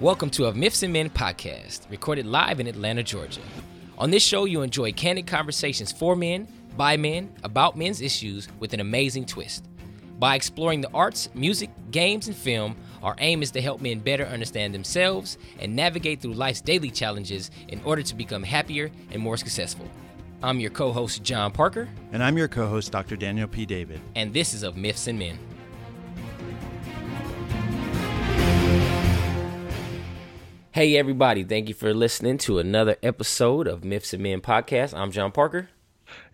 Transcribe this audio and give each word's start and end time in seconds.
Welcome 0.00 0.30
to 0.30 0.46
a 0.46 0.52
Myths 0.54 0.82
and 0.82 0.92
Men 0.92 1.08
podcast, 1.08 1.88
recorded 1.90 2.26
live 2.26 2.60
in 2.60 2.66
Atlanta, 2.66 3.02
Georgia. 3.02 3.40
On 3.98 4.10
this 4.10 4.22
show, 4.22 4.44
you'll 4.44 4.62
enjoy 4.62 4.92
candid 4.92 5.26
conversations 5.26 5.90
for 5.90 6.14
men, 6.14 6.46
by 6.76 6.96
men, 6.96 7.32
about 7.44 7.78
men's 7.78 8.02
issues 8.02 8.48
with 8.60 8.74
an 8.74 8.80
amazing 8.80 9.24
twist. 9.24 9.64
By 10.18 10.34
exploring 10.34 10.80
the 10.82 10.90
arts, 10.92 11.30
music, 11.34 11.70
games, 11.90 12.26
and 12.26 12.36
film, 12.36 12.76
our 13.02 13.14
aim 13.18 13.42
is 13.42 13.50
to 13.52 13.62
help 13.62 13.80
men 13.80 14.00
better 14.00 14.26
understand 14.26 14.74
themselves 14.74 15.38
and 15.60 15.74
navigate 15.74 16.20
through 16.20 16.34
life's 16.34 16.60
daily 16.60 16.90
challenges 16.90 17.50
in 17.68 17.80
order 17.84 18.02
to 18.02 18.14
become 18.14 18.42
happier 18.42 18.90
and 19.10 19.22
more 19.22 19.36
successful. 19.36 19.88
I'm 20.42 20.60
your 20.60 20.70
co 20.70 20.92
host, 20.92 21.22
John 21.22 21.52
Parker, 21.52 21.88
And 22.12 22.22
I'm 22.22 22.36
your 22.36 22.48
co 22.48 22.66
host, 22.66 22.92
Dr. 22.92 23.16
Daniel 23.16 23.48
P. 23.48 23.64
David. 23.64 24.00
and 24.14 24.34
this 24.34 24.52
is 24.52 24.62
of 24.62 24.76
Myths 24.76 25.06
and 25.06 25.18
Men. 25.18 25.38
Hey, 30.76 30.98
everybody, 30.98 31.42
thank 31.42 31.68
you 31.68 31.74
for 31.74 31.94
listening 31.94 32.36
to 32.36 32.58
another 32.58 32.96
episode 33.02 33.66
of 33.66 33.82
Myths 33.82 34.12
and 34.12 34.22
Men 34.22 34.42
podcast. 34.42 34.92
I'm 34.92 35.10
John 35.10 35.32
Parker. 35.32 35.70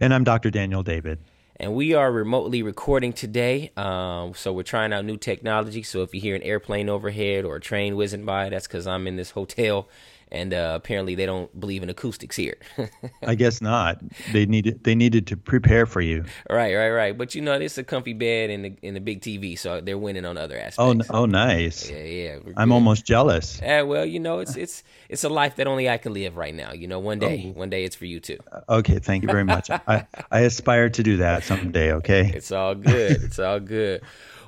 And 0.01 0.13
I'm 0.13 0.25
Dr. 0.25 0.51
Daniel 0.51 0.83
David. 0.83 1.21
and 1.55 1.77
we 1.77 1.95
are 1.95 2.11
remotely 2.11 2.61
recording 2.61 3.13
today. 3.13 3.71
Um, 3.77 4.35
so 4.35 4.53
we're 4.53 4.65
trying 4.65 4.93
out 4.93 5.05
new 5.05 5.17
technology. 5.17 5.85
So 5.85 6.03
if 6.03 6.13
you 6.13 6.21
hear 6.21 6.35
an 6.35 6.43
airplane 6.43 6.89
overhead 6.89 7.45
or 7.45 7.55
a 7.55 7.61
train 7.61 7.95
whizzing 7.95 8.25
by, 8.25 8.49
that's 8.49 8.67
because 8.67 8.85
I'm 8.85 9.07
in 9.07 9.15
this 9.15 9.31
hotel, 9.31 9.89
and 10.33 10.55
uh, 10.55 10.73
apparently 10.75 11.15
they 11.15 11.27
don't 11.27 11.61
believe 11.61 11.83
in 11.83 11.91
acoustics 11.91 12.35
here. 12.35 12.57
I 13.23 13.35
guess 13.35 13.61
not. 13.61 14.01
They 14.33 14.47
needed 14.47 14.83
they 14.83 14.95
needed 14.95 15.27
to 15.29 15.37
prepare 15.37 15.87
for 15.87 16.01
you. 16.01 16.25
right, 16.51 16.75
right, 16.75 16.91
right. 16.91 17.17
But 17.17 17.35
you 17.35 17.43
know, 17.43 17.53
it's 17.53 17.79
a 17.79 17.85
comfy 17.85 18.15
bed 18.15 18.51
and 18.51 18.65
the 18.65 18.77
and 18.83 18.97
the 18.97 19.01
big 19.01 19.21
TV, 19.21 19.59
so 19.59 19.81
they're 19.81 19.99
winning 19.99 20.25
on 20.25 20.39
other 20.39 20.57
aspects. 20.57 21.11
Oh, 21.11 21.23
oh, 21.23 21.27
nice. 21.27 21.89
yeah, 21.89 21.99
yeah. 21.99 22.39
I'm 22.57 22.71
good. 22.71 22.75
almost 22.75 23.05
jealous. 23.05 23.61
Yeah, 23.63 23.83
well, 23.83 24.07
you 24.07 24.19
know, 24.19 24.41
it's 24.41 24.57
it's 24.57 24.83
it's 25.09 25.23
a 25.23 25.29
life 25.29 25.57
that 25.57 25.67
only 25.67 25.89
I 25.89 25.99
can 25.99 26.15
live 26.15 26.37
right 26.37 26.55
now. 26.55 26.73
You 26.73 26.89
know, 26.89 26.99
one 26.99 27.19
day, 27.19 27.53
one 27.55 27.69
day 27.69 27.85
it's 27.85 27.95
for 27.95 28.07
you 28.07 28.19
too. 28.19 28.39
Okay, 28.69 28.99
thank 28.99 29.23
you 29.23 29.29
very 29.29 29.45
much. 29.45 29.71
I, 29.71 30.07
I 30.31 30.41
aspire 30.41 30.89
to 30.89 31.03
do 31.03 31.19
that 31.19 31.45
someday. 31.45 31.93
Okay. 31.93 32.33
It's 32.35 32.51
all 32.51 32.75
good. 32.75 33.23
it's 33.23 33.39
all 33.39 33.61
good. 33.61 34.01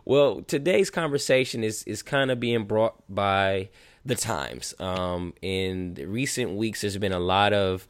Well, 0.06 0.42
today's 0.42 0.90
conversation 0.90 1.62
is 1.62 1.82
is 1.84 2.02
kind 2.02 2.30
of 2.30 2.40
being 2.40 2.64
brought 2.64 2.94
by 3.08 3.68
the 4.05 4.14
times. 4.14 4.74
Um, 4.78 5.34
in 5.42 5.94
recent 6.08 6.52
weeks, 6.56 6.80
there's 6.83 6.98
been 6.98 7.12
a 7.12 7.19
lot 7.19 7.52
of 7.52 7.86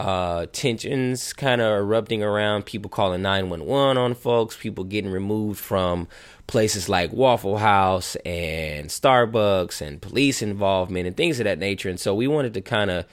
uh, 0.00 0.46
tensions 0.52 1.32
kind 1.32 1.60
of 1.60 1.80
erupting 1.80 2.22
around. 2.22 2.64
People 2.66 2.88
calling 2.88 3.22
nine 3.22 3.50
one 3.50 3.64
one 3.66 3.98
on 3.98 4.14
folks. 4.14 4.56
People 4.56 4.84
getting 4.84 5.10
removed 5.10 5.58
from 5.58 6.06
places 6.46 6.88
like 6.88 7.12
Waffle 7.12 7.58
House 7.58 8.14
and 8.24 8.88
Starbucks, 8.88 9.80
and 9.80 10.00
police 10.00 10.40
involvement 10.40 11.06
and 11.06 11.16
things 11.16 11.40
of 11.40 11.44
that 11.44 11.58
nature. 11.58 11.88
And 11.88 11.98
so 11.98 12.14
we 12.14 12.28
wanted 12.28 12.54
to 12.54 12.60
kind 12.60 12.90
of 12.90 13.04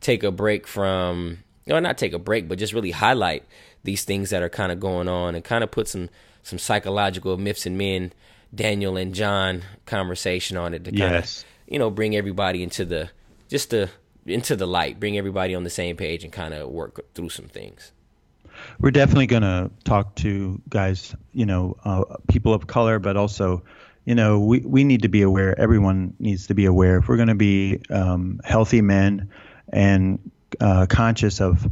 take 0.00 0.22
a 0.22 0.30
break 0.30 0.66
from, 0.68 1.38
or 1.66 1.80
not 1.80 1.98
take 1.98 2.12
a 2.12 2.18
break, 2.20 2.48
but 2.48 2.58
just 2.58 2.72
really 2.72 2.92
highlight 2.92 3.42
these 3.82 4.04
things 4.04 4.30
that 4.30 4.42
are 4.42 4.48
kind 4.48 4.70
of 4.70 4.78
going 4.78 5.08
on 5.08 5.34
and 5.34 5.44
kind 5.44 5.64
of 5.64 5.70
put 5.72 5.88
some 5.88 6.08
some 6.44 6.58
psychological 6.58 7.36
myths 7.36 7.66
and 7.66 7.76
men, 7.76 8.12
Daniel 8.54 8.96
and 8.96 9.12
John 9.14 9.62
conversation 9.86 10.56
on 10.56 10.72
it 10.72 10.84
to 10.84 10.90
kind 10.92 11.14
Yes. 11.14 11.42
of 11.42 11.48
you 11.68 11.78
know 11.78 11.90
bring 11.90 12.16
everybody 12.16 12.62
into 12.62 12.84
the 12.84 13.10
just 13.48 13.70
the 13.70 13.88
into 14.26 14.56
the 14.56 14.66
light, 14.66 15.00
bring 15.00 15.16
everybody 15.16 15.54
on 15.54 15.64
the 15.64 15.70
same 15.70 15.96
page 15.96 16.24
and 16.24 16.32
kind 16.32 16.54
of 16.54 16.68
work 16.68 17.00
through 17.14 17.30
some 17.30 17.46
things. 17.46 17.92
We're 18.80 18.90
definitely 18.90 19.26
going 19.26 19.42
to 19.42 19.70
talk 19.84 20.14
to 20.16 20.60
guys, 20.68 21.14
you 21.32 21.46
know, 21.46 21.76
uh, 21.84 22.04
people 22.28 22.52
of 22.52 22.66
color, 22.66 22.98
but 22.98 23.16
also, 23.16 23.62
you 24.04 24.14
know, 24.14 24.40
we, 24.40 24.60
we 24.60 24.84
need 24.84 25.02
to 25.02 25.08
be 25.08 25.22
aware. 25.22 25.58
Everyone 25.58 26.14
needs 26.18 26.46
to 26.48 26.54
be 26.54 26.64
aware. 26.64 26.98
If 26.98 27.08
we're 27.08 27.16
going 27.16 27.28
to 27.28 27.34
be 27.34 27.80
um, 27.90 28.40
healthy 28.44 28.82
men 28.82 29.30
and 29.72 30.30
uh, 30.60 30.86
conscious 30.86 31.40
of 31.40 31.70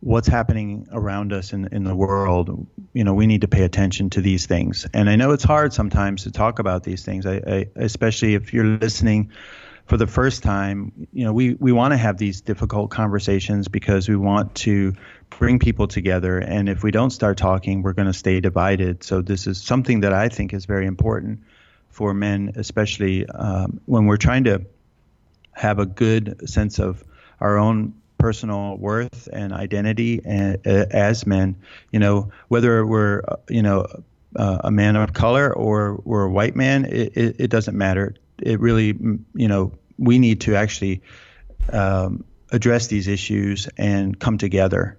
what's 0.00 0.28
happening 0.28 0.86
around 0.92 1.32
us 1.32 1.52
in, 1.52 1.68
in 1.72 1.84
the 1.84 1.94
world, 1.94 2.66
you 2.92 3.04
know, 3.04 3.14
we 3.14 3.26
need 3.26 3.40
to 3.40 3.48
pay 3.48 3.62
attention 3.62 4.10
to 4.10 4.20
these 4.20 4.46
things. 4.46 4.86
And 4.92 5.08
I 5.08 5.16
know 5.16 5.32
it's 5.32 5.44
hard 5.44 5.72
sometimes 5.72 6.24
to 6.24 6.30
talk 6.30 6.58
about 6.58 6.82
these 6.84 7.04
things, 7.04 7.26
I, 7.26 7.36
I, 7.46 7.66
especially 7.76 8.34
if 8.34 8.52
you're 8.52 8.64
listening 8.64 9.32
for 9.86 9.96
the 9.96 10.06
first 10.06 10.42
time. 10.42 11.08
You 11.12 11.24
know, 11.24 11.32
we, 11.32 11.54
we 11.54 11.72
want 11.72 11.92
to 11.92 11.96
have 11.96 12.18
these 12.18 12.40
difficult 12.40 12.90
conversations 12.90 13.68
because 13.68 14.08
we 14.08 14.16
want 14.16 14.54
to 14.56 14.92
bring 15.30 15.58
people 15.58 15.86
together. 15.86 16.38
And 16.38 16.68
if 16.68 16.82
we 16.82 16.90
don't 16.90 17.10
start 17.10 17.38
talking, 17.38 17.82
we're 17.82 17.92
going 17.92 18.06
to 18.06 18.12
stay 18.12 18.40
divided. 18.40 19.02
So 19.02 19.22
this 19.22 19.46
is 19.46 19.62
something 19.62 20.00
that 20.00 20.12
I 20.12 20.28
think 20.28 20.52
is 20.52 20.66
very 20.66 20.86
important 20.86 21.40
for 21.88 22.12
men, 22.12 22.52
especially 22.56 23.26
um, 23.26 23.80
when 23.86 24.06
we're 24.06 24.18
trying 24.18 24.44
to 24.44 24.66
have 25.52 25.78
a 25.78 25.86
good 25.86 26.48
sense 26.48 26.78
of 26.78 27.02
our 27.40 27.56
own 27.56 27.94
personal 28.26 28.76
worth 28.78 29.28
and 29.32 29.52
identity 29.52 30.20
and, 30.24 30.58
uh, 30.66 30.86
as 30.90 31.24
men. 31.28 31.54
You 31.92 32.00
know 32.00 32.32
whether 32.48 32.84
we're 32.84 33.22
you 33.48 33.62
know 33.62 33.86
uh, 34.34 34.58
a 34.64 34.70
man 34.72 34.96
of 34.96 35.12
color 35.12 35.54
or 35.54 36.00
we're 36.04 36.24
a 36.24 36.30
white 36.30 36.56
man 36.56 36.86
it, 36.86 37.36
it, 37.38 37.50
doesn't 37.50 37.78
matter. 37.78 38.16
It 38.42 38.58
really 38.58 38.98
you 39.34 39.46
know 39.46 39.70
we 39.96 40.18
need 40.18 40.40
to 40.40 40.56
actually 40.56 41.02
um, 41.72 42.24
address 42.50 42.88
these 42.88 43.06
issues 43.06 43.68
and 43.76 44.18
come 44.18 44.38
together. 44.38 44.98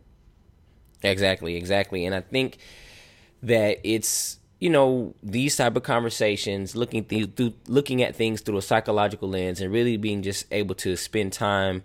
Exactly, 1.03 1.57
exactly. 1.57 2.05
And 2.05 2.15
I 2.15 2.21
think 2.21 2.59
that 3.43 3.79
it's 3.83 4.39
you 4.59 4.69
know 4.69 5.15
these 5.21 5.57
type 5.57 5.75
of 5.75 5.83
conversations, 5.83 6.77
looking 6.77 7.03
th- 7.03 7.31
through 7.35 7.55
looking 7.67 8.01
at 8.03 8.15
things 8.15 8.39
through 8.39 8.57
a 8.57 8.61
psychological 8.61 9.27
lens, 9.27 9.59
and 9.59 9.69
really 9.73 9.97
being 9.97 10.21
just 10.21 10.45
able 10.49 10.75
to 10.75 10.95
spend 10.95 11.33
time 11.33 11.83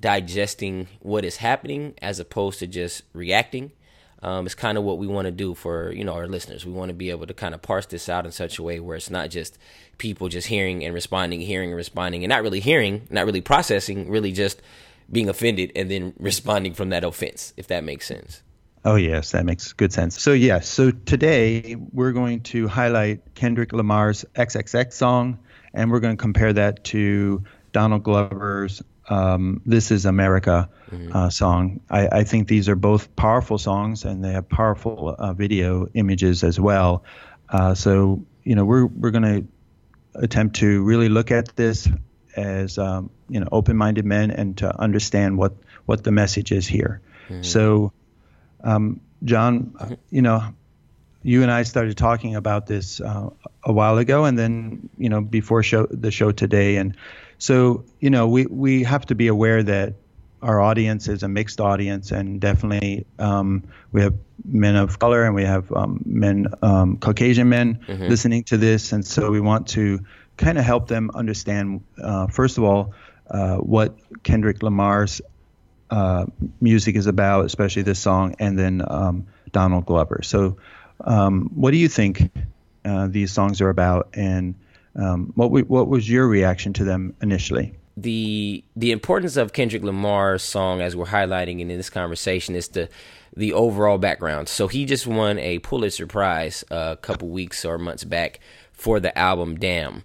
digesting 0.00 0.88
what 1.00 1.24
is 1.24 1.36
happening 1.36 1.94
as 2.00 2.20
opposed 2.20 2.58
to 2.60 2.66
just 2.66 3.02
reacting. 3.12 3.72
Um, 4.20 4.46
is 4.46 4.56
kind 4.56 4.76
of 4.76 4.82
what 4.82 4.98
we 4.98 5.06
want 5.06 5.26
to 5.26 5.30
do 5.30 5.54
for 5.54 5.92
you 5.92 6.02
know 6.02 6.14
our 6.14 6.26
listeners. 6.26 6.66
We 6.66 6.72
want 6.72 6.88
to 6.88 6.94
be 6.94 7.10
able 7.10 7.28
to 7.28 7.34
kind 7.34 7.54
of 7.54 7.62
parse 7.62 7.86
this 7.86 8.08
out 8.08 8.26
in 8.26 8.32
such 8.32 8.58
a 8.58 8.64
way 8.64 8.80
where 8.80 8.96
it's 8.96 9.10
not 9.10 9.30
just 9.30 9.58
people 9.96 10.28
just 10.28 10.48
hearing 10.48 10.84
and 10.84 10.92
responding, 10.92 11.40
hearing 11.40 11.68
and 11.68 11.76
responding, 11.76 12.24
and 12.24 12.30
not 12.30 12.42
really 12.42 12.58
hearing, 12.58 13.06
not 13.10 13.26
really 13.26 13.40
processing, 13.40 14.10
really 14.10 14.32
just 14.32 14.60
being 15.10 15.28
offended 15.28 15.70
and 15.76 15.88
then 15.88 16.14
responding 16.18 16.74
from 16.74 16.88
that 16.88 17.04
offense. 17.04 17.54
If 17.56 17.68
that 17.68 17.84
makes 17.84 18.06
sense. 18.06 18.42
Oh, 18.84 18.96
yes, 18.96 19.32
that 19.32 19.44
makes 19.44 19.72
good 19.72 19.92
sense. 19.92 20.20
So, 20.20 20.32
yes, 20.32 20.68
so 20.68 20.90
today 20.90 21.76
we're 21.92 22.12
going 22.12 22.40
to 22.44 22.68
highlight 22.68 23.34
Kendrick 23.34 23.72
Lamar's 23.72 24.24
XXX 24.34 24.92
song, 24.92 25.38
and 25.74 25.90
we're 25.90 26.00
going 26.00 26.16
to 26.16 26.20
compare 26.20 26.52
that 26.52 26.84
to 26.84 27.42
Donald 27.72 28.02
Glover's 28.04 28.82
um, 29.08 29.60
This 29.66 29.90
Is 29.90 30.06
America 30.06 30.68
uh, 31.12 31.30
song. 31.30 31.80
I, 31.90 32.08
I 32.20 32.24
think 32.24 32.48
these 32.48 32.68
are 32.68 32.76
both 32.76 33.14
powerful 33.16 33.58
songs, 33.58 34.04
and 34.04 34.24
they 34.24 34.32
have 34.32 34.48
powerful 34.48 35.14
uh, 35.18 35.32
video 35.32 35.86
images 35.94 36.44
as 36.44 36.58
well. 36.60 37.04
Uh, 37.48 37.74
so, 37.74 38.22
you 38.44 38.54
know, 38.54 38.64
we're, 38.64 38.86
we're 38.86 39.10
going 39.10 39.22
to 39.22 39.46
attempt 40.14 40.56
to 40.56 40.82
really 40.82 41.08
look 41.08 41.30
at 41.30 41.54
this 41.56 41.88
as 42.36 42.78
um, 42.78 43.10
you 43.28 43.40
know 43.40 43.48
open-minded 43.50 44.04
men 44.04 44.30
and 44.30 44.56
to 44.58 44.80
understand 44.80 45.36
what 45.38 45.54
what 45.86 46.04
the 46.04 46.10
message 46.12 46.52
is 46.52 46.66
here. 46.66 47.00
So, 47.42 47.92
um, 48.62 49.00
John, 49.24 49.74
uh, 49.78 49.96
you 50.10 50.22
know, 50.22 50.42
you 51.22 51.42
and 51.42 51.50
I 51.50 51.64
started 51.64 51.96
talking 51.96 52.36
about 52.36 52.66
this 52.66 53.00
uh, 53.00 53.30
a 53.64 53.72
while 53.72 53.98
ago, 53.98 54.24
and 54.24 54.38
then 54.38 54.88
you 54.98 55.08
know 55.08 55.20
before 55.20 55.62
show 55.62 55.86
the 55.90 56.10
show 56.10 56.30
today, 56.32 56.76
and 56.76 56.94
so 57.38 57.84
you 58.00 58.10
know 58.10 58.28
we 58.28 58.46
we 58.46 58.82
have 58.84 59.06
to 59.06 59.14
be 59.14 59.28
aware 59.28 59.62
that 59.62 59.94
our 60.42 60.60
audience 60.60 61.08
is 61.08 61.22
a 61.22 61.28
mixed 61.28 61.60
audience, 61.60 62.12
and 62.12 62.40
definitely 62.40 63.06
um, 63.18 63.64
we 63.92 64.02
have 64.02 64.14
men 64.44 64.76
of 64.76 64.98
color 64.98 65.24
and 65.24 65.34
we 65.34 65.44
have 65.44 65.70
um, 65.72 66.00
men, 66.06 66.46
um, 66.62 66.96
Caucasian 66.98 67.48
men 67.48 67.80
listening 68.08 68.44
to 68.44 68.56
this, 68.56 68.92
and 68.92 69.04
so 69.04 69.30
we 69.30 69.40
want 69.40 69.68
to 69.68 70.00
kind 70.36 70.58
of 70.58 70.64
help 70.64 70.86
them 70.86 71.10
understand, 71.14 71.82
uh, 72.00 72.28
first 72.28 72.58
of 72.58 72.64
all, 72.64 72.94
uh, 73.28 73.56
what 73.56 73.98
Kendrick 74.22 74.62
Lamar's 74.62 75.20
uh, 75.90 76.26
music 76.60 76.96
is 76.96 77.06
about, 77.06 77.44
especially 77.44 77.82
this 77.82 77.98
song, 77.98 78.36
and 78.38 78.58
then 78.58 78.82
um, 78.86 79.26
Donald 79.52 79.86
Glover. 79.86 80.20
So, 80.22 80.58
um, 81.00 81.50
what 81.54 81.72
do 81.72 81.76
you 81.76 81.88
think 81.88 82.30
uh, 82.84 83.08
these 83.08 83.32
songs 83.32 83.60
are 83.60 83.68
about, 83.68 84.10
and 84.14 84.54
um, 84.98 85.32
what 85.34 85.46
w- 85.46 85.64
what 85.66 85.88
was 85.88 86.10
your 86.10 86.26
reaction 86.28 86.72
to 86.74 86.84
them 86.84 87.14
initially? 87.22 87.74
the 88.00 88.64
the 88.76 88.92
importance 88.92 89.36
of 89.36 89.52
Kendrick 89.52 89.82
Lamar's 89.82 90.42
song 90.42 90.80
as 90.80 90.94
we're 90.94 91.06
highlighting 91.06 91.58
in 91.60 91.68
this 91.68 91.90
conversation 91.90 92.54
is 92.54 92.68
the 92.68 92.88
the 93.36 93.52
overall 93.52 93.98
background. 93.98 94.48
So 94.48 94.68
he 94.68 94.84
just 94.84 95.06
won 95.06 95.38
a 95.38 95.58
Pulitzer 95.60 96.06
Prize 96.06 96.64
a 96.70 96.96
couple 97.00 97.28
weeks 97.28 97.64
or 97.64 97.76
months 97.78 98.04
back 98.04 98.40
for 98.72 99.00
the 99.00 99.16
album 99.18 99.56
Damn. 99.58 100.04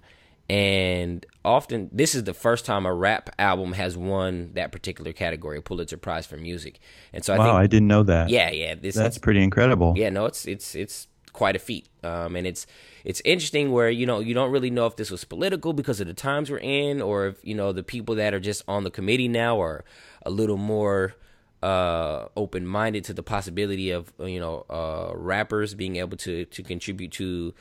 And 0.50 1.26
often 1.46 1.90
this 1.92 2.16
is 2.16 2.26
the 2.26 2.34
first 2.34 2.66
time 2.66 2.86
a 2.86 2.94
rap 2.94 3.30
album 3.40 3.74
has 3.74 3.96
won 3.96 4.52
that 4.54 4.72
particular 4.72 5.14
category, 5.14 5.62
Pulitzer 5.62 5.98
Prize 5.98 6.26
for 6.26 6.38
music. 6.38 6.80
And 7.14 7.24
so 7.24 7.34
I 7.34 7.38
wow, 7.38 7.46
think 7.46 7.56
I 7.56 7.68
didn't 7.68 7.88
know 7.88 8.04
that. 8.04 8.30
yeah, 8.30 8.52
yeah, 8.52 8.76
this 8.76 8.96
that's 8.96 9.18
pretty 9.20 9.42
incredible. 9.44 9.94
yeah, 9.96 10.10
no, 10.10 10.26
it's 10.26 10.46
it's 10.46 10.76
it's 10.76 11.08
quite 11.34 11.56
a 11.56 11.60
feat. 11.60 11.88
Um, 12.04 12.36
and 12.36 12.48
it's 12.48 12.66
it's 13.04 13.22
interesting 13.26 13.72
where 13.72 13.90
you 13.90 14.06
know 14.06 14.20
you 14.20 14.34
don't 14.34 14.52
really 14.52 14.70
know 14.70 14.86
if 14.86 14.96
this 14.96 15.12
was 15.12 15.24
political 15.24 15.74
because 15.74 16.00
of 16.00 16.08
the 16.08 16.14
times 16.14 16.50
we're 16.50 16.58
in, 16.60 17.02
or 17.02 17.28
if 17.28 17.44
you 17.44 17.56
know 17.56 17.72
the 17.72 17.84
people 17.84 18.16
that 18.16 18.34
are 18.34 18.40
just 18.40 18.64
on 18.68 18.84
the 18.84 18.92
committee 18.92 19.28
now 19.28 19.62
are 19.62 19.84
a 20.26 20.30
little 20.30 20.58
more 20.58 21.16
uh, 21.62 22.28
open 22.36 22.66
minded 22.66 23.04
to 23.06 23.14
the 23.14 23.24
possibility 23.24 23.92
of 23.92 24.14
you 24.20 24.40
know 24.40 24.66
uh, 24.70 25.12
rappers 25.16 25.74
being 25.74 25.98
able 25.98 26.18
to 26.18 26.46
to 26.46 26.64
contribute 26.64 27.12
to 27.12 27.54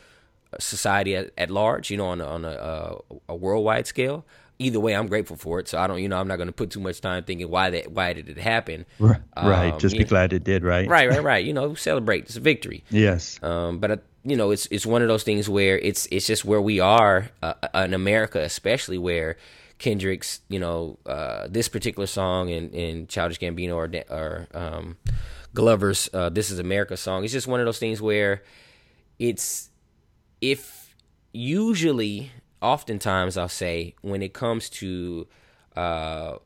society 0.60 1.16
at, 1.16 1.30
at 1.38 1.50
large. 1.50 1.90
You 1.90 1.96
know, 1.96 2.06
on 2.06 2.20
a, 2.20 2.26
on 2.26 2.44
a, 2.44 2.50
uh, 2.50 2.98
a 3.28 3.34
worldwide 3.34 3.86
scale 3.86 4.24
either 4.58 4.80
way, 4.80 4.94
I'm 4.94 5.06
grateful 5.06 5.36
for 5.36 5.58
it. 5.58 5.68
So 5.68 5.78
I 5.78 5.86
don't, 5.86 6.02
you 6.02 6.08
know, 6.08 6.18
I'm 6.18 6.28
not 6.28 6.36
going 6.36 6.48
to 6.48 6.52
put 6.52 6.70
too 6.70 6.80
much 6.80 7.00
time 7.00 7.24
thinking 7.24 7.48
why 7.50 7.70
that, 7.70 7.92
why 7.92 8.12
did 8.12 8.28
it 8.28 8.38
happen? 8.38 8.86
Right. 8.98 9.20
Um, 9.36 9.78
Just 9.78 9.96
be 9.96 10.04
glad 10.04 10.32
it 10.32 10.44
did. 10.44 10.62
Right. 10.64 10.88
Right. 10.88 11.08
Right. 11.08 11.22
Right. 11.32 11.44
You 11.44 11.52
know, 11.52 11.74
celebrate. 11.74 12.24
It's 12.24 12.36
a 12.36 12.40
victory. 12.40 12.84
Yes. 12.90 13.42
Um, 13.42 13.78
but 13.78 13.90
uh, 13.90 13.96
you 14.24 14.36
know, 14.36 14.50
it's 14.50 14.66
it's 14.66 14.84
one 14.84 15.02
of 15.02 15.08
those 15.08 15.22
things 15.22 15.48
where 15.48 15.78
it's 15.78 16.06
it's 16.10 16.26
just 16.26 16.44
where 16.44 16.60
we 16.60 16.80
are 16.80 17.30
uh, 17.42 17.54
uh 17.74 17.78
in 17.84 17.94
America, 17.94 18.40
especially 18.40 18.98
where 18.98 19.36
Kendrick's, 19.78 20.40
you 20.48 20.58
know, 20.58 20.98
uh, 21.06 21.48
this 21.48 21.68
particular 21.68 22.06
song 22.06 22.50
and 22.50 22.74
and 22.74 23.08
Childish 23.08 23.38
Gambino 23.38 23.74
or 23.74 23.90
or 24.14 24.48
um, 24.54 24.96
Glover's 25.54 26.08
uh, 26.12 26.28
"This 26.28 26.50
Is 26.50 26.58
America" 26.58 26.96
song. 26.96 27.24
It's 27.24 27.32
just 27.32 27.46
one 27.46 27.60
of 27.60 27.66
those 27.66 27.78
things 27.78 28.02
where 28.02 28.42
it's 29.18 29.70
if 30.40 30.94
usually 31.32 32.30
oftentimes 32.62 33.36
I'll 33.36 33.48
say 33.48 33.94
when 34.02 34.22
it 34.22 34.32
comes 34.32 34.70
to 34.70 35.26
uh, 35.76 36.36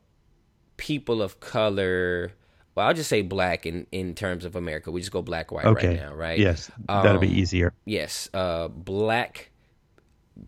people 0.77 1.21
of 1.21 1.39
color, 1.39 2.33
well, 2.75 2.87
I'll 2.87 2.93
just 2.93 3.09
say 3.09 3.21
black 3.21 3.65
in, 3.65 3.87
in 3.91 4.15
terms 4.15 4.45
of 4.45 4.55
America. 4.55 4.91
We 4.91 5.01
just 5.01 5.11
go 5.11 5.21
black, 5.21 5.51
white 5.51 5.65
okay. 5.65 5.87
right 5.89 5.97
now, 5.97 6.13
right? 6.13 6.39
Yes, 6.39 6.71
that'll 6.87 7.13
um, 7.13 7.19
be 7.19 7.39
easier. 7.39 7.73
Yes, 7.85 8.29
uh, 8.33 8.67
black 8.67 9.51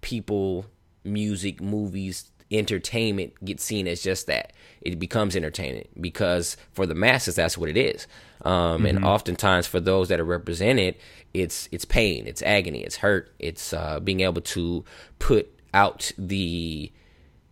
people, 0.01 0.65
music, 1.03 1.61
movies, 1.61 2.31
entertainment 2.51 3.33
gets 3.43 3.63
seen 3.63 3.87
as 3.87 4.01
just 4.01 4.27
that. 4.27 4.53
It 4.81 4.97
becomes 4.99 5.35
entertainment 5.35 5.89
because 6.01 6.57
for 6.71 6.85
the 6.85 6.95
masses, 6.95 7.35
that's 7.35 7.57
what 7.57 7.69
it 7.69 7.77
is. 7.77 8.07
Um, 8.43 8.53
mm-hmm. 8.53 8.85
And 8.85 9.05
oftentimes, 9.05 9.67
for 9.67 9.79
those 9.79 10.09
that 10.09 10.19
are 10.19 10.25
represented, 10.25 10.95
it's 11.33 11.67
it's 11.71 11.85
pain, 11.85 12.25
it's 12.27 12.41
agony, 12.41 12.83
it's 12.83 12.97
hurt, 12.97 13.33
it's 13.39 13.73
uh, 13.73 13.99
being 13.99 14.21
able 14.21 14.41
to 14.41 14.83
put 15.19 15.58
out 15.73 16.11
the 16.17 16.91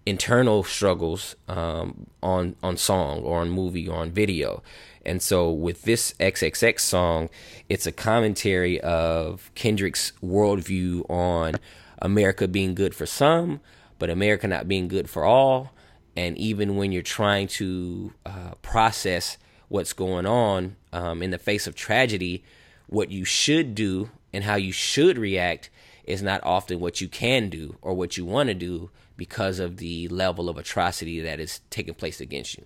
internal 0.06 0.64
struggles 0.64 1.36
um, 1.50 2.08
on 2.24 2.56
on 2.64 2.78
song 2.78 3.22
or 3.24 3.42
on 3.42 3.50
movie 3.50 3.88
or 3.88 3.98
on 3.98 4.12
video. 4.12 4.64
And 5.06 5.22
so 5.22 5.52
with 5.52 5.84
this 5.84 6.14
XXX 6.20 6.80
song, 6.80 7.30
it's 7.70 7.88
a 7.88 7.92
commentary 7.92 8.80
of 8.82 9.52
Kendrick's 9.56 10.12
worldview 10.24 11.10
on 11.10 11.56
America 12.02 12.48
being 12.48 12.76
good 12.76 12.94
for 12.94 13.06
some, 13.06 13.62
but 14.00 14.10
America 14.10 14.48
not 14.48 14.68
being 14.68 14.88
good 14.88 15.10
for 15.10 15.24
all. 15.24 15.74
And 16.18 16.38
even 16.38 16.76
when 16.76 16.92
you're 16.92 17.04
trying 17.04 17.48
to 17.50 18.14
uh, 18.26 18.56
process 18.62 19.38
what's 19.70 19.94
going 19.94 20.26
on 20.26 20.76
um, 20.92 21.22
in 21.22 21.32
the 21.32 21.38
face 21.38 21.68
of 21.68 21.76
tragedy, 21.76 22.44
what 22.88 23.12
you 23.12 23.24
should 23.24 23.76
do 23.76 24.10
and 24.34 24.44
how 24.44 24.56
you 24.56 24.72
should 24.72 25.18
react 25.18 25.70
is 26.08 26.24
not 26.24 26.44
often 26.44 26.80
what 26.80 27.02
you 27.02 27.08
can 27.08 27.50
do 27.50 27.76
or 27.82 27.94
what 27.94 28.18
you 28.18 28.26
want 28.26 28.48
to 28.48 28.56
do 28.56 28.90
because 29.18 29.60
of 29.60 29.78
the 29.78 30.08
level 30.08 30.50
of 30.50 30.58
atrocity 30.58 31.20
that 31.20 31.40
is 31.40 31.60
taking 31.70 31.94
place 31.94 32.22
against 32.22 32.58
you. 32.58 32.66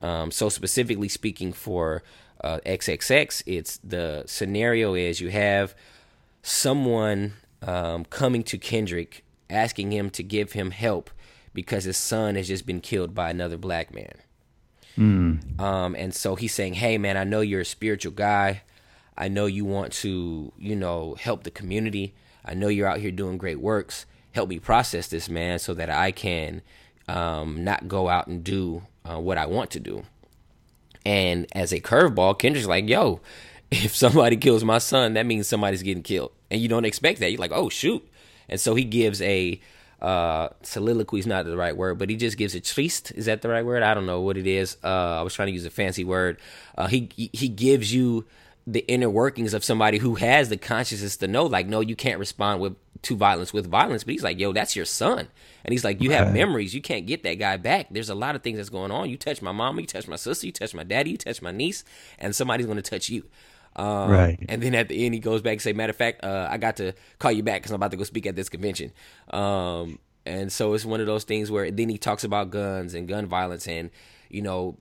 Um, 0.00 0.30
so 0.30 0.48
specifically 0.48 1.08
speaking 1.08 1.52
for 1.52 2.02
uh, 2.42 2.58
XXX, 2.64 3.42
it's 3.46 3.78
the 3.78 4.24
scenario 4.26 4.94
is 4.94 5.20
you 5.20 5.30
have 5.30 5.74
someone 6.42 7.34
um, 7.62 8.04
coming 8.06 8.42
to 8.44 8.58
Kendrick 8.58 9.24
asking 9.50 9.92
him 9.92 10.10
to 10.10 10.22
give 10.22 10.52
him 10.52 10.70
help 10.70 11.10
because 11.52 11.84
his 11.84 11.96
son 11.96 12.34
has 12.36 12.48
just 12.48 12.66
been 12.66 12.80
killed 12.80 13.14
by 13.14 13.30
another 13.30 13.56
black 13.56 13.94
man. 13.94 14.14
Mm. 14.98 15.60
Um, 15.60 15.94
and 15.94 16.14
so 16.14 16.36
he's 16.36 16.54
saying, 16.54 16.74
"Hey, 16.74 16.98
man, 16.98 17.16
I 17.16 17.24
know 17.24 17.40
you're 17.40 17.60
a 17.60 17.66
spiritual 17.66 18.12
guy. 18.12 18.62
I 19.16 19.28
know 19.28 19.46
you 19.46 19.64
want 19.64 19.92
to, 19.94 20.52
you 20.58 20.76
know, 20.76 21.16
help 21.18 21.44
the 21.44 21.50
community. 21.50 22.14
I 22.46 22.54
know 22.54 22.68
you're 22.68 22.88
out 22.88 22.98
here 22.98 23.10
doing 23.10 23.38
great 23.38 23.60
works. 23.60 24.06
Help 24.32 24.48
me 24.48 24.58
process 24.58 25.08
this, 25.08 25.28
man, 25.28 25.58
so 25.58 25.74
that 25.74 25.90
I 25.90 26.12
can 26.12 26.62
um, 27.08 27.64
not 27.64 27.88
go 27.88 28.08
out 28.08 28.26
and 28.26 28.44
do 28.44 28.82
uh, 29.04 29.18
what 29.18 29.38
I 29.38 29.46
want 29.46 29.70
to 29.72 29.80
do. 29.80 30.04
And 31.04 31.46
as 31.52 31.72
a 31.72 31.80
curveball, 31.80 32.38
Kendrick's 32.38 32.66
like, 32.66 32.88
yo, 32.88 33.20
if 33.70 33.94
somebody 33.94 34.36
kills 34.36 34.64
my 34.64 34.78
son, 34.78 35.14
that 35.14 35.26
means 35.26 35.48
somebody's 35.48 35.82
getting 35.82 36.02
killed. 36.02 36.32
And 36.50 36.60
you 36.60 36.68
don't 36.68 36.84
expect 36.84 37.20
that. 37.20 37.30
You're 37.30 37.40
like, 37.40 37.52
oh, 37.52 37.68
shoot. 37.68 38.06
And 38.48 38.60
so 38.60 38.74
he 38.74 38.84
gives 38.84 39.20
a 39.22 39.60
uh, 40.00 40.50
soliloquy 40.62 41.18
is 41.18 41.26
not 41.26 41.46
the 41.46 41.56
right 41.56 41.76
word, 41.76 41.98
but 41.98 42.10
he 42.10 42.16
just 42.16 42.36
gives 42.36 42.54
a 42.54 42.60
triste. 42.60 43.12
Is 43.12 43.26
that 43.26 43.42
the 43.42 43.48
right 43.48 43.64
word? 43.64 43.82
I 43.82 43.94
don't 43.94 44.06
know 44.06 44.20
what 44.20 44.36
it 44.36 44.46
is. 44.46 44.76
Uh, 44.84 45.18
I 45.18 45.22
was 45.22 45.34
trying 45.34 45.46
to 45.46 45.52
use 45.52 45.64
a 45.64 45.70
fancy 45.70 46.04
word. 46.04 46.38
Uh, 46.76 46.86
he 46.86 47.08
he 47.16 47.48
gives 47.48 47.92
you 47.92 48.26
the 48.66 48.80
inner 48.88 49.08
workings 49.08 49.54
of 49.54 49.64
somebody 49.64 49.98
who 49.98 50.16
has 50.16 50.48
the 50.48 50.56
consciousness 50.56 51.16
to 51.18 51.28
know, 51.28 51.44
like, 51.46 51.66
no, 51.66 51.80
you 51.80 51.94
can't 51.94 52.18
respond 52.18 52.60
with 52.60 52.76
to 53.02 53.16
violence 53.16 53.52
with 53.52 53.66
violence. 53.66 54.02
But 54.02 54.12
he's 54.12 54.24
like, 54.24 54.40
yo, 54.40 54.52
that's 54.52 54.74
your 54.74 54.84
son, 54.84 55.28
and 55.64 55.72
he's 55.72 55.84
like, 55.84 56.02
you 56.02 56.10
have 56.10 56.32
memories, 56.32 56.74
you 56.74 56.82
can't 56.82 57.06
get 57.06 57.22
that 57.22 57.34
guy 57.34 57.56
back. 57.56 57.88
There's 57.90 58.10
a 58.10 58.14
lot 58.14 58.34
of 58.34 58.42
things 58.42 58.56
that's 58.56 58.68
going 58.68 58.90
on. 58.90 59.08
You 59.08 59.16
touch 59.16 59.40
my 59.42 59.52
mama, 59.52 59.82
you 59.82 59.86
touch 59.86 60.08
my 60.08 60.16
sister, 60.16 60.46
you 60.46 60.52
touch 60.52 60.74
my 60.74 60.84
daddy, 60.84 61.10
you 61.10 61.16
touch 61.16 61.40
my 61.42 61.52
niece, 61.52 61.84
and 62.18 62.34
somebody's 62.34 62.66
going 62.66 62.76
to 62.76 62.90
touch 62.90 63.08
you. 63.08 63.24
Um, 63.76 64.10
right. 64.10 64.38
And 64.48 64.62
then 64.62 64.74
at 64.74 64.88
the 64.88 65.04
end, 65.04 65.14
he 65.14 65.20
goes 65.20 65.42
back 65.42 65.52
and 65.52 65.62
say, 65.62 65.72
matter 65.74 65.90
of 65.90 65.96
fact, 65.96 66.24
uh, 66.24 66.48
I 66.50 66.56
got 66.56 66.76
to 66.76 66.94
call 67.18 67.30
you 67.30 67.42
back 67.42 67.60
because 67.60 67.72
I'm 67.72 67.76
about 67.76 67.90
to 67.90 67.96
go 67.96 68.04
speak 68.04 68.26
at 68.26 68.34
this 68.34 68.48
convention. 68.48 68.90
Um, 69.30 69.98
and 70.24 70.50
so 70.50 70.74
it's 70.74 70.84
one 70.84 71.00
of 71.00 71.06
those 71.06 71.24
things 71.24 71.50
where 71.50 71.70
then 71.70 71.88
he 71.88 71.98
talks 71.98 72.24
about 72.24 72.50
guns 72.50 72.94
and 72.94 73.06
gun 73.06 73.26
violence 73.26 73.68
and 73.68 73.90
you 74.28 74.42
know 74.42 74.76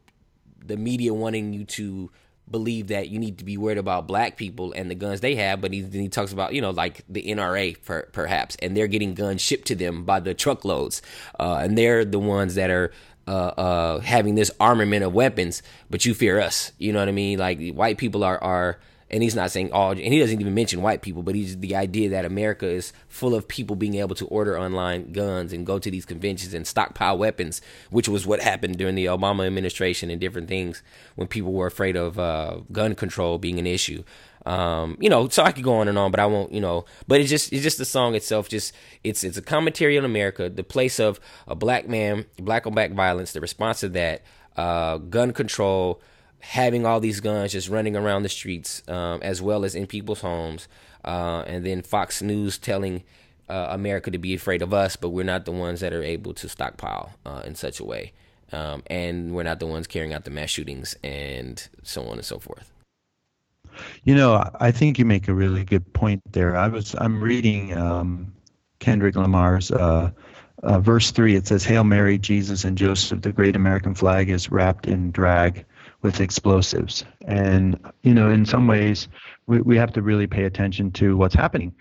the 0.66 0.76
media 0.76 1.14
wanting 1.14 1.54
you 1.54 1.64
to 1.66 2.10
believe 2.50 2.88
that 2.88 3.10
you 3.10 3.20
need 3.20 3.40
to 3.40 3.46
be 3.46 3.58
worried 3.58 3.78
about 3.78 4.08
black 4.08 4.38
people 4.38 4.74
and 4.74 4.90
the 4.90 4.96
guns 4.96 5.22
they 5.22 5.36
have, 5.36 5.62
but 5.62 5.74
he, 5.74 5.82
he 5.84 6.10
talks 6.10 6.32
about 6.32 6.54
you 6.54 6.62
know 6.62 6.72
like 6.72 7.04
the 7.10 7.24
NRA 7.24 7.82
per, 7.84 8.04
perhaps, 8.12 8.56
and 8.62 8.76
they're 8.76 8.88
getting 8.88 9.14
guns 9.14 9.42
shipped 9.42 9.68
to 9.68 9.76
them 9.76 10.06
by 10.06 10.20
the 10.20 10.34
truckloads, 10.34 11.02
uh, 11.40 11.60
and 11.62 11.78
they're 11.78 12.06
the 12.06 12.20
ones 12.20 12.56
that 12.56 12.70
are. 12.70 12.92
Uh, 13.28 13.32
uh, 13.58 14.00
having 14.02 14.36
this 14.36 14.52
armament 14.60 15.04
of 15.04 15.12
weapons, 15.12 15.64
but 15.90 16.06
you 16.06 16.14
fear 16.14 16.40
us. 16.40 16.72
You 16.78 16.94
know 16.94 17.00
what 17.00 17.08
I 17.08 17.12
mean? 17.12 17.40
Like 17.40 17.72
white 17.72 17.98
people 17.98 18.24
are 18.24 18.38
are 18.38 18.78
and 19.10 19.22
he's 19.22 19.36
not 19.36 19.52
saying 19.52 19.72
all 19.72 19.92
and 19.92 20.00
he 20.00 20.20
doesn't 20.20 20.42
even 20.42 20.54
mention 20.54 20.82
white 20.82 21.02
people 21.02 21.22
but 21.24 21.36
he's 21.36 21.58
the 21.60 21.76
idea 21.76 22.10
that 22.10 22.26
america 22.26 22.68
is 22.68 22.92
full 23.08 23.36
of 23.36 23.48
people 23.48 23.76
being 23.76 23.96
able 23.96 24.16
to 24.16 24.26
order 24.28 24.58
online 24.58 25.12
guns 25.12 25.54
and 25.54 25.66
go 25.66 25.78
to 25.78 25.92
these 25.92 26.06
conventions 26.06 26.54
and 26.54 26.66
stockpile 26.66 27.18
weapons 27.18 27.62
which 27.90 28.10
was 28.10 28.26
what 28.26 28.42
happened 28.42 28.78
during 28.78 28.96
the 28.96 29.06
obama 29.06 29.46
administration 29.46 30.10
and 30.10 30.20
different 30.20 30.48
things 30.48 30.82
when 31.16 31.28
people 31.28 31.54
were 31.54 31.68
afraid 31.68 31.96
of 31.96 32.18
uh, 32.20 32.58
gun 32.72 32.96
control 32.96 33.38
being 33.38 33.60
an 33.60 33.68
issue. 33.68 34.04
Um, 34.46 34.96
you 35.00 35.10
know 35.10 35.28
so 35.28 35.42
i 35.42 35.52
could 35.52 35.64
go 35.64 35.78
on 35.78 35.88
and 35.88 35.98
on 35.98 36.12
but 36.12 36.20
i 36.20 36.28
won't 36.28 36.52
you 36.52 36.62
know 36.62 36.86
but 37.08 37.20
it's 37.20 37.32
just 37.32 37.52
it's 37.52 37.64
just 37.64 37.80
the 37.80 37.86
song 37.86 38.14
itself 38.14 38.48
just 38.48 38.76
it's 39.04 39.24
it's 39.24 39.38
a 39.38 39.42
commentary 39.42 39.98
on 39.98 40.06
america 40.06 40.52
the 40.52 40.64
place 40.64 41.00
of 41.00 41.20
a 41.48 41.56
black 41.56 41.90
man 41.90 42.28
black 42.38 42.68
on 42.68 42.76
black 42.76 42.92
violence 42.92 43.32
the 43.32 43.42
response 43.42 43.80
to 43.80 43.90
that 43.90 44.22
uh, 44.56 44.98
gun 44.98 45.34
control 45.34 46.00
having 46.50 46.86
all 46.86 47.00
these 47.00 47.20
guns 47.20 47.52
just 47.52 47.70
running 47.70 47.96
around 47.96 48.24
the 48.24 48.30
streets, 48.30 48.84
um, 48.88 49.20
as 49.24 49.42
well 49.42 49.66
as 49.66 49.74
in 49.74 49.88
people's 49.88 50.22
homes, 50.22 50.68
uh, 51.04 51.44
and 51.48 51.66
then 51.66 51.82
Fox 51.82 52.22
News 52.22 52.58
telling 52.58 53.04
uh, 53.50 53.68
America 53.72 54.12
to 54.12 54.18
be 54.18 54.36
afraid 54.36 54.62
of 54.62 54.74
us, 54.74 54.96
but 54.96 55.10
we're 55.10 55.24
not 55.24 55.46
the 55.46 55.52
ones 55.52 55.80
that 55.80 55.92
are 55.92 56.04
able 56.04 56.34
to 56.36 56.48
stockpile 56.48 57.14
uh, 57.26 57.42
in 57.46 57.56
such 57.56 57.80
a 57.80 57.84
way, 57.84 58.14
um, 58.52 58.84
and 58.88 59.34
we're 59.34 59.44
not 59.44 59.60
the 59.60 59.66
ones 59.66 59.88
carrying 59.88 60.14
out 60.14 60.24
the 60.24 60.30
mass 60.30 60.52
shootings 60.52 60.96
and 61.04 61.68
so 61.82 62.06
on 62.06 62.14
and 62.14 62.26
so 62.26 62.38
forth. 62.38 62.72
You 64.04 64.16
know, 64.16 64.50
I 64.60 64.72
think 64.72 65.00
you 65.00 65.06
make 65.06 65.28
a 65.28 65.34
really 65.34 65.66
good 65.66 65.92
point 65.94 66.22
there. 66.32 66.56
I 66.56 66.68
was 66.68 66.96
I'm 67.00 67.22
reading 67.22 67.76
um, 67.76 68.32
Kendrick 68.80 69.16
Lamar's. 69.16 69.72
Uh, 69.72 70.12
uh, 70.64 70.80
verse 70.80 71.12
3 71.12 71.36
it 71.36 71.46
says 71.46 71.64
hail 71.64 71.84
mary 71.84 72.18
jesus 72.18 72.64
and 72.64 72.78
joseph 72.78 73.22
the 73.22 73.32
great 73.32 73.58
american 73.58 73.94
flag 73.94 74.30
is 74.30 74.50
wrapped 74.50 74.88
in 74.88 75.12
drag 75.12 75.66
with 76.06 76.22
explosives. 76.22 77.04
And, 77.28 77.80
you 78.04 78.14
know, 78.14 78.30
in 78.30 78.46
some 78.46 78.68
ways, 78.68 79.08
we, 79.48 79.60
we 79.62 79.78
have 79.78 79.92
to 79.94 80.04
really 80.04 80.28
pay 80.28 80.44
attention 80.44 80.92
to 80.92 81.18
what's 81.18 81.34
happening 81.34 81.74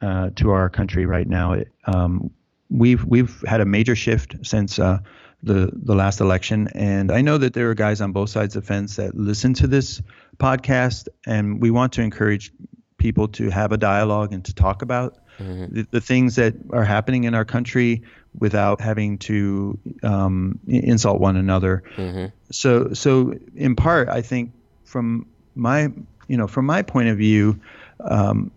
uh, 0.00 0.30
to 0.36 0.50
our 0.50 0.70
country 0.70 1.04
right 1.04 1.28
now. 1.28 1.52
It, 1.52 1.68
um, 1.84 2.30
we've 2.70 3.04
we've 3.04 3.44
had 3.46 3.60
a 3.60 3.66
major 3.66 3.94
shift 3.94 4.34
since 4.42 4.78
uh, 4.78 5.00
the 5.42 5.70
the 5.74 5.94
last 5.94 6.20
election, 6.20 6.68
and 6.74 7.12
I 7.12 7.20
know 7.20 7.36
that 7.36 7.52
there 7.52 7.70
are 7.70 7.74
guys 7.74 8.00
on 8.00 8.12
both 8.12 8.30
sides 8.30 8.56
of 8.56 8.62
the 8.62 8.66
fence 8.66 8.96
that 8.96 9.14
listen 9.14 9.52
to 9.54 9.66
this 9.66 10.00
podcast, 10.38 11.08
and 11.26 11.60
we 11.60 11.70
want 11.70 11.92
to 11.94 12.02
encourage 12.02 12.52
people 12.96 13.28
to 13.28 13.50
have 13.50 13.72
a 13.72 13.76
dialogue 13.76 14.32
and 14.32 14.42
to 14.46 14.54
talk 14.54 14.80
about 14.80 15.18
mm-hmm. 15.38 15.66
the, 15.74 15.86
the, 15.90 16.00
things 16.00 16.36
that 16.36 16.54
are 16.72 16.82
happening 16.82 17.24
in 17.24 17.34
our 17.34 17.44
country 17.44 18.02
without 18.38 18.80
having 18.80 19.18
to 19.18 19.78
um, 20.02 20.58
insult 20.66 21.20
one 21.20 21.36
another. 21.36 21.82
Mm-hmm. 21.96 22.26
So, 22.50 22.92
so 22.92 23.34
in 23.54 23.76
part, 23.76 24.08
I 24.08 24.22
think 24.22 24.52
from 24.84 25.26
my, 25.54 25.92
you 26.28 26.36
know, 26.36 26.46
from 26.46 26.66
my 26.66 26.82
point 26.82 27.08
of 27.08 27.16
view, 27.16 27.60
um, 28.00 28.50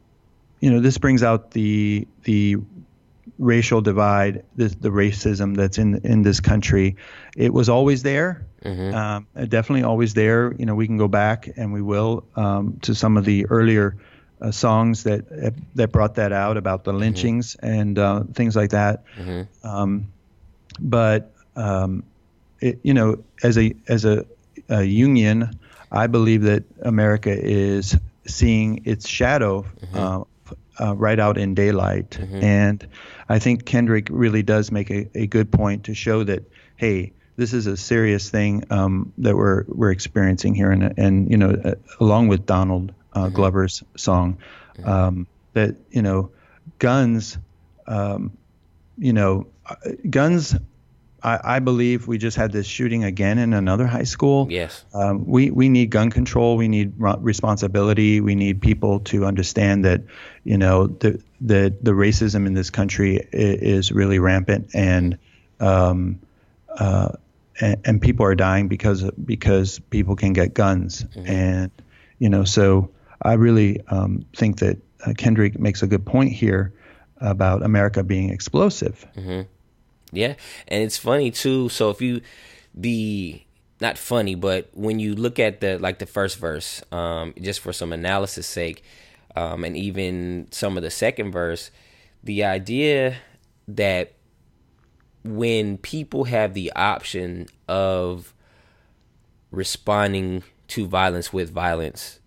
you 0.59 0.69
know, 0.71 0.79
this 0.79 0.97
brings 0.97 1.23
out 1.23 1.51
the 1.51 2.07
the 2.23 2.57
racial 3.37 3.79
divide, 3.79 4.43
the, 4.57 4.67
the 4.67 4.89
racism 4.89 5.55
that's 5.55 5.77
in 5.77 6.01
in 6.03 6.21
this 6.23 6.39
country. 6.39 6.97
It 7.37 7.53
was 7.53 7.69
always 7.69 8.03
there, 8.03 8.45
mm-hmm. 8.63 8.93
um, 8.93 9.27
definitely 9.47 9.83
always 9.83 10.13
there. 10.13 10.53
You 10.53 10.65
know, 10.65 10.75
we 10.75 10.87
can 10.87 10.97
go 10.97 11.07
back 11.07 11.49
and 11.55 11.71
we 11.71 11.81
will 11.81 12.25
um, 12.35 12.79
to 12.81 12.93
some 12.93 13.17
of 13.17 13.25
the 13.25 13.45
earlier 13.45 13.95
uh, 14.41 14.51
songs 14.51 15.03
that 15.03 15.53
that 15.75 15.91
brought 15.91 16.15
that 16.15 16.31
out 16.31 16.57
about 16.57 16.83
the 16.83 16.91
mm-hmm. 16.91 16.99
lynchings 16.99 17.55
mm-hmm. 17.55 17.79
and 17.79 17.99
uh, 17.99 18.23
things 18.33 18.55
like 18.55 18.71
that. 18.71 19.03
Mm-hmm. 19.17 19.67
Um, 19.67 20.11
but 20.79 21.31
um, 21.55 22.03
it, 22.59 22.79
you 22.83 22.93
know, 22.93 23.23
as 23.43 23.57
a 23.57 23.73
as 23.87 24.05
a, 24.05 24.25
a, 24.69 24.77
Jungian, 24.77 25.55
I 25.91 26.07
believe 26.07 26.43
that 26.43 26.63
America 26.81 27.31
is 27.31 27.97
seeing 28.25 28.85
its 28.85 29.07
shadow 29.07 29.63
mm-hmm. 29.63 29.97
uh, 29.97 30.23
uh, 30.79 30.95
right 30.95 31.19
out 31.19 31.37
in 31.37 31.55
daylight. 31.55 32.11
Mm-hmm. 32.11 32.43
And 32.43 32.87
I 33.27 33.39
think 33.39 33.65
Kendrick 33.65 34.07
really 34.09 34.43
does 34.43 34.71
make 34.71 34.89
a, 34.89 35.09
a 35.15 35.27
good 35.27 35.51
point 35.51 35.85
to 35.85 35.93
show 35.93 36.23
that, 36.23 36.49
hey, 36.77 37.11
this 37.35 37.53
is 37.53 37.67
a 37.67 37.77
serious 37.77 38.29
thing 38.29 38.65
um, 38.69 39.13
that 39.17 39.35
we're 39.35 39.63
we're 39.67 39.91
experiencing 39.91 40.55
here, 40.55 40.71
and 40.71 40.93
and 40.97 41.31
you 41.31 41.37
know, 41.37 41.49
uh, 41.51 41.75
along 41.99 42.27
with 42.27 42.45
Donald 42.45 42.93
uh, 43.19 43.25
mm-hmm. 43.25 43.35
Glover's 43.35 43.83
song, 43.95 44.37
mm-hmm. 44.77 44.89
um, 44.89 45.27
that 45.53 45.75
you 45.91 46.01
know, 46.01 46.31
guns, 46.79 47.37
um, 47.87 48.31
you 48.97 49.13
know, 49.13 49.47
uh, 49.65 49.75
guns 50.09 50.55
I, 51.23 51.39
I, 51.55 51.59
believe 51.59 52.07
we 52.07 52.17
just 52.17 52.37
had 52.37 52.51
this 52.51 52.65
shooting 52.65 53.03
again 53.03 53.37
in 53.37 53.53
another 53.53 53.85
high 53.85 54.03
school. 54.03 54.47
Yes. 54.49 54.85
Um, 54.93 55.25
we 55.25 55.51
we 55.51 55.69
need 55.69 55.89
gun 55.89 56.09
control. 56.09 56.57
We 56.57 56.67
need 56.67 56.93
responsibility. 56.97 58.21
We 58.21 58.35
need 58.35 58.61
people 58.61 59.01
to 59.01 59.25
understand 59.25 59.85
that, 59.85 60.01
you 60.43 60.57
know, 60.57 60.87
the 60.87 61.21
the 61.41 61.73
the 61.81 61.91
racism 61.91 62.47
in 62.47 62.53
this 62.53 62.69
country 62.69 63.27
is, 63.31 63.91
really 63.91 64.19
rampant, 64.19 64.69
and 64.73 65.17
um, 65.59 66.19
uh, 66.69 67.09
and, 67.59 67.77
and, 67.85 68.01
people 68.01 68.25
are 68.25 68.35
dying 68.35 68.67
because 68.67 69.09
because 69.11 69.79
people 69.89 70.15
can 70.15 70.33
get 70.33 70.53
guns, 70.53 71.03
mm-hmm. 71.03 71.27
and 71.27 71.71
you 72.19 72.29
know, 72.29 72.43
so 72.43 72.89
I 73.21 73.33
really 73.33 73.81
um, 73.87 74.25
think 74.35 74.59
that 74.59 74.77
uh, 75.05 75.13
Kendrick 75.17 75.59
makes 75.59 75.81
a 75.83 75.87
good 75.87 76.05
point 76.05 76.31
here 76.31 76.73
about 77.21 77.63
America 77.63 78.03
being 78.03 78.29
explosive. 78.29 79.05
Mm-hmm 79.15 79.41
yeah, 80.11 80.35
and 80.67 80.83
it's 80.83 80.97
funny 80.97 81.31
too. 81.31 81.69
So 81.69 81.89
if 81.89 82.01
you 82.01 82.21
the 82.73 83.41
not 83.81 83.97
funny, 83.97 84.35
but 84.35 84.69
when 84.73 84.99
you 84.99 85.15
look 85.15 85.39
at 85.39 85.61
the 85.61 85.77
like 85.79 85.99
the 85.99 86.05
first 86.05 86.37
verse, 86.37 86.81
um, 86.91 87.33
just 87.39 87.59
for 87.59 87.73
some 87.73 87.93
analysis 87.93 88.47
sake, 88.47 88.83
um, 89.35 89.63
and 89.63 89.77
even 89.77 90.47
some 90.51 90.77
of 90.77 90.83
the 90.83 90.89
second 90.89 91.31
verse, 91.31 91.71
the 92.23 92.43
idea 92.43 93.17
that 93.67 94.13
when 95.23 95.77
people 95.77 96.23
have 96.25 96.53
the 96.53 96.71
option 96.75 97.47
of 97.67 98.33
responding 99.51 100.43
to 100.69 100.87
violence 100.87 101.31
with 101.31 101.51
violence, 101.51 102.19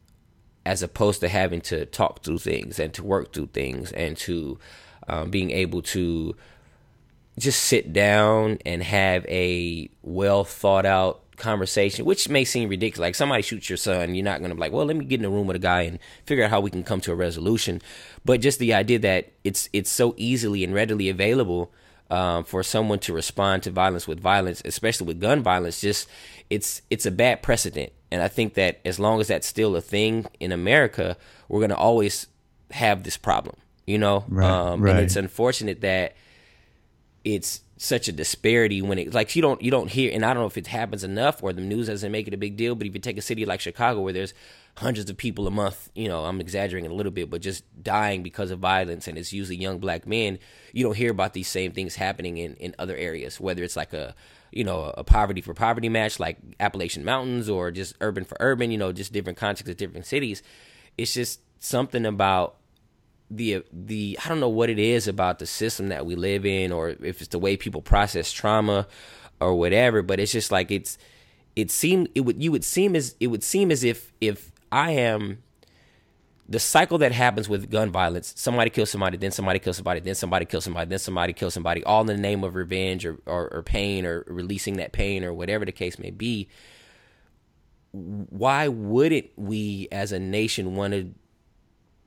as 0.64 0.82
opposed 0.82 1.20
to 1.20 1.28
having 1.28 1.60
to 1.60 1.86
talk 1.86 2.22
through 2.22 2.38
things 2.38 2.78
and 2.78 2.92
to 2.94 3.02
work 3.02 3.32
through 3.32 3.48
things 3.48 3.92
and 3.92 4.16
to 4.16 4.58
um, 5.08 5.30
being 5.30 5.50
able 5.50 5.82
to 5.82 6.34
just 7.38 7.62
sit 7.62 7.92
down 7.92 8.58
and 8.64 8.82
have 8.82 9.24
a 9.26 9.88
well 10.02 10.44
thought 10.44 10.86
out 10.86 11.22
conversation, 11.36 12.04
which 12.04 12.28
may 12.28 12.44
seem 12.44 12.68
ridiculous. 12.68 13.08
Like 13.08 13.14
somebody 13.14 13.42
shoots 13.42 13.68
your 13.68 13.76
son, 13.76 14.14
you're 14.14 14.24
not 14.24 14.38
going 14.38 14.50
to 14.50 14.54
be 14.54 14.60
like, 14.60 14.72
well, 14.72 14.86
let 14.86 14.96
me 14.96 15.04
get 15.04 15.20
in 15.20 15.26
a 15.26 15.30
room 15.30 15.46
with 15.46 15.56
a 15.56 15.60
guy 15.60 15.82
and 15.82 15.98
figure 16.24 16.44
out 16.44 16.50
how 16.50 16.60
we 16.60 16.70
can 16.70 16.84
come 16.84 17.00
to 17.02 17.12
a 17.12 17.16
resolution. 17.16 17.80
But 18.24 18.40
just 18.40 18.58
the 18.58 18.74
idea 18.74 18.98
that 19.00 19.32
it's 19.44 19.68
it's 19.72 19.90
so 19.90 20.14
easily 20.16 20.62
and 20.64 20.74
readily 20.74 21.08
available 21.08 21.72
um, 22.10 22.44
for 22.44 22.62
someone 22.62 22.98
to 23.00 23.12
respond 23.12 23.62
to 23.64 23.70
violence 23.70 24.06
with 24.06 24.20
violence, 24.20 24.62
especially 24.64 25.06
with 25.06 25.20
gun 25.20 25.42
violence, 25.42 25.80
just 25.80 26.08
it's 26.50 26.82
it's 26.90 27.06
a 27.06 27.10
bad 27.10 27.42
precedent. 27.42 27.92
And 28.12 28.20
I 28.20 28.28
think 28.28 28.54
that 28.54 28.78
as 28.84 29.00
long 29.00 29.22
as 29.22 29.28
that's 29.28 29.46
still 29.46 29.74
a 29.74 29.80
thing 29.80 30.26
in 30.38 30.52
America, 30.52 31.16
we're 31.48 31.60
going 31.60 31.70
to 31.70 31.76
always 31.76 32.26
have 32.70 33.04
this 33.04 33.16
problem. 33.16 33.56
You 33.86 33.96
know, 33.96 34.24
right, 34.28 34.48
um, 34.48 34.82
right. 34.82 34.90
and 34.90 35.00
it's 35.00 35.16
unfortunate 35.16 35.80
that 35.80 36.14
it's 37.24 37.62
such 37.78 38.08
a 38.08 38.12
disparity 38.12 38.80
when 38.80 38.98
it 38.98 39.12
like 39.12 39.34
you 39.34 39.42
don't 39.42 39.60
you 39.60 39.72
don't 39.72 39.90
hear 39.90 40.12
and 40.14 40.24
I 40.24 40.34
don't 40.34 40.42
know 40.42 40.46
if 40.46 40.56
it 40.56 40.68
happens 40.68 41.02
enough 41.02 41.42
or 41.42 41.52
the 41.52 41.62
news 41.62 41.88
doesn't 41.88 42.12
make 42.12 42.28
it 42.28 42.34
a 42.34 42.36
big 42.36 42.56
deal, 42.56 42.74
but 42.74 42.86
if 42.86 42.94
you 42.94 43.00
take 43.00 43.18
a 43.18 43.22
city 43.22 43.44
like 43.44 43.60
Chicago 43.60 44.02
where 44.02 44.12
there's 44.12 44.34
hundreds 44.76 45.10
of 45.10 45.16
people 45.16 45.46
a 45.46 45.50
month, 45.50 45.90
you 45.94 46.08
know, 46.08 46.24
I'm 46.24 46.40
exaggerating 46.40 46.90
a 46.90 46.94
little 46.94 47.12
bit, 47.12 47.28
but 47.28 47.42
just 47.42 47.64
dying 47.82 48.22
because 48.22 48.50
of 48.50 48.58
violence 48.58 49.06
and 49.06 49.18
it's 49.18 49.32
usually 49.32 49.56
young 49.56 49.78
black 49.78 50.06
men, 50.06 50.38
you 50.72 50.82
don't 50.82 50.96
hear 50.96 51.10
about 51.10 51.34
these 51.34 51.48
same 51.48 51.72
things 51.72 51.94
happening 51.94 52.38
in, 52.38 52.54
in 52.54 52.74
other 52.78 52.96
areas, 52.96 53.38
whether 53.38 53.62
it's 53.62 53.76
like 53.76 53.92
a 53.92 54.14
you 54.52 54.64
know, 54.64 54.92
a 54.96 55.02
poverty 55.02 55.40
for 55.40 55.54
poverty 55.54 55.88
match 55.88 56.20
like 56.20 56.36
Appalachian 56.60 57.04
Mountains 57.04 57.48
or 57.48 57.70
just 57.70 57.96
urban 58.00 58.24
for 58.24 58.36
urban, 58.38 58.70
you 58.70 58.78
know, 58.78 58.92
just 58.92 59.12
different 59.12 59.38
contexts 59.38 59.70
of 59.70 59.78
different 59.78 60.06
cities. 60.06 60.42
It's 60.98 61.14
just 61.14 61.40
something 61.58 62.04
about 62.04 62.56
the 63.30 63.64
the 63.72 64.18
I 64.22 64.28
don't 64.28 64.40
know 64.40 64.50
what 64.50 64.68
it 64.68 64.78
is 64.78 65.08
about 65.08 65.38
the 65.38 65.46
system 65.46 65.88
that 65.88 66.04
we 66.04 66.16
live 66.16 66.44
in, 66.44 66.70
or 66.70 66.90
if 66.90 67.22
it's 67.22 67.28
the 67.28 67.38
way 67.38 67.56
people 67.56 67.80
process 67.80 68.30
trauma, 68.30 68.86
or 69.40 69.54
whatever. 69.54 70.02
But 70.02 70.20
it's 70.20 70.32
just 70.32 70.52
like 70.52 70.70
it's 70.70 70.98
it 71.56 71.70
seemed 71.70 72.10
it 72.14 72.20
would 72.20 72.42
you 72.42 72.52
would 72.52 72.64
seem 72.64 72.94
as 72.94 73.16
it 73.20 73.28
would 73.28 73.42
seem 73.42 73.70
as 73.70 73.82
if 73.84 74.12
if 74.20 74.51
I 74.72 74.92
am 74.92 75.42
the 76.48 76.58
cycle 76.58 76.98
that 76.98 77.12
happens 77.12 77.48
with 77.48 77.70
gun 77.70 77.90
violence 77.90 78.34
somebody 78.36 78.68
kills 78.68 78.90
somebody 78.90 79.16
then 79.16 79.30
somebody 79.30 79.58
kills 79.58 79.76
somebody 79.76 80.00
then 80.00 80.14
somebody 80.14 80.44
kills 80.44 80.64
somebody 80.64 80.88
then 80.88 80.98
somebody 80.98 81.32
kills 81.32 81.54
somebody 81.54 81.84
all 81.84 82.00
in 82.00 82.08
the 82.08 82.16
name 82.16 82.42
of 82.42 82.56
revenge 82.56 83.06
or, 83.06 83.18
or, 83.26 83.48
or 83.54 83.62
pain 83.62 84.04
or 84.04 84.24
releasing 84.26 84.76
that 84.78 84.92
pain 84.92 85.22
or 85.22 85.32
whatever 85.32 85.64
the 85.64 85.72
case 85.72 85.98
may 85.98 86.10
be 86.10 86.48
why 87.92 88.66
wouldn't 88.68 89.26
we 89.36 89.86
as 89.92 90.12
a 90.12 90.18
nation 90.18 90.74
want 90.74 90.92
to 90.92 91.14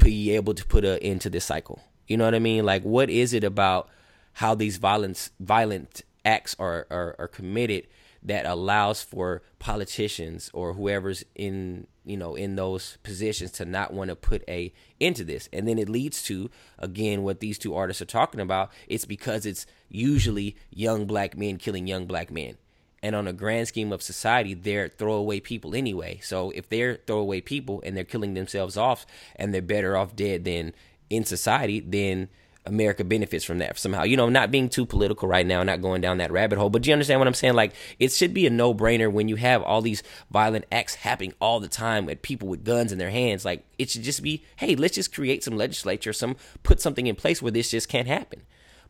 be 0.06 0.32
able 0.32 0.54
to 0.54 0.64
put 0.66 0.86
an 0.86 1.00
end 1.00 1.22
to 1.22 1.30
this 1.30 1.46
cycle. 1.46 1.82
You 2.08 2.18
know 2.18 2.26
what 2.26 2.36
I 2.36 2.40
mean? 2.40 2.64
Like, 2.64 2.84
what 2.84 3.10
is 3.10 3.34
it 3.34 3.44
about 3.44 3.90
how 4.34 4.54
these 4.54 4.78
violence 4.78 5.32
violent 5.40 6.04
acts 6.24 6.56
are, 6.60 6.86
are, 6.92 7.16
are 7.18 7.28
committed 7.28 7.88
that 8.26 8.46
allows 8.46 9.02
for 9.02 9.42
politicians 9.60 10.50
or 10.54 10.74
whoever's 10.74 11.24
in 11.36 11.88
you 12.04 12.18
know 12.18 12.36
in 12.36 12.56
those 12.56 12.98
positions 13.04 13.52
to 13.52 13.66
not 13.66 13.94
want 13.94 14.10
to 14.10 14.16
put 14.16 14.44
a 14.48 14.74
into 15.00 15.24
this. 15.24 15.48
And 15.54 15.68
then 15.68 15.80
it 15.80 15.90
leads 15.90 16.24
to 16.24 16.50
again 16.78 17.24
what 17.24 17.40
these 17.40 17.58
two 17.58 17.76
artists 17.76 18.02
are 18.02 18.06
talking 18.06 18.42
about. 18.42 18.72
It's 18.88 19.06
because 19.06 19.46
it's 19.46 19.66
usually 19.90 20.56
young 20.72 21.06
black 21.06 21.38
men 21.38 21.58
killing 21.58 21.88
young 21.88 22.06
black 22.06 22.32
men. 22.32 22.58
And 23.04 23.16
on 23.16 23.28
a 23.28 23.34
grand 23.34 23.68
scheme 23.68 23.94
of 23.94 24.02
society, 24.02 24.56
they're 24.56 24.90
throwaway 24.90 25.40
people 25.40 25.76
anyway. 25.76 26.20
So 26.24 26.50
if 26.52 26.68
they're 26.70 26.98
throwaway 27.06 27.40
people 27.40 27.84
and 27.86 27.96
they're 27.96 28.04
killing 28.04 28.34
themselves 28.34 28.78
off 28.78 29.06
and 29.36 29.54
they're 29.54 29.62
better 29.62 29.96
off 29.96 30.16
dead 30.16 30.44
than 30.44 30.74
in 31.12 31.24
society, 31.24 31.80
then 31.80 32.30
America 32.66 33.04
benefits 33.04 33.46
from 33.46 33.60
that 33.60 33.78
somehow. 33.78 34.04
You 34.04 34.18
know, 34.18 34.30
not 34.30 34.52
being 34.52 34.70
too 34.70 34.86
political 34.86 35.28
right 35.28 35.46
now, 35.46 35.64
not 35.64 35.82
going 35.82 36.02
down 36.02 36.18
that 36.18 36.32
rabbit 36.32 36.58
hole. 36.58 36.70
But 36.70 36.82
do 36.82 36.90
you 36.90 36.94
understand 36.94 37.20
what 37.20 37.28
I'm 37.28 37.34
saying? 37.34 37.54
Like, 37.54 37.74
it 38.00 38.12
should 38.12 38.34
be 38.34 38.48
a 38.48 38.50
no 38.50 38.74
brainer 38.74 39.12
when 39.12 39.28
you 39.28 39.36
have 39.36 39.62
all 39.64 39.82
these 39.82 40.04
violent 40.32 40.66
acts 40.72 40.96
happening 40.96 41.34
all 41.40 41.60
the 41.60 41.68
time 41.68 42.06
with 42.06 42.22
people 42.22 42.48
with 42.48 42.64
guns 42.64 42.92
in 42.92 42.98
their 42.98 43.12
hands. 43.12 43.46
Like, 43.46 43.66
it 43.78 43.90
should 43.90 44.04
just 44.04 44.24
be, 44.24 44.44
hey, 44.58 44.76
let's 44.76 44.96
just 44.96 45.14
create 45.14 45.44
some 45.44 45.56
legislature, 45.56 46.14
some 46.14 46.36
put 46.64 46.82
something 46.82 47.08
in 47.08 47.16
place 47.16 47.42
where 47.42 47.52
this 47.52 47.72
just 47.72 47.90
can't 47.90 48.08
happen. 48.08 48.42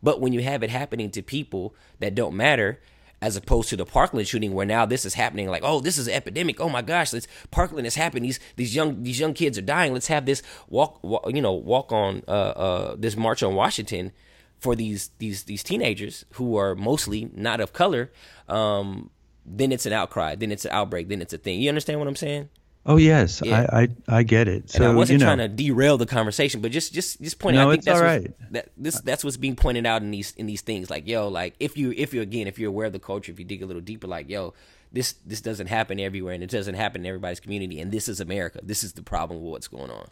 But 0.02 0.20
when 0.20 0.32
you 0.32 0.42
have 0.42 0.62
it 0.62 0.70
happening 0.70 1.10
to 1.12 1.22
people 1.22 1.74
that 1.98 2.14
don't 2.14 2.36
matter, 2.36 2.80
as 3.22 3.36
opposed 3.36 3.68
to 3.70 3.76
the 3.76 3.86
Parkland 3.86 4.28
shooting, 4.28 4.52
where 4.52 4.66
now 4.66 4.84
this 4.84 5.04
is 5.04 5.14
happening. 5.14 5.48
Like, 5.48 5.62
oh, 5.64 5.80
this 5.80 5.98
is 5.98 6.06
an 6.06 6.14
epidemic. 6.14 6.60
Oh 6.60 6.68
my 6.68 6.82
gosh, 6.82 7.10
this 7.10 7.26
Parkland 7.50 7.86
is 7.86 7.94
happening. 7.94 8.24
These 8.24 8.40
these 8.56 8.74
young 8.74 9.02
these 9.02 9.18
young 9.18 9.34
kids 9.34 9.56
are 9.58 9.62
dying. 9.62 9.92
Let's 9.92 10.08
have 10.08 10.26
this 10.26 10.42
walk, 10.68 11.02
walk 11.02 11.30
you 11.32 11.40
know, 11.40 11.52
walk 11.52 11.92
on 11.92 12.22
uh, 12.28 12.30
uh, 12.30 12.96
this 12.98 13.16
march 13.16 13.42
on 13.42 13.54
Washington 13.54 14.12
for 14.58 14.74
these 14.74 15.10
these 15.18 15.44
these 15.44 15.62
teenagers 15.62 16.24
who 16.34 16.56
are 16.56 16.74
mostly 16.74 17.30
not 17.34 17.60
of 17.60 17.72
color. 17.72 18.12
Um, 18.48 19.10
then 19.44 19.72
it's 19.72 19.86
an 19.86 19.92
outcry. 19.92 20.34
Then 20.34 20.50
it's 20.50 20.64
an 20.64 20.72
outbreak. 20.72 21.08
Then 21.08 21.22
it's 21.22 21.32
a 21.32 21.38
thing. 21.38 21.60
You 21.60 21.68
understand 21.68 22.00
what 22.00 22.08
I'm 22.08 22.16
saying? 22.16 22.48
Oh 22.88 22.96
yes, 22.98 23.42
yeah. 23.44 23.66
I, 23.72 23.82
I, 23.82 23.88
I 24.18 24.22
get 24.22 24.46
it. 24.46 24.70
So 24.70 24.76
and 24.76 24.92
I 24.92 24.94
wasn't 24.94 25.18
you 25.18 25.26
know, 25.26 25.34
trying 25.34 25.38
to 25.38 25.48
derail 25.48 25.98
the 25.98 26.06
conversation, 26.06 26.60
but 26.60 26.70
just 26.70 26.94
just 26.94 27.20
just 27.20 27.40
pointing. 27.40 27.60
No, 27.60 27.68
I 27.68 27.74
think 27.74 27.84
that's 27.84 28.00
right. 28.00 28.52
that 28.52 28.68
this 28.76 29.00
that's 29.00 29.24
what's 29.24 29.36
being 29.36 29.56
pointed 29.56 29.86
out 29.86 30.02
in 30.02 30.12
these 30.12 30.32
in 30.36 30.46
these 30.46 30.60
things. 30.60 30.88
Like 30.88 31.08
yo, 31.08 31.26
like 31.26 31.56
if 31.58 31.76
you 31.76 31.92
if 31.96 32.14
you 32.14 32.22
again 32.22 32.46
if 32.46 32.60
you're 32.60 32.68
aware 32.68 32.86
of 32.86 32.92
the 32.92 33.00
culture, 33.00 33.32
if 33.32 33.40
you 33.40 33.44
dig 33.44 33.60
a 33.60 33.66
little 33.66 33.82
deeper, 33.82 34.06
like 34.06 34.28
yo, 34.28 34.54
this 34.92 35.14
this 35.26 35.40
doesn't 35.40 35.66
happen 35.66 35.98
everywhere, 35.98 36.32
and 36.32 36.44
it 36.44 36.50
doesn't 36.50 36.76
happen 36.76 37.00
in 37.00 37.06
everybody's 37.06 37.40
community, 37.40 37.80
and 37.80 37.90
this 37.90 38.08
is 38.08 38.20
America. 38.20 38.60
This 38.62 38.84
is 38.84 38.92
the 38.92 39.02
problem 39.02 39.42
with 39.42 39.50
what's 39.50 39.68
going 39.68 39.90
on. 39.90 40.08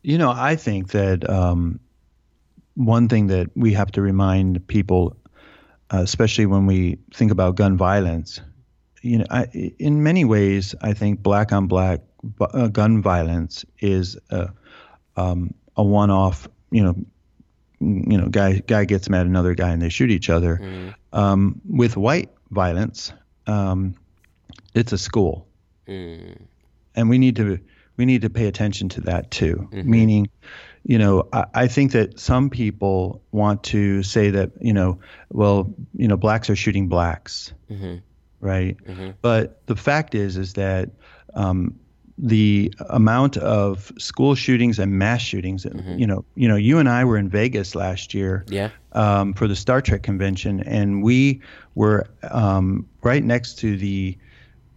You 0.00 0.16
know, 0.16 0.32
I 0.34 0.56
think 0.56 0.92
that 0.92 1.28
um, 1.28 1.78
one 2.74 3.06
thing 3.06 3.26
that 3.26 3.50
we 3.54 3.74
have 3.74 3.92
to 3.92 4.02
remind 4.02 4.66
people, 4.66 5.14
uh, 5.92 5.98
especially 5.98 6.46
when 6.46 6.64
we 6.64 6.98
think 7.12 7.30
about 7.30 7.56
gun 7.56 7.76
violence, 7.76 8.40
you 9.04 9.18
know, 9.18 9.26
I, 9.30 9.44
in 9.78 10.02
many 10.02 10.24
ways, 10.24 10.74
I 10.80 10.94
think 10.94 11.22
black 11.22 11.52
on 11.52 11.66
black 11.66 12.00
uh, 12.40 12.68
gun 12.68 13.02
violence 13.02 13.64
is 13.78 14.16
a, 14.30 14.48
um, 15.16 15.52
a 15.76 15.82
one-off, 15.84 16.48
you 16.70 16.82
know, 16.82 16.94
you 17.80 18.16
know, 18.18 18.28
guy 18.28 18.62
guy 18.66 18.86
gets 18.86 19.10
mad 19.10 19.20
at 19.20 19.26
another 19.26 19.54
guy 19.54 19.70
and 19.70 19.82
they 19.82 19.90
shoot 19.90 20.10
each 20.10 20.30
other. 20.30 20.56
Mm-hmm. 20.56 20.88
Um, 21.12 21.60
with 21.68 21.96
white 21.98 22.30
violence, 22.50 23.12
um, 23.46 23.94
it's 24.74 24.92
a 24.92 24.98
school, 24.98 25.46
Mm. 25.86 26.38
and 26.96 27.10
we 27.10 27.18
need 27.18 27.36
to 27.36 27.58
we 27.98 28.06
need 28.06 28.22
to 28.22 28.30
pay 28.30 28.46
attention 28.46 28.88
to 28.90 29.02
that 29.02 29.30
too. 29.30 29.68
Mhm. 29.70 29.84
Meaning, 29.84 30.28
you 30.82 30.96
know, 30.98 31.28
I, 31.30 31.44
I 31.54 31.66
think 31.68 31.92
that 31.92 32.18
some 32.18 32.48
people 32.48 33.20
want 33.32 33.62
to 33.64 34.02
say 34.02 34.30
that 34.30 34.52
you 34.62 34.72
know, 34.72 34.98
well, 35.30 35.74
you 35.94 36.08
know, 36.08 36.16
blacks 36.16 36.48
are 36.48 36.56
shooting 36.56 36.88
blacks, 36.88 37.52
Mhm. 37.70 38.00
Right? 38.44 38.76
Mhm. 38.86 39.14
But 39.22 39.66
the 39.66 39.74
fact 39.76 40.14
is, 40.14 40.36
is 40.36 40.52
that 40.52 40.90
um, 41.34 41.74
the 42.16 42.72
amount 42.90 43.36
of 43.38 43.90
school 43.98 44.36
shootings 44.36 44.78
and 44.78 44.92
mass 44.92 45.20
shootings, 45.20 45.64
Mhm. 45.64 45.98
you 45.98 46.06
know, 46.06 46.24
you 46.36 46.46
know, 46.46 46.54
you 46.54 46.78
and 46.78 46.88
I 46.88 47.04
were 47.04 47.16
in 47.16 47.28
Vegas 47.28 47.74
last 47.74 48.14
year 48.14 48.44
Yeah. 48.48 48.68
um, 48.92 49.34
for 49.34 49.48
the 49.48 49.56
Star 49.56 49.80
Trek 49.80 50.02
convention, 50.04 50.60
and 50.60 51.02
we 51.02 51.40
were 51.74 52.06
um, 52.30 52.86
right 53.02 53.24
next 53.24 53.58
to 53.60 53.76
the 53.76 54.16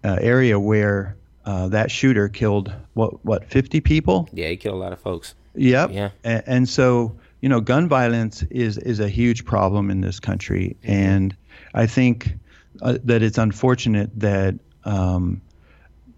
uh, 0.03 0.17
area 0.21 0.59
where 0.59 1.15
uh, 1.45 1.67
that 1.69 1.89
shooter 1.91 2.27
killed 2.27 2.73
what 2.95 3.23
what 3.23 3.45
50 3.45 3.79
people. 3.81 4.27
Yeah. 4.33 4.49
He 4.49 4.57
killed 4.57 4.75
a 4.75 4.79
lot 4.79 4.91
of 4.93 4.99
folks. 4.99 5.35
Yep. 5.55 5.91
Yeah. 5.93 6.09
And, 6.23 6.43
and 6.47 6.69
so 6.69 7.15
you 7.41 7.49
know, 7.49 7.61
gun 7.61 7.87
violence 7.87 8.41
is 8.49 8.77
is 8.79 8.99
a 8.99 9.07
huge 9.07 9.45
problem 9.45 9.91
in 9.91 10.01
this 10.01 10.19
country, 10.19 10.75
and 10.83 11.35
I 11.75 11.85
think 11.85 12.35
uh, 12.81 12.97
that 13.03 13.21
it's 13.21 13.37
unfortunate 13.37 14.09
that 14.19 14.55
um, 14.85 15.41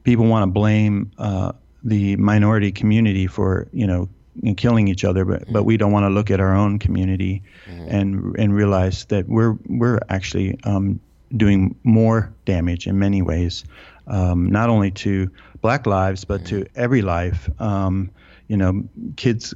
people 0.03 0.25
want 0.25 0.43
to 0.43 0.51
blame 0.51 1.11
uh, 1.17 1.51
the 1.83 2.15
minority 2.17 2.71
community 2.71 3.27
for 3.27 3.67
you 3.71 3.87
know 3.87 4.09
killing 4.57 4.87
each 4.87 5.03
other, 5.03 5.25
but 5.25 5.51
but 5.51 5.63
we 5.63 5.77
don't 5.77 5.91
want 5.91 6.05
to 6.05 6.09
look 6.09 6.31
at 6.31 6.39
our 6.39 6.55
own 6.55 6.79
community 6.79 7.41
and 7.89 8.35
and 8.37 8.55
realize 8.55 9.05
that 9.05 9.27
we're 9.27 9.57
we're 9.67 9.99
actually 10.09 10.57
um, 10.63 10.99
doing 11.35 11.75
more 11.83 12.33
damage 12.45 12.87
in 12.87 12.97
many 12.99 13.21
ways, 13.21 13.65
um, 14.07 14.49
not 14.49 14.69
only 14.69 14.91
to 14.91 15.29
black 15.61 15.85
lives 15.85 16.25
but 16.25 16.45
to 16.45 16.65
every 16.75 17.01
life. 17.01 17.49
Um, 17.61 18.11
you 18.47 18.57
know, 18.57 18.83
kids. 19.15 19.53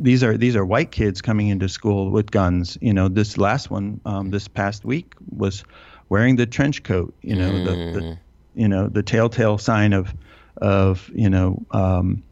These 0.00 0.24
are 0.24 0.36
these 0.36 0.56
are 0.56 0.66
white 0.66 0.90
kids 0.90 1.22
coming 1.22 1.48
into 1.48 1.68
school 1.68 2.10
with 2.10 2.30
guns. 2.30 2.76
You 2.80 2.92
know, 2.92 3.08
this 3.08 3.38
last 3.38 3.70
one, 3.70 4.00
um, 4.04 4.30
this 4.30 4.48
past 4.48 4.84
week, 4.84 5.14
was 5.30 5.64
wearing 6.12 6.36
the 6.36 6.44
trench 6.44 6.82
coat. 6.82 7.14
You 7.22 7.36
know, 7.36 7.64
the, 7.64 7.70
the 7.70 8.18
you 8.54 8.68
know 8.68 8.86
the 8.88 9.02
telltale 9.02 9.56
sign 9.56 9.94
of 9.94 10.14
of 10.58 11.10
you 11.14 11.30
know 11.30 11.64
um, 11.70 12.22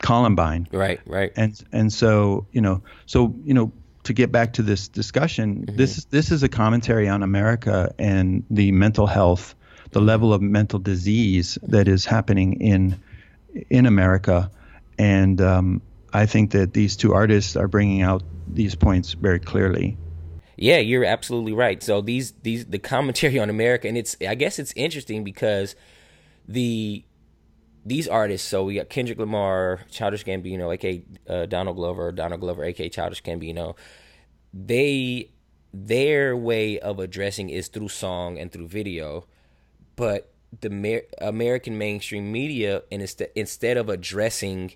Columbine 0.00 0.66
Right. 0.72 0.98
Right. 1.06 1.30
and 1.36 1.52
and 1.70 1.92
so 1.92 2.46
you 2.50 2.62
know 2.62 2.82
so 3.04 3.34
you 3.44 3.52
know 3.52 3.72
to 4.04 4.14
get 4.14 4.32
back 4.32 4.54
to 4.54 4.62
this 4.62 4.88
discussion 4.88 5.66
this 5.68 6.06
this 6.06 6.30
is 6.30 6.42
a 6.42 6.48
commentary 6.48 7.08
on 7.08 7.22
America 7.22 7.94
and 7.98 8.42
the 8.48 8.72
mental 8.72 9.06
health 9.06 9.54
the 9.90 10.00
level 10.00 10.32
of 10.32 10.40
mental 10.40 10.78
disease 10.78 11.58
that 11.64 11.88
is 11.88 12.06
happening 12.06 12.54
in 12.54 12.98
in 13.68 13.84
America 13.84 14.50
and 14.98 15.42
um, 15.42 15.82
I 16.14 16.24
think 16.24 16.52
that 16.52 16.72
these 16.72 16.96
two 16.96 17.12
artists 17.12 17.54
are 17.54 17.68
bringing 17.68 18.00
out 18.00 18.22
these 18.50 18.74
points 18.74 19.12
very 19.12 19.40
clearly 19.40 19.98
Yeah, 20.58 20.78
you're 20.78 21.04
absolutely 21.04 21.52
right. 21.52 21.80
So 21.82 22.00
these 22.00 22.32
these 22.42 22.66
the 22.66 22.78
commentary 22.80 23.38
on 23.38 23.48
America, 23.48 23.86
and 23.86 23.96
it's 23.96 24.16
I 24.26 24.34
guess 24.34 24.58
it's 24.58 24.72
interesting 24.74 25.22
because 25.22 25.76
the 26.46 27.04
these 27.86 28.08
artists. 28.08 28.46
So 28.46 28.64
we 28.64 28.74
got 28.74 28.88
Kendrick 28.88 29.18
Lamar, 29.18 29.80
Childish 29.88 30.24
Gambino, 30.24 30.74
aka 30.74 31.02
uh, 31.28 31.46
Donald 31.46 31.76
Glover, 31.76 32.10
Donald 32.10 32.40
Glover, 32.40 32.64
aka 32.64 32.88
Childish 32.88 33.22
Gambino. 33.22 33.76
They 34.52 35.30
their 35.72 36.36
way 36.36 36.80
of 36.80 36.98
addressing 36.98 37.50
is 37.50 37.68
through 37.68 37.90
song 37.90 38.36
and 38.36 38.50
through 38.50 38.66
video, 38.66 39.26
but 39.94 40.32
the 40.60 40.70
Mer- 40.70 41.02
American 41.20 41.78
mainstream 41.78 42.32
media, 42.32 42.82
and 42.90 43.00
instead 43.00 43.30
instead 43.36 43.76
of 43.76 43.88
addressing 43.88 44.72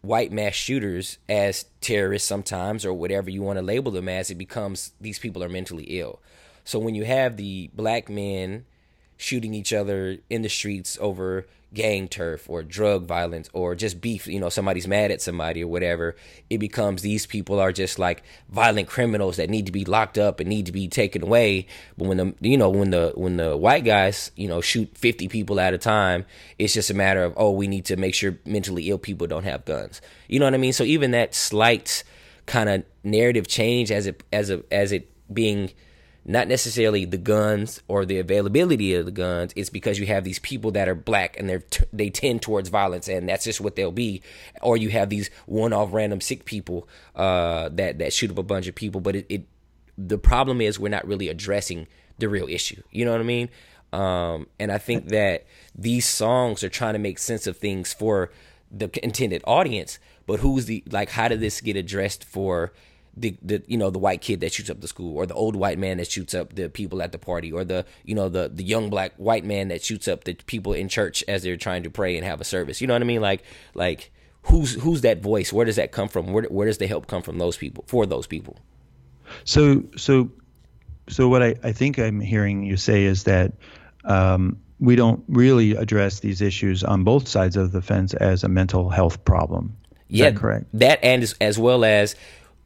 white 0.00 0.32
mass 0.32 0.54
shooters 0.54 1.18
as 1.28 1.66
terrorists 1.80 2.28
sometimes 2.28 2.84
or 2.84 2.92
whatever 2.92 3.30
you 3.30 3.42
want 3.42 3.58
to 3.58 3.64
label 3.64 3.90
them 3.92 4.08
as, 4.08 4.30
it 4.30 4.36
becomes 4.36 4.92
these 5.00 5.18
people 5.18 5.42
are 5.42 5.48
mentally 5.48 5.84
ill. 5.84 6.20
So 6.64 6.78
when 6.78 6.94
you 6.94 7.04
have 7.04 7.36
the 7.36 7.70
black 7.74 8.08
men 8.08 8.64
shooting 9.16 9.54
each 9.54 9.72
other 9.72 10.18
in 10.30 10.42
the 10.42 10.48
streets 10.48 10.96
over 11.00 11.46
gang 11.74 12.08
turf 12.08 12.48
or 12.48 12.62
drug 12.62 13.04
violence 13.04 13.48
or 13.52 13.74
just 13.74 14.00
beef, 14.00 14.26
you 14.26 14.40
know, 14.40 14.48
somebody's 14.48 14.88
mad 14.88 15.10
at 15.10 15.20
somebody 15.20 15.62
or 15.62 15.68
whatever, 15.68 16.16
it 16.48 16.58
becomes 16.58 17.02
these 17.02 17.26
people 17.26 17.60
are 17.60 17.72
just 17.72 17.98
like 17.98 18.22
violent 18.48 18.88
criminals 18.88 19.36
that 19.36 19.50
need 19.50 19.66
to 19.66 19.72
be 19.72 19.84
locked 19.84 20.16
up 20.16 20.40
and 20.40 20.48
need 20.48 20.66
to 20.66 20.72
be 20.72 20.88
taken 20.88 21.22
away. 21.22 21.66
But 21.96 22.08
when 22.08 22.16
the 22.16 22.34
you 22.40 22.56
know, 22.56 22.70
when 22.70 22.90
the 22.90 23.12
when 23.14 23.36
the 23.36 23.56
white 23.56 23.84
guys, 23.84 24.30
you 24.36 24.48
know, 24.48 24.60
shoot 24.60 24.96
50 24.96 25.28
people 25.28 25.60
at 25.60 25.74
a 25.74 25.78
time, 25.78 26.24
it's 26.58 26.74
just 26.74 26.90
a 26.90 26.94
matter 26.94 27.22
of, 27.22 27.34
oh, 27.36 27.50
we 27.50 27.68
need 27.68 27.84
to 27.86 27.96
make 27.96 28.14
sure 28.14 28.38
mentally 28.44 28.88
ill 28.88 28.98
people 28.98 29.26
don't 29.26 29.44
have 29.44 29.64
guns. 29.64 30.00
You 30.28 30.38
know 30.38 30.46
what 30.46 30.54
I 30.54 30.58
mean? 30.58 30.72
So 30.72 30.84
even 30.84 31.10
that 31.10 31.34
slight 31.34 32.02
kind 32.46 32.68
of 32.68 32.84
narrative 33.04 33.46
change 33.46 33.90
as 33.92 34.06
it 34.06 34.22
as 34.32 34.50
a 34.50 34.62
as 34.72 34.90
it 34.90 35.10
being 35.32 35.70
not 36.28 36.46
necessarily 36.46 37.06
the 37.06 37.16
guns 37.16 37.82
or 37.88 38.04
the 38.04 38.18
availability 38.18 38.94
of 38.94 39.06
the 39.06 39.10
guns. 39.10 39.50
It's 39.56 39.70
because 39.70 39.98
you 39.98 40.06
have 40.06 40.24
these 40.24 40.38
people 40.38 40.70
that 40.72 40.86
are 40.86 40.94
black 40.94 41.38
and 41.38 41.48
they're 41.48 41.60
t- 41.60 41.86
they 41.90 42.10
tend 42.10 42.42
towards 42.42 42.68
violence 42.68 43.08
and 43.08 43.26
that's 43.26 43.44
just 43.44 43.62
what 43.62 43.76
they'll 43.76 43.90
be. 43.90 44.20
Or 44.60 44.76
you 44.76 44.90
have 44.90 45.08
these 45.08 45.30
one-off 45.46 45.90
random 45.90 46.20
sick 46.20 46.44
people 46.44 46.86
uh, 47.16 47.70
that 47.70 47.98
that 47.98 48.12
shoot 48.12 48.30
up 48.30 48.36
a 48.36 48.42
bunch 48.42 48.66
of 48.66 48.74
people. 48.74 49.00
But 49.00 49.16
it, 49.16 49.26
it 49.30 49.46
the 49.96 50.18
problem 50.18 50.60
is 50.60 50.78
we're 50.78 50.90
not 50.90 51.06
really 51.06 51.28
addressing 51.28 51.86
the 52.18 52.28
real 52.28 52.46
issue. 52.46 52.82
You 52.90 53.06
know 53.06 53.12
what 53.12 53.20
i 53.20 53.24
mean? 53.24 53.48
Um, 53.90 54.48
and 54.60 54.70
i 54.70 54.76
think 54.76 55.08
that 55.08 55.46
these 55.74 56.06
songs 56.06 56.62
are 56.62 56.68
trying 56.68 56.92
to 56.92 56.98
make 56.98 57.18
sense 57.18 57.46
of 57.46 57.56
things 57.56 57.94
for 57.94 58.30
the 58.70 58.90
intended 59.02 59.40
audience. 59.46 59.98
But 60.26 60.40
who's 60.40 60.66
the 60.66 60.84
like 60.90 61.08
how 61.08 61.28
did 61.28 61.40
this 61.40 61.62
get 61.62 61.74
addressed 61.74 62.22
for 62.22 62.74
the, 63.20 63.36
the 63.42 63.62
you 63.66 63.76
know 63.76 63.90
the 63.90 63.98
white 63.98 64.20
kid 64.20 64.40
that 64.40 64.52
shoots 64.52 64.70
up 64.70 64.80
the 64.80 64.88
school 64.88 65.16
or 65.16 65.26
the 65.26 65.34
old 65.34 65.56
white 65.56 65.78
man 65.78 65.98
that 65.98 66.10
shoots 66.10 66.34
up 66.34 66.54
the 66.54 66.68
people 66.68 67.02
at 67.02 67.12
the 67.12 67.18
party 67.18 67.52
or 67.52 67.64
the 67.64 67.84
you 68.04 68.14
know 68.14 68.28
the 68.28 68.48
the 68.48 68.64
young 68.64 68.90
black 68.90 69.12
white 69.16 69.44
man 69.44 69.68
that 69.68 69.82
shoots 69.82 70.08
up 70.08 70.24
the 70.24 70.34
people 70.46 70.72
in 70.72 70.88
church 70.88 71.24
as 71.28 71.42
they're 71.42 71.56
trying 71.56 71.82
to 71.82 71.90
pray 71.90 72.16
and 72.16 72.24
have 72.24 72.40
a 72.40 72.44
service. 72.44 72.80
You 72.80 72.86
know 72.86 72.94
what 72.94 73.02
i 73.02 73.06
mean? 73.06 73.20
Like 73.20 73.42
like 73.74 74.10
who's 74.42 74.74
who's 74.74 75.02
that 75.02 75.22
voice? 75.22 75.52
Where 75.52 75.66
does 75.66 75.76
that 75.76 75.92
come 75.92 76.08
from? 76.08 76.32
Where, 76.32 76.44
where 76.44 76.66
does 76.66 76.78
the 76.78 76.86
help 76.86 77.06
come 77.06 77.22
from 77.22 77.38
those 77.38 77.56
people 77.56 77.84
for 77.86 78.06
those 78.06 78.26
people? 78.26 78.56
So 79.44 79.84
so 79.96 80.30
so 81.08 81.28
what 81.28 81.42
I, 81.42 81.54
I 81.62 81.72
think 81.72 81.98
I'm 81.98 82.20
hearing 82.20 82.64
you 82.64 82.76
say 82.76 83.04
is 83.04 83.24
that 83.24 83.52
um, 84.04 84.58
we 84.78 84.96
don't 84.96 85.22
really 85.28 85.72
address 85.72 86.20
these 86.20 86.40
issues 86.40 86.84
on 86.84 87.04
both 87.04 87.26
sides 87.28 87.56
of 87.56 87.72
the 87.72 87.82
fence 87.82 88.14
as 88.14 88.44
a 88.44 88.48
mental 88.48 88.90
health 88.90 89.24
problem. 89.24 89.76
Is 90.08 90.20
yeah 90.20 90.30
that 90.30 90.38
correct? 90.38 90.66
that 90.74 91.00
and 91.02 91.22
as, 91.22 91.34
as 91.40 91.58
well 91.58 91.84
as 91.84 92.14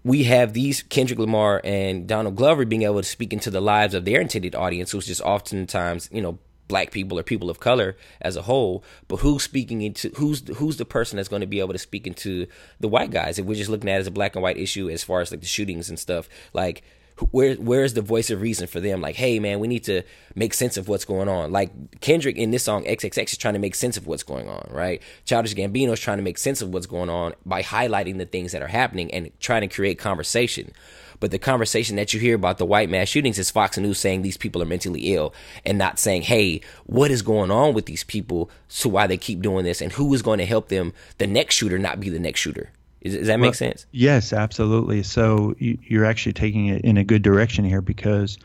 we 0.05 0.25
have 0.25 0.53
these 0.53 0.83
Kendrick 0.83 1.19
Lamar 1.19 1.61
and 1.65 2.07
Donald 2.07 2.37
Glover 2.37 2.65
being 2.65 2.83
able 2.83 3.03
to 3.03 3.09
speak 3.09 3.33
into 3.33 3.51
the 3.51 3.61
lives 3.61 3.95
of 3.95 4.05
their 4.05 4.21
intended 4.21 4.55
audience, 4.55 4.93
which 4.93 5.09
is 5.09 5.21
oftentimes, 5.21 6.09
you 6.13 6.21
know, 6.21 6.39
black 6.69 6.91
people 6.91 7.19
or 7.19 7.23
people 7.23 7.51
of 7.51 7.61
color 7.61 7.97
as 8.21 8.35
a 8.35 8.43
whole. 8.43 8.83
But 9.07 9.19
who's 9.19 9.43
speaking 9.43 9.83
into 9.83 10.09
who's 10.17 10.43
who's 10.57 10.77
the 10.77 10.85
person 10.85 11.17
that's 11.17 11.29
going 11.29 11.41
to 11.41 11.47
be 11.47 11.61
able 11.61 11.73
to 11.73 11.79
speak 11.79 12.07
into 12.07 12.47
the 12.81 12.89
white 12.89 13.11
guys? 13.11 13.39
If 13.39 13.47
we're 13.47 13.55
just 13.55 13.71
looking 13.71 13.91
at 13.91 13.97
it 13.97 14.01
as 14.01 14.07
a 14.07 14.13
black 14.13 14.35
and 14.35 14.43
white 14.43 14.57
issue, 14.57 14.89
as 14.89 15.05
far 15.05 15.21
as 15.21 15.31
like 15.31 15.41
the 15.41 15.47
shootings 15.47 15.89
and 15.89 15.99
stuff, 15.99 16.29
like 16.53 16.83
where 17.31 17.55
where's 17.55 17.95
the 17.95 18.03
voice 18.03 18.31
of 18.31 18.41
reason 18.41 18.67
for 18.67 18.81
them? 18.81 19.01
Like, 19.01 19.17
hey 19.17 19.39
man, 19.39 19.61
we 19.61 19.69
need 19.69 19.85
to 19.85 20.03
make 20.35 20.55
sense 20.55 20.77
of 20.77 20.89
what's 20.89 21.05
going 21.05 21.29
on. 21.29 21.53
Like 21.53 22.01
Kendrick 22.01 22.37
in 22.37 22.51
this 22.51 22.65
song 22.65 22.85
XXX 22.85 23.33
is 23.33 23.39
trying 23.39 23.55
to 23.55 23.61
make 23.61 23.75
sense 23.75 23.97
of 23.97 24.07
what's 24.07 24.23
going 24.23 24.49
on, 24.49 24.69
right? 24.71 25.03
Childish 25.25 25.55
Gambino 25.55 25.93
is 25.93 26.01
trying 26.01 26.19
to 26.19 26.25
make 26.25 26.39
sense 26.39 26.63
of 26.63 26.71
what's 26.71 26.87
going 26.87 27.11
on 27.11 27.35
by 27.45 27.63
highlighting 27.63 28.19
the 28.19 28.27
things 28.27 28.53
that 28.53 28.63
are 28.63 28.69
happening 28.69 29.13
and 29.13 29.31
trying 29.41 29.63
to 29.63 29.69
create 29.69 29.99
conversation. 29.99 30.73
But 31.21 31.31
the 31.31 31.39
conversation 31.39 31.95
that 31.97 32.13
you 32.13 32.19
hear 32.19 32.35
about 32.35 32.59
the 32.59 32.67
white 32.67 32.91
mass 32.91 33.07
shootings 33.07 33.39
is 33.39 33.49
Fox 33.49 33.79
News 33.79 34.01
saying 34.01 34.23
these 34.23 34.37
people 34.37 34.61
are 34.61 34.67
mentally 34.67 35.15
ill 35.15 35.33
and 35.65 35.79
not 35.79 36.01
saying, 36.01 36.23
hey, 36.23 36.63
what 36.87 37.13
is 37.13 37.23
going 37.23 37.53
on 37.53 37.75
with 37.75 37.87
these 37.87 38.03
people? 38.03 38.51
So 38.67 38.89
why 38.89 39.07
they 39.07 39.17
keep 39.17 39.41
doing 39.41 39.65
this 39.65 39.81
and 39.81 39.93
who 39.93 40.13
is 40.15 40.23
going 40.23 40.39
to 40.39 40.47
help 40.47 40.69
them, 40.69 40.93
the 41.19 41.29
next 41.29 41.55
shooter, 41.55 41.79
not 41.79 42.01
be 42.01 42.09
the 42.09 42.19
next 42.19 42.41
shooter? 42.41 42.73
Is, 43.03 43.17
does 43.17 43.27
that 43.27 43.39
make 43.39 43.49
Well, 43.49 43.53
sense? 43.55 43.87
Yes, 43.93 44.33
absolutely. 44.33 45.03
So 45.03 45.55
you- 45.59 45.79
you're 45.83 46.05
actually 46.05 46.33
taking 46.35 46.67
it 46.67 46.83
in 46.85 46.97
a 46.97 47.05
good 47.05 47.23
direction 47.23 47.65
here 47.65 47.83
because 47.83 48.39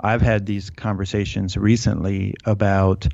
I've 0.00 0.22
had 0.22 0.46
these 0.46 0.70
conversations 0.70 1.56
recently 1.56 2.34
about 2.44 3.06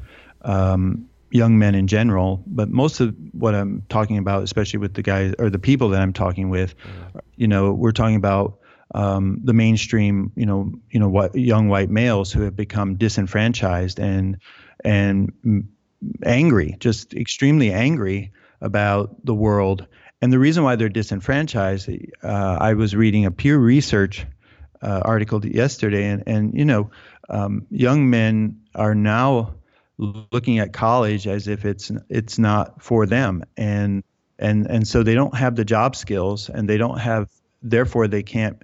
um, 0.43 1.07
young 1.31 1.59
men 1.59 1.75
in 1.75 1.87
general, 1.87 2.43
but 2.47 2.69
most 2.71 3.01
of 3.01 3.15
what 3.33 3.55
I'm 3.55 3.83
talking 3.89 4.19
about, 4.19 4.43
especially 4.43 4.79
with 4.79 4.95
the 4.95 5.03
guys 5.03 5.35
or 5.39 5.51
the 5.51 5.59
people 5.59 5.89
that 5.91 6.01
I'm 6.01 6.13
talking 6.13 6.51
with, 6.51 6.75
you 7.37 7.49
know, 7.49 7.73
we're 7.73 7.93
talking 7.93 8.17
about 8.17 8.59
um, 8.95 9.41
the 9.43 9.55
mainstream, 9.55 10.31
you 10.37 10.47
know, 10.47 10.71
you 10.91 11.01
know, 11.01 11.09
what 11.09 11.35
young 11.35 11.69
white 11.69 11.91
males 11.91 12.31
who 12.31 12.43
have 12.43 12.55
become 12.55 12.97
disenfranchised 12.97 13.99
and 13.99 14.37
and 14.85 15.33
mm, 15.45 15.65
angry, 16.25 16.77
just 16.79 17.15
extremely 17.15 17.73
angry 17.73 18.31
about 18.61 19.25
the 19.25 19.35
world 19.35 19.87
and 20.25 20.33
the 20.33 20.39
reason 20.39 20.65
why 20.65 20.75
they're 20.75 20.89
disenfranchised, 20.89 21.91
uh, 22.23 22.57
I 22.59 22.73
was 22.73 22.97
reading 22.97 23.27
a 23.27 23.31
Pew 23.31 23.59
Research 23.59 24.27
uh, 24.81 25.03
article 25.05 25.45
yesterday, 25.45 26.07
and 26.09 26.23
and 26.27 26.55
you 26.55 26.65
know, 26.65 26.91
um, 27.29 27.67
young 27.69 28.09
men 28.09 28.59
are 28.75 28.95
now 28.95 29.57
looking 29.99 30.61
at 30.61 30.73
college 30.73 31.27
as 31.27 31.47
if 31.47 31.67
it's 31.67 31.93
it's 32.09 32.39
not 32.39 32.83
for 32.83 33.05
them, 33.05 33.45
and 33.59 34.03
and 34.39 34.67
and 34.67 34.89
so 34.89 35.03
they 35.03 35.13
don't 35.13 35.37
have 35.37 35.57
the 35.57 35.65
job 35.67 35.95
skills, 35.95 36.49
and 36.49 36.71
they 36.71 36.79
don't 36.79 37.01
have, 37.01 37.29
therefore 37.61 38.09
they 38.09 38.23
can't 38.23 38.63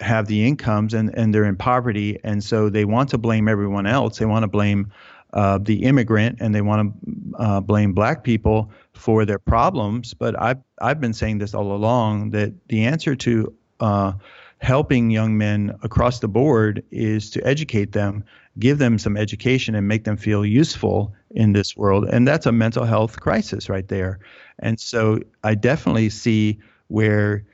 have 0.00 0.26
the 0.26 0.46
incomes, 0.46 0.92
and 0.92 1.16
and 1.16 1.34
they're 1.34 1.46
in 1.46 1.56
poverty, 1.56 2.18
and 2.22 2.44
so 2.44 2.68
they 2.68 2.84
want 2.84 3.08
to 3.08 3.16
blame 3.16 3.48
everyone 3.48 3.86
else. 3.86 4.18
They 4.18 4.26
want 4.26 4.42
to 4.42 4.48
blame 4.48 4.92
uh, 5.32 5.58
the 5.58 5.84
immigrant, 5.84 6.38
and 6.40 6.54
they 6.54 6.60
want 6.60 6.92
to 6.92 7.36
uh, 7.38 7.60
blame 7.60 7.92
black 7.92 8.24
people 8.24 8.70
for 8.94 9.24
their 9.24 9.38
problems. 9.38 10.14
But 10.14 10.40
I've 10.40 10.58
I've 10.80 11.00
been 11.00 11.12
saying 11.12 11.38
this 11.38 11.54
all 11.54 11.72
along 11.72 12.30
that 12.30 12.52
the 12.68 12.84
answer 12.86 13.14
to 13.16 13.54
uh, 13.78 14.12
helping 14.58 15.10
young 15.10 15.38
men 15.38 15.76
across 15.82 16.20
the 16.20 16.28
board 16.28 16.84
is 16.90 17.30
to 17.30 17.46
educate 17.46 17.92
them, 17.92 18.24
give 18.58 18.78
them 18.78 18.98
some 18.98 19.16
education, 19.16 19.74
and 19.74 19.88
make 19.88 20.04
them 20.04 20.16
feel 20.16 20.44
useful 20.44 21.14
in 21.30 21.52
this 21.52 21.76
world. 21.76 22.08
And 22.10 22.26
that's 22.26 22.46
a 22.46 22.52
mental 22.52 22.84
health 22.84 23.20
crisis 23.20 23.68
right 23.68 23.86
there. 23.88 24.18
And 24.58 24.78
so 24.78 25.20
I 25.44 25.54
definitely 25.54 26.10
see 26.10 26.58
where 26.88 27.44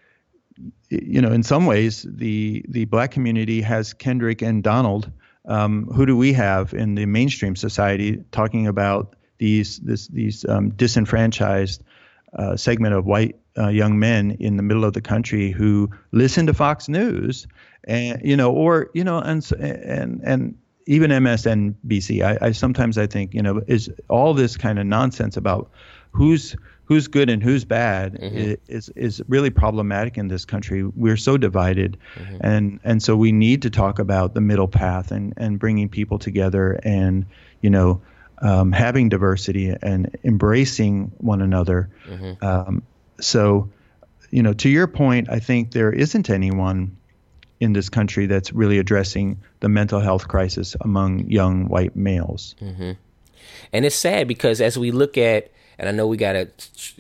you 0.88 1.20
know 1.20 1.32
in 1.32 1.42
some 1.42 1.66
ways 1.66 2.06
the 2.08 2.64
the 2.68 2.86
black 2.86 3.10
community 3.10 3.60
has 3.60 3.92
Kendrick 3.92 4.40
and 4.42 4.62
Donald 4.62 5.10
um, 5.46 5.86
who 5.86 6.06
do 6.06 6.16
we 6.16 6.32
have 6.32 6.74
in 6.74 6.94
the 6.94 7.06
mainstream 7.06 7.56
society 7.56 8.22
talking 8.32 8.66
about 8.66 9.16
these 9.38 9.78
this, 9.78 10.08
these 10.08 10.44
um, 10.48 10.70
disenfranchised 10.70 11.82
uh, 12.36 12.56
segment 12.56 12.94
of 12.94 13.06
white 13.06 13.36
uh, 13.58 13.68
young 13.68 13.98
men 13.98 14.32
in 14.40 14.56
the 14.56 14.62
middle 14.62 14.84
of 14.84 14.92
the 14.92 15.00
country 15.00 15.50
who 15.50 15.90
listen 16.12 16.46
to 16.46 16.54
Fox 16.54 16.88
News 16.88 17.46
and 17.84 18.20
you 18.22 18.36
know 18.36 18.52
or 18.52 18.90
you 18.94 19.04
know 19.04 19.18
and 19.18 19.46
and 19.58 20.20
and 20.24 20.58
even 20.86 21.10
MSNBC 21.10 22.22
I, 22.22 22.48
I 22.48 22.52
sometimes 22.52 22.98
I 22.98 23.06
think 23.06 23.34
you 23.34 23.42
know 23.42 23.62
is 23.66 23.90
all 24.08 24.34
this 24.34 24.56
kind 24.56 24.78
of 24.78 24.86
nonsense 24.86 25.36
about 25.36 25.70
who's 26.12 26.56
who's 26.86 27.08
good 27.08 27.28
and 27.28 27.42
who's 27.42 27.64
bad 27.64 28.14
mm-hmm. 28.14 28.54
is 28.68 28.88
is 28.90 29.22
really 29.28 29.50
problematic 29.50 30.16
in 30.16 30.28
this 30.28 30.44
country. 30.44 30.84
We're 30.84 31.16
so 31.16 31.36
divided, 31.36 31.98
mm-hmm. 32.14 32.36
and 32.40 32.80
and 32.82 33.02
so 33.02 33.16
we 33.16 33.32
need 33.32 33.62
to 33.62 33.70
talk 33.70 33.98
about 33.98 34.34
the 34.34 34.40
middle 34.40 34.68
path 34.68 35.10
and 35.10 35.34
and 35.36 35.58
bringing 35.58 35.88
people 35.88 36.18
together 36.18 36.78
and 36.82 37.26
you 37.60 37.70
know 37.70 38.00
um, 38.38 38.72
having 38.72 39.08
diversity 39.08 39.74
and 39.82 40.16
embracing 40.24 41.12
one 41.18 41.42
another. 41.42 41.90
Mm-hmm. 42.06 42.44
Um, 42.44 42.82
so, 43.20 43.70
you 44.30 44.42
know, 44.42 44.52
to 44.54 44.68
your 44.68 44.86
point, 44.86 45.30
I 45.30 45.38
think 45.38 45.72
there 45.72 45.92
isn't 45.92 46.28
anyone 46.28 46.96
in 47.60 47.72
this 47.72 47.88
country 47.88 48.26
that's 48.26 48.52
really 48.52 48.78
addressing 48.78 49.40
the 49.60 49.68
mental 49.68 50.00
health 50.00 50.28
crisis 50.28 50.76
among 50.82 51.30
young 51.30 51.68
white 51.68 51.96
males. 51.96 52.54
Mm-hmm. 52.60 52.92
And 53.72 53.84
it's 53.84 53.96
sad 53.96 54.28
because 54.28 54.60
as 54.60 54.78
we 54.78 54.90
look 54.90 55.16
at 55.16 55.50
and 55.78 55.88
I 55.88 55.92
know 55.92 56.06
we 56.06 56.16
got 56.16 56.32
to 56.32 56.48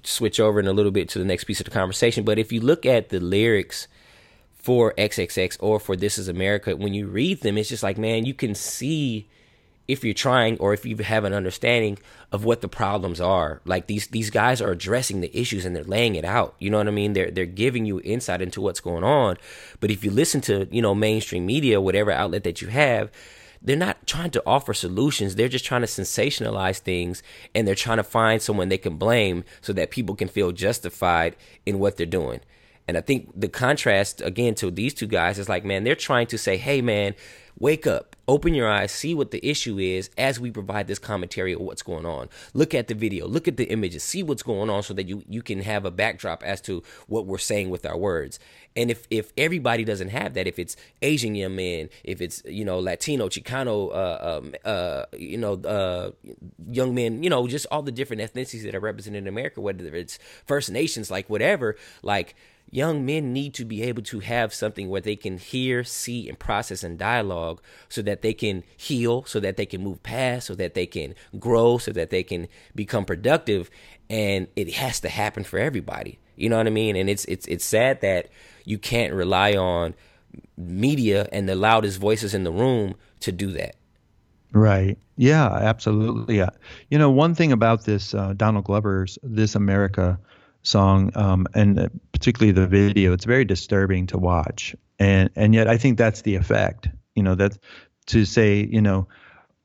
switch 0.02 0.38
over 0.38 0.60
in 0.60 0.66
a 0.66 0.72
little 0.72 0.92
bit 0.92 1.08
to 1.10 1.18
the 1.18 1.24
next 1.24 1.44
piece 1.44 1.60
of 1.60 1.64
the 1.64 1.70
conversation, 1.70 2.24
but 2.24 2.38
if 2.38 2.52
you 2.52 2.60
look 2.60 2.84
at 2.84 3.08
the 3.08 3.20
lyrics 3.20 3.88
for 4.56 4.92
XXX 4.98 5.56
or 5.60 5.78
for 5.80 5.96
This 5.96 6.18
Is 6.18 6.28
America, 6.28 6.76
when 6.76 6.92
you 6.92 7.06
read 7.06 7.42
them, 7.42 7.56
it's 7.56 7.68
just 7.68 7.82
like, 7.82 7.98
man, 7.98 8.24
you 8.24 8.34
can 8.34 8.54
see 8.54 9.28
if 9.88 10.04
you're 10.04 10.14
trying 10.14 10.58
or 10.58 10.74
if 10.74 10.84
you 10.84 10.96
have 10.96 11.24
an 11.24 11.32
understanding 11.32 11.98
of 12.32 12.44
what 12.44 12.60
the 12.60 12.68
problems 12.68 13.20
are. 13.20 13.60
Like 13.64 13.86
these 13.86 14.08
these 14.08 14.30
guys 14.30 14.60
are 14.60 14.72
addressing 14.72 15.20
the 15.20 15.38
issues 15.38 15.64
and 15.64 15.74
they're 15.74 15.84
laying 15.84 16.16
it 16.16 16.24
out. 16.24 16.54
You 16.58 16.70
know 16.70 16.78
what 16.78 16.88
I 16.88 16.92
mean? 16.92 17.12
They're 17.12 17.30
they're 17.30 17.46
giving 17.46 17.86
you 17.86 18.00
insight 18.00 18.42
into 18.42 18.60
what's 18.60 18.80
going 18.80 19.04
on. 19.04 19.36
But 19.80 19.90
if 19.90 20.04
you 20.04 20.10
listen 20.10 20.40
to, 20.42 20.66
you 20.70 20.82
know, 20.82 20.94
mainstream 20.94 21.46
media, 21.46 21.80
whatever 21.80 22.10
outlet 22.10 22.44
that 22.44 22.60
you 22.60 22.68
have, 22.68 23.10
they're 23.62 23.76
not 23.76 24.06
trying 24.06 24.30
to 24.30 24.42
offer 24.46 24.74
solutions. 24.74 25.34
They're 25.34 25.48
just 25.48 25.64
trying 25.64 25.82
to 25.82 25.86
sensationalize 25.86 26.78
things 26.78 27.22
and 27.54 27.66
they're 27.66 27.74
trying 27.74 27.98
to 27.98 28.04
find 28.04 28.40
someone 28.40 28.68
they 28.68 28.78
can 28.78 28.96
blame 28.96 29.44
so 29.60 29.72
that 29.74 29.90
people 29.90 30.14
can 30.14 30.28
feel 30.28 30.52
justified 30.52 31.36
in 31.64 31.78
what 31.78 31.96
they're 31.96 32.06
doing. 32.06 32.40
And 32.88 32.96
I 32.96 33.00
think 33.00 33.30
the 33.34 33.48
contrast 33.48 34.20
again 34.20 34.54
to 34.56 34.70
these 34.70 34.94
two 34.94 35.06
guys 35.06 35.38
is 35.38 35.48
like, 35.48 35.64
man, 35.64 35.84
they're 35.84 35.94
trying 35.94 36.28
to 36.28 36.38
say, 36.38 36.56
hey, 36.56 36.80
man, 36.80 37.14
wake 37.58 37.86
up, 37.86 38.15
open 38.28 38.54
your 38.54 38.68
eyes, 38.68 38.90
see 38.90 39.14
what 39.14 39.30
the 39.30 39.46
issue 39.46 39.78
is 39.78 40.10
as 40.18 40.40
we 40.40 40.50
provide 40.50 40.88
this 40.88 40.98
commentary 40.98 41.52
of 41.52 41.60
what's 41.60 41.82
going 41.82 42.04
on. 42.04 42.28
Look 42.54 42.74
at 42.74 42.88
the 42.88 42.94
video, 42.94 43.26
look 43.26 43.46
at 43.46 43.56
the 43.56 43.64
images, 43.70 44.02
see 44.02 44.22
what's 44.22 44.42
going 44.42 44.68
on 44.70 44.82
so 44.82 44.94
that 44.94 45.08
you, 45.08 45.22
you 45.28 45.42
can 45.42 45.60
have 45.60 45.84
a 45.84 45.90
backdrop 45.90 46.42
as 46.42 46.60
to 46.62 46.82
what 47.06 47.26
we're 47.26 47.38
saying 47.38 47.70
with 47.70 47.86
our 47.86 47.96
words. 47.96 48.38
And 48.74 48.90
if, 48.90 49.06
if 49.10 49.32
everybody 49.38 49.84
doesn't 49.84 50.10
have 50.10 50.34
that, 50.34 50.46
if 50.46 50.58
it's 50.58 50.76
Asian 51.00 51.34
young 51.34 51.56
men, 51.56 51.88
if 52.04 52.20
it's, 52.20 52.42
you 52.44 52.64
know, 52.64 52.78
Latino, 52.78 53.28
Chicano, 53.28 53.90
uh, 53.94 54.38
um, 54.38 54.54
uh, 54.64 55.04
you 55.16 55.38
know, 55.38 55.54
uh, 55.54 56.10
young 56.68 56.94
men, 56.94 57.22
you 57.22 57.30
know, 57.30 57.46
just 57.46 57.66
all 57.70 57.82
the 57.82 57.92
different 57.92 58.22
ethnicities 58.22 58.64
that 58.64 58.74
are 58.74 58.80
represented 58.80 59.22
in 59.22 59.28
America, 59.28 59.60
whether 59.60 59.84
it's 59.94 60.18
First 60.44 60.70
Nations, 60.70 61.10
like 61.10 61.30
whatever, 61.30 61.76
like, 62.02 62.34
young 62.70 63.06
men 63.06 63.32
need 63.32 63.54
to 63.54 63.64
be 63.64 63.82
able 63.82 64.02
to 64.02 64.20
have 64.20 64.52
something 64.52 64.88
where 64.88 65.00
they 65.00 65.16
can 65.16 65.38
hear, 65.38 65.84
see, 65.84 66.28
and 66.28 66.38
process 66.38 66.82
and 66.82 66.98
dialogue 66.98 67.60
so 67.88 68.02
that 68.02 68.22
they 68.22 68.34
can 68.34 68.64
heal, 68.76 69.24
so 69.24 69.40
that 69.40 69.56
they 69.56 69.66
can 69.66 69.82
move 69.82 70.02
past, 70.02 70.46
so 70.46 70.54
that 70.54 70.74
they 70.74 70.86
can 70.86 71.14
grow, 71.38 71.78
so 71.78 71.92
that 71.92 72.10
they 72.10 72.22
can 72.22 72.48
become 72.74 73.04
productive. 73.04 73.70
And 74.10 74.48
it 74.56 74.74
has 74.74 75.00
to 75.00 75.08
happen 75.08 75.44
for 75.44 75.58
everybody. 75.58 76.18
You 76.36 76.48
know 76.48 76.56
what 76.58 76.66
I 76.66 76.70
mean? 76.70 76.96
And 76.96 77.08
it's 77.08 77.24
it's 77.26 77.46
it's 77.46 77.64
sad 77.64 78.00
that 78.02 78.28
you 78.64 78.78
can't 78.78 79.12
rely 79.12 79.54
on 79.54 79.94
media 80.56 81.28
and 81.32 81.48
the 81.48 81.54
loudest 81.54 81.98
voices 81.98 82.34
in 82.34 82.44
the 82.44 82.52
room 82.52 82.94
to 83.20 83.32
do 83.32 83.52
that. 83.52 83.76
Right. 84.52 84.98
Yeah, 85.16 85.46
absolutely. 85.46 86.42
You 86.90 86.98
know, 86.98 87.10
one 87.10 87.34
thing 87.34 87.52
about 87.52 87.84
this 87.84 88.14
uh, 88.14 88.34
Donald 88.36 88.64
Glover's 88.64 89.18
This 89.22 89.54
America 89.54 90.18
song, 90.66 91.10
um, 91.14 91.46
and 91.54 91.90
particularly 92.12 92.52
the 92.52 92.66
video. 92.66 93.12
It's 93.12 93.24
very 93.24 93.44
disturbing 93.44 94.06
to 94.08 94.18
watch, 94.18 94.74
and 94.98 95.30
and 95.36 95.54
yet 95.54 95.68
I 95.68 95.78
think 95.78 95.98
that's 95.98 96.22
the 96.22 96.34
effect. 96.34 96.88
You 97.14 97.22
know, 97.22 97.34
that 97.36 97.58
to 98.06 98.24
say, 98.24 98.68
you 98.70 98.80
know, 98.80 99.08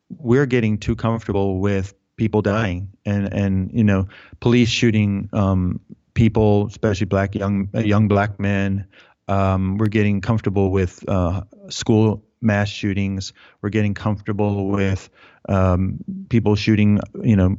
we're 0.09 0.45
getting 0.45 0.77
too 0.77 0.95
comfortable 0.95 1.59
with 1.59 1.93
people 2.15 2.41
dying, 2.41 2.89
and 3.05 3.33
and 3.33 3.71
you 3.73 3.83
know, 3.83 4.07
police 4.39 4.69
shooting 4.69 5.29
um, 5.33 5.79
people, 6.13 6.67
especially 6.67 7.07
black 7.07 7.35
young 7.35 7.69
young 7.73 8.07
black 8.07 8.39
men. 8.39 8.87
Um, 9.27 9.77
we're 9.77 9.87
getting 9.87 10.19
comfortable 10.19 10.71
with 10.71 11.07
uh, 11.07 11.41
school 11.69 12.23
mass 12.41 12.69
shootings. 12.69 13.33
We're 13.61 13.69
getting 13.69 13.93
comfortable 13.93 14.67
with 14.67 15.09
um, 15.47 15.99
people 16.29 16.55
shooting, 16.55 16.99
you 17.23 17.35
know, 17.35 17.57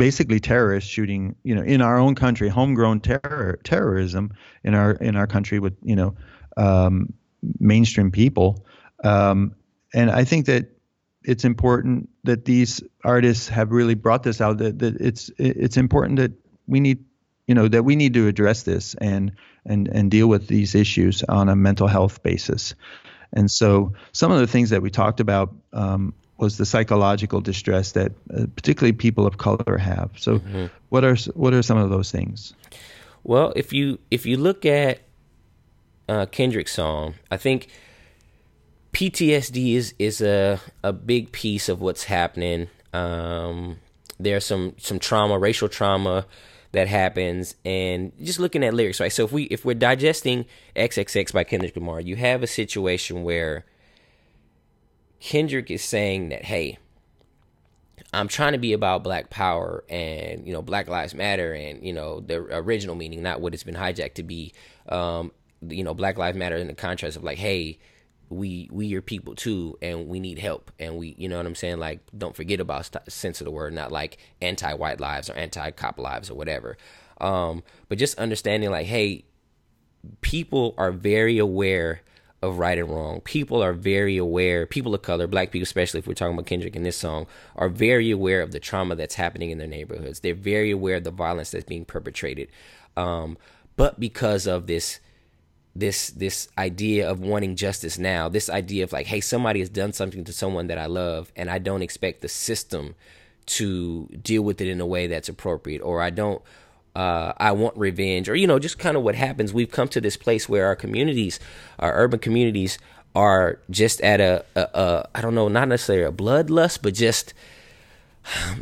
basically 0.00 0.40
terrorists 0.40 0.88
shooting, 0.88 1.36
you 1.42 1.54
know, 1.54 1.60
in 1.60 1.82
our 1.82 1.98
own 1.98 2.14
country, 2.14 2.48
homegrown 2.48 3.00
terror 3.00 3.60
terrorism 3.64 4.32
in 4.64 4.74
our 4.74 4.92
in 4.92 5.14
our 5.14 5.26
country 5.26 5.58
with 5.58 5.76
you 5.82 5.94
know 5.94 6.16
um, 6.56 7.12
mainstream 7.58 8.10
people. 8.10 8.64
Um, 9.04 9.54
and 9.92 10.10
I 10.10 10.24
think 10.24 10.46
that 10.46 10.70
it's 11.22 11.44
important 11.44 12.08
that 12.24 12.46
these 12.46 12.82
artists 13.04 13.50
have 13.50 13.72
really 13.72 13.94
brought 13.94 14.22
this 14.22 14.40
out. 14.40 14.56
That, 14.56 14.78
that 14.78 14.96
it's 15.02 15.30
it's 15.36 15.76
important 15.76 16.18
that 16.18 16.32
we 16.66 16.80
need 16.80 17.04
you 17.46 17.54
know 17.54 17.68
that 17.68 17.84
we 17.84 17.94
need 17.94 18.14
to 18.14 18.26
address 18.26 18.62
this 18.62 18.94
and 18.94 19.32
and 19.66 19.86
and 19.86 20.10
deal 20.10 20.28
with 20.28 20.46
these 20.46 20.74
issues 20.74 21.22
on 21.24 21.50
a 21.50 21.54
mental 21.54 21.88
health 21.88 22.22
basis. 22.22 22.74
And 23.34 23.50
so 23.50 23.92
some 24.12 24.32
of 24.32 24.40
the 24.40 24.46
things 24.46 24.70
that 24.70 24.80
we 24.80 24.88
talked 24.88 25.20
about 25.20 25.54
um, 25.74 26.14
was 26.40 26.56
the 26.56 26.66
psychological 26.66 27.40
distress 27.40 27.92
that 27.92 28.12
uh, 28.34 28.46
particularly 28.56 28.92
people 28.92 29.26
of 29.26 29.38
color 29.38 29.78
have. 29.78 30.10
So, 30.16 30.38
mm-hmm. 30.38 30.66
what 30.88 31.04
are 31.04 31.16
what 31.34 31.54
are 31.54 31.62
some 31.62 31.78
of 31.78 31.90
those 31.90 32.10
things? 32.10 32.54
Well, 33.22 33.52
if 33.56 33.72
you 33.72 33.98
if 34.10 34.26
you 34.26 34.36
look 34.36 34.64
at 34.64 35.00
uh, 36.08 36.26
Kendrick's 36.26 36.72
song, 36.72 37.14
I 37.30 37.36
think 37.36 37.68
PTSD 38.92 39.74
is 39.74 39.94
is 39.98 40.20
a 40.20 40.60
a 40.82 40.92
big 40.92 41.32
piece 41.32 41.68
of 41.68 41.80
what's 41.80 42.04
happening. 42.04 42.68
Um, 42.92 43.78
there's 44.18 44.44
some 44.44 44.74
some 44.78 44.98
trauma, 44.98 45.38
racial 45.38 45.68
trauma 45.68 46.26
that 46.72 46.88
happens, 46.88 47.54
and 47.64 48.12
just 48.22 48.38
looking 48.38 48.64
at 48.64 48.74
lyrics, 48.74 49.00
right? 49.00 49.12
So 49.12 49.24
if 49.24 49.32
we 49.32 49.44
if 49.44 49.64
we're 49.64 49.74
digesting 49.74 50.46
XXX 50.76 51.32
by 51.32 51.44
Kendrick 51.44 51.76
Lamar, 51.76 52.00
you 52.00 52.16
have 52.16 52.42
a 52.42 52.46
situation 52.46 53.22
where 53.22 53.64
Kendrick 55.20 55.70
is 55.70 55.82
saying 55.82 56.30
that, 56.30 56.44
hey, 56.44 56.78
I'm 58.12 58.26
trying 58.26 58.52
to 58.52 58.58
be 58.58 58.72
about 58.72 59.04
black 59.04 59.30
power 59.30 59.84
and, 59.88 60.46
you 60.46 60.52
know, 60.52 60.62
Black 60.62 60.88
Lives 60.88 61.14
Matter 61.14 61.52
and, 61.52 61.86
you 61.86 61.92
know, 61.92 62.20
the 62.20 62.36
original 62.36 62.96
meaning, 62.96 63.22
not 63.22 63.40
what 63.40 63.54
it's 63.54 63.62
been 63.62 63.76
hijacked 63.76 64.14
to 64.14 64.22
be. 64.22 64.52
Um, 64.88 65.30
you 65.68 65.84
know, 65.84 65.94
Black 65.94 66.18
Lives 66.18 66.36
Matter 66.36 66.56
in 66.56 66.66
the 66.66 66.74
contrast 66.74 67.16
of 67.16 67.22
like, 67.22 67.38
hey, 67.38 67.78
we 68.30 68.68
we 68.70 68.86
your 68.86 69.02
people 69.02 69.34
too 69.34 69.76
and 69.82 70.06
we 70.06 70.20
need 70.20 70.38
help 70.38 70.70
and 70.78 70.96
we 70.96 71.16
you 71.18 71.28
know 71.28 71.36
what 71.36 71.46
i'm 71.46 71.54
saying 71.56 71.80
like 71.80 71.98
don't 72.16 72.36
forget 72.36 72.60
about 72.60 72.86
st- 72.86 73.10
sense 73.10 73.40
of 73.40 73.44
the 73.44 73.50
word 73.50 73.72
not 73.72 73.90
like 73.90 74.18
anti-white 74.40 75.00
lives 75.00 75.28
or 75.28 75.32
anti-cop 75.32 75.98
lives 75.98 76.30
or 76.30 76.34
whatever 76.34 76.76
Um, 77.20 77.62
but 77.88 77.98
just 77.98 78.18
understanding 78.18 78.70
like, 78.70 78.86
hey, 78.86 79.24
people 80.20 80.74
are 80.78 80.90
very 80.90 81.38
aware 81.38 82.00
of 82.42 82.58
right 82.58 82.78
and 82.78 82.88
wrong. 82.88 83.20
People 83.20 83.62
are 83.62 83.72
very 83.72 84.16
aware, 84.16 84.66
people 84.66 84.94
of 84.94 85.02
color, 85.02 85.26
black 85.26 85.50
people 85.50 85.64
especially 85.64 85.98
if 85.98 86.06
we're 86.06 86.14
talking 86.14 86.34
about 86.34 86.46
Kendrick 86.46 86.74
in 86.76 86.82
this 86.82 86.96
song, 86.96 87.26
are 87.56 87.68
very 87.68 88.10
aware 88.10 88.40
of 88.40 88.52
the 88.52 88.60
trauma 88.60 88.94
that's 88.94 89.14
happening 89.14 89.50
in 89.50 89.58
their 89.58 89.66
neighborhoods. 89.66 90.20
They're 90.20 90.34
very 90.34 90.70
aware 90.70 90.96
of 90.96 91.04
the 91.04 91.10
violence 91.10 91.50
that's 91.50 91.64
being 91.64 91.84
perpetrated. 91.84 92.48
Um, 92.96 93.36
but 93.76 94.00
because 94.00 94.46
of 94.46 94.66
this 94.66 95.00
this 95.74 96.10
this 96.10 96.48
idea 96.58 97.08
of 97.08 97.20
wanting 97.20 97.56
justice 97.56 97.98
now, 97.98 98.28
this 98.28 98.50
idea 98.50 98.84
of 98.84 98.92
like, 98.92 99.06
hey, 99.06 99.20
somebody 99.20 99.60
has 99.60 99.68
done 99.68 99.92
something 99.92 100.24
to 100.24 100.32
someone 100.32 100.66
that 100.66 100.78
I 100.78 100.86
love 100.86 101.32
and 101.36 101.50
I 101.50 101.58
don't 101.58 101.82
expect 101.82 102.22
the 102.22 102.28
system 102.28 102.94
to 103.46 104.06
deal 104.06 104.42
with 104.42 104.60
it 104.60 104.68
in 104.68 104.80
a 104.80 104.86
way 104.86 105.06
that's 105.06 105.28
appropriate 105.28 105.80
or 105.82 106.00
I 106.00 106.10
don't 106.10 106.42
uh, 106.94 107.32
I 107.36 107.52
want 107.52 107.76
revenge, 107.76 108.28
or 108.28 108.34
you 108.34 108.46
know, 108.46 108.58
just 108.58 108.78
kind 108.78 108.96
of 108.96 109.02
what 109.02 109.14
happens. 109.14 109.52
We've 109.52 109.70
come 109.70 109.88
to 109.88 110.00
this 110.00 110.16
place 110.16 110.48
where 110.48 110.66
our 110.66 110.76
communities, 110.76 111.38
our 111.78 111.94
urban 111.94 112.18
communities, 112.18 112.78
are 113.14 113.60
just 113.70 114.00
at 114.00 114.20
a, 114.20 114.44
a, 114.54 114.60
a 114.60 115.08
I 115.14 115.20
don't 115.20 115.34
know, 115.34 115.48
not 115.48 115.68
necessarily 115.68 116.04
a 116.04 116.12
bloodlust, 116.12 116.80
but 116.82 116.94
just 116.94 117.34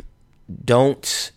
don't 0.65 1.31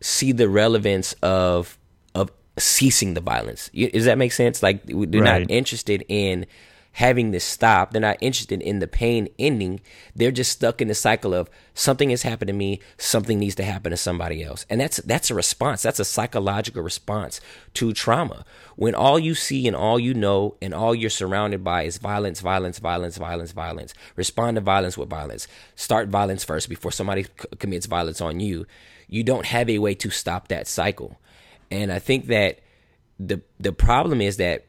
see 0.00 0.32
the 0.32 0.48
relevance 0.48 1.14
of 1.22 1.78
of 2.14 2.30
ceasing 2.58 3.14
the 3.14 3.20
violence. 3.20 3.70
Does 3.74 4.04
that 4.06 4.18
make 4.18 4.32
sense? 4.32 4.62
Like 4.62 4.84
they're 4.84 5.22
right. 5.22 5.40
not 5.40 5.50
interested 5.50 6.04
in 6.08 6.46
having 6.92 7.30
this 7.30 7.44
stop. 7.44 7.92
They're 7.92 8.00
not 8.00 8.18
interested 8.20 8.60
in 8.60 8.80
the 8.80 8.88
pain 8.88 9.28
ending. 9.38 9.80
They're 10.16 10.32
just 10.32 10.52
stuck 10.52 10.80
in 10.80 10.88
the 10.88 10.94
cycle 10.94 11.32
of 11.32 11.48
something 11.74 12.10
has 12.10 12.22
happened 12.22 12.48
to 12.48 12.54
me, 12.54 12.80
something 12.96 13.38
needs 13.38 13.54
to 13.56 13.62
happen 13.62 13.90
to 13.90 13.96
somebody 13.96 14.42
else. 14.42 14.66
And 14.68 14.80
that's 14.80 14.96
that's 14.98 15.30
a 15.30 15.34
response. 15.34 15.82
That's 15.82 16.00
a 16.00 16.04
psychological 16.04 16.82
response 16.82 17.40
to 17.74 17.92
trauma. 17.92 18.44
When 18.76 18.94
all 18.94 19.18
you 19.18 19.34
see 19.34 19.66
and 19.66 19.76
all 19.76 19.98
you 19.98 20.12
know 20.14 20.56
and 20.60 20.74
all 20.74 20.94
you're 20.94 21.10
surrounded 21.10 21.62
by 21.62 21.84
is 21.84 21.98
violence, 21.98 22.40
violence, 22.40 22.78
violence, 22.78 23.16
violence, 23.16 23.52
violence. 23.52 23.94
Respond 24.16 24.56
to 24.56 24.60
violence 24.60 24.98
with 24.98 25.08
violence. 25.08 25.46
Start 25.76 26.08
violence 26.08 26.42
first 26.42 26.68
before 26.68 26.92
somebody 26.92 27.24
c- 27.24 27.30
commits 27.58 27.86
violence 27.86 28.20
on 28.20 28.40
you. 28.40 28.66
You 29.06 29.22
don't 29.22 29.46
have 29.46 29.70
a 29.70 29.78
way 29.78 29.94
to 29.94 30.10
stop 30.10 30.48
that 30.48 30.66
cycle. 30.66 31.18
And 31.70 31.92
I 31.92 31.98
think 31.98 32.26
that 32.26 32.60
the 33.20 33.42
the 33.58 33.72
problem 33.72 34.20
is 34.20 34.36
that 34.38 34.64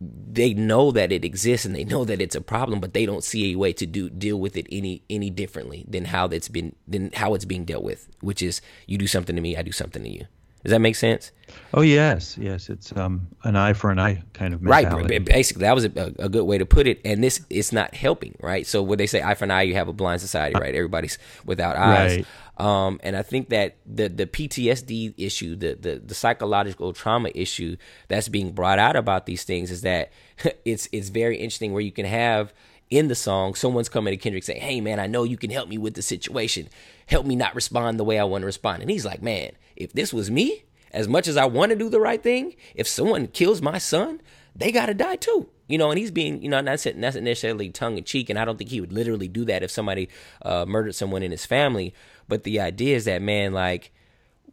they 0.00 0.54
know 0.54 0.92
that 0.92 1.10
it 1.10 1.24
exists 1.24 1.66
and 1.66 1.74
they 1.74 1.84
know 1.84 2.04
that 2.04 2.20
it's 2.20 2.36
a 2.36 2.40
problem, 2.40 2.80
but 2.80 2.94
they 2.94 3.04
don't 3.04 3.24
see 3.24 3.52
a 3.52 3.56
way 3.56 3.72
to 3.72 3.86
do 3.86 4.08
deal 4.08 4.38
with 4.38 4.56
it 4.56 4.66
any 4.70 5.02
any 5.10 5.30
differently 5.30 5.84
than 5.88 6.04
how 6.04 6.26
it's 6.26 6.48
been 6.48 6.74
than 6.86 7.10
how 7.14 7.34
it's 7.34 7.44
being 7.44 7.64
dealt 7.64 7.82
with, 7.82 8.08
which 8.20 8.42
is 8.42 8.60
you 8.86 8.98
do 8.98 9.06
something 9.06 9.34
to 9.34 9.42
me, 9.42 9.56
I 9.56 9.62
do 9.62 9.72
something 9.72 10.02
to 10.02 10.08
you. 10.08 10.26
Does 10.64 10.72
that 10.72 10.80
make 10.80 10.96
sense? 10.96 11.30
Oh 11.72 11.82
yes, 11.82 12.36
yes. 12.36 12.68
It's 12.68 12.94
um, 12.96 13.28
an 13.44 13.56
eye 13.56 13.72
for 13.72 13.90
an 13.90 13.98
eye 13.98 14.22
kind 14.32 14.52
of 14.52 14.60
mentality. 14.60 15.18
Right. 15.18 15.24
Basically, 15.24 15.60
that 15.60 15.74
was 15.74 15.84
a, 15.84 16.14
a, 16.18 16.28
good 16.28 16.44
way 16.44 16.58
to 16.58 16.66
put 16.66 16.86
it. 16.86 17.00
And 17.04 17.22
this 17.22 17.40
it's 17.48 17.72
not 17.72 17.94
helping, 17.94 18.36
right? 18.40 18.66
So 18.66 18.82
when 18.82 18.98
they 18.98 19.06
say 19.06 19.22
eye 19.22 19.34
for 19.34 19.44
an 19.44 19.52
eye, 19.52 19.62
you 19.62 19.74
have 19.74 19.88
a 19.88 19.92
blind 19.92 20.20
society, 20.20 20.58
right? 20.58 20.74
Everybody's 20.74 21.18
without 21.44 21.76
eyes. 21.76 22.16
Right. 22.16 22.26
Um, 22.58 22.98
and 23.04 23.16
I 23.16 23.22
think 23.22 23.50
that 23.50 23.76
the 23.86 24.08
the 24.08 24.26
PTSD 24.26 25.14
issue, 25.16 25.54
the, 25.54 25.74
the 25.74 26.02
the 26.04 26.14
psychological 26.14 26.92
trauma 26.92 27.30
issue 27.34 27.76
that's 28.08 28.28
being 28.28 28.52
brought 28.52 28.80
out 28.80 28.96
about 28.96 29.26
these 29.26 29.44
things 29.44 29.70
is 29.70 29.82
that 29.82 30.10
it's 30.64 30.88
it's 30.90 31.08
very 31.08 31.36
interesting 31.36 31.72
where 31.72 31.82
you 31.82 31.92
can 31.92 32.06
have 32.06 32.52
in 32.90 33.08
the 33.08 33.14
song 33.14 33.54
someone's 33.54 33.88
coming 33.88 34.12
to 34.12 34.16
Kendrick 34.16 34.42
saying, 34.42 34.60
"Hey 34.60 34.80
man, 34.80 34.98
I 34.98 35.06
know 35.06 35.22
you 35.22 35.36
can 35.36 35.50
help 35.50 35.68
me 35.68 35.78
with 35.78 35.94
the 35.94 36.02
situation. 36.02 36.68
Help 37.06 37.26
me 37.26 37.36
not 37.36 37.54
respond 37.54 37.98
the 37.98 38.04
way 38.04 38.18
I 38.18 38.24
want 38.24 38.42
to 38.42 38.46
respond." 38.46 38.82
And 38.82 38.90
he's 38.90 39.04
like, 39.04 39.22
"Man, 39.22 39.52
if 39.76 39.92
this 39.92 40.12
was 40.12 40.28
me, 40.28 40.64
as 40.92 41.06
much 41.06 41.28
as 41.28 41.36
I 41.36 41.44
want 41.44 41.70
to 41.70 41.76
do 41.76 41.88
the 41.88 42.00
right 42.00 42.22
thing, 42.22 42.56
if 42.74 42.88
someone 42.88 43.28
kills 43.28 43.62
my 43.62 43.78
son, 43.78 44.20
they 44.56 44.72
got 44.72 44.86
to 44.86 44.94
die 44.94 45.16
too." 45.16 45.48
You 45.68 45.76
know, 45.76 45.90
and 45.90 45.98
he's 45.98 46.10
being, 46.10 46.42
you 46.42 46.48
know, 46.48 46.62
not 46.62 46.84
necessarily 46.96 47.68
tongue 47.68 47.98
in 47.98 48.04
cheek, 48.04 48.30
and 48.30 48.38
I 48.38 48.46
don't 48.46 48.56
think 48.56 48.70
he 48.70 48.80
would 48.80 48.92
literally 48.92 49.28
do 49.28 49.44
that 49.44 49.62
if 49.62 49.70
somebody 49.70 50.08
uh, 50.40 50.64
murdered 50.66 50.94
someone 50.94 51.22
in 51.22 51.30
his 51.30 51.44
family. 51.44 51.92
But 52.28 52.44
the 52.44 52.60
idea 52.60 52.96
is 52.96 53.06
that, 53.06 53.22
man, 53.22 53.52
like, 53.52 53.92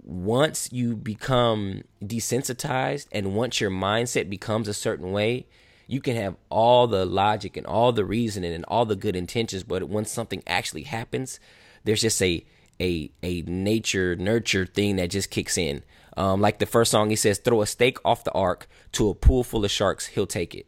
once 0.01 0.71
you 0.71 0.95
become 0.95 1.83
desensitized 2.03 3.07
and 3.11 3.35
once 3.35 3.59
your 3.59 3.71
mindset 3.71 4.29
becomes 4.29 4.67
a 4.67 4.73
certain 4.73 5.11
way, 5.11 5.47
you 5.87 6.01
can 6.01 6.15
have 6.15 6.35
all 6.49 6.87
the 6.87 7.05
logic 7.05 7.57
and 7.57 7.65
all 7.65 7.91
the 7.91 8.05
reasoning 8.05 8.53
and 8.53 8.65
all 8.65 8.85
the 8.85 8.95
good 8.95 9.15
intentions, 9.15 9.63
but 9.63 9.83
once 9.83 10.11
something 10.11 10.41
actually 10.47 10.83
happens, 10.83 11.39
there's 11.83 12.01
just 12.01 12.21
a 12.21 12.45
a 12.81 13.09
a 13.23 13.41
nature 13.43 14.15
nurture 14.15 14.65
thing 14.65 14.97
that 14.97 15.09
just 15.09 15.29
kicks 15.29 15.57
in. 15.57 15.83
Um, 16.17 16.41
like 16.41 16.59
the 16.59 16.65
first 16.65 16.91
song, 16.91 17.09
he 17.09 17.15
says, 17.15 17.37
"Throw 17.37 17.61
a 17.61 17.67
steak 17.67 17.97
off 18.03 18.23
the 18.23 18.31
ark 18.31 18.67
to 18.93 19.09
a 19.09 19.13
pool 19.15 19.43
full 19.43 19.63
of 19.63 19.71
sharks, 19.71 20.07
he'll 20.07 20.27
take 20.27 20.55
it." 20.55 20.67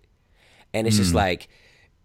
and 0.74 0.88
it's 0.88 0.96
mm. 0.96 1.00
just 1.00 1.12
hmm. 1.12 1.18
like 1.18 1.50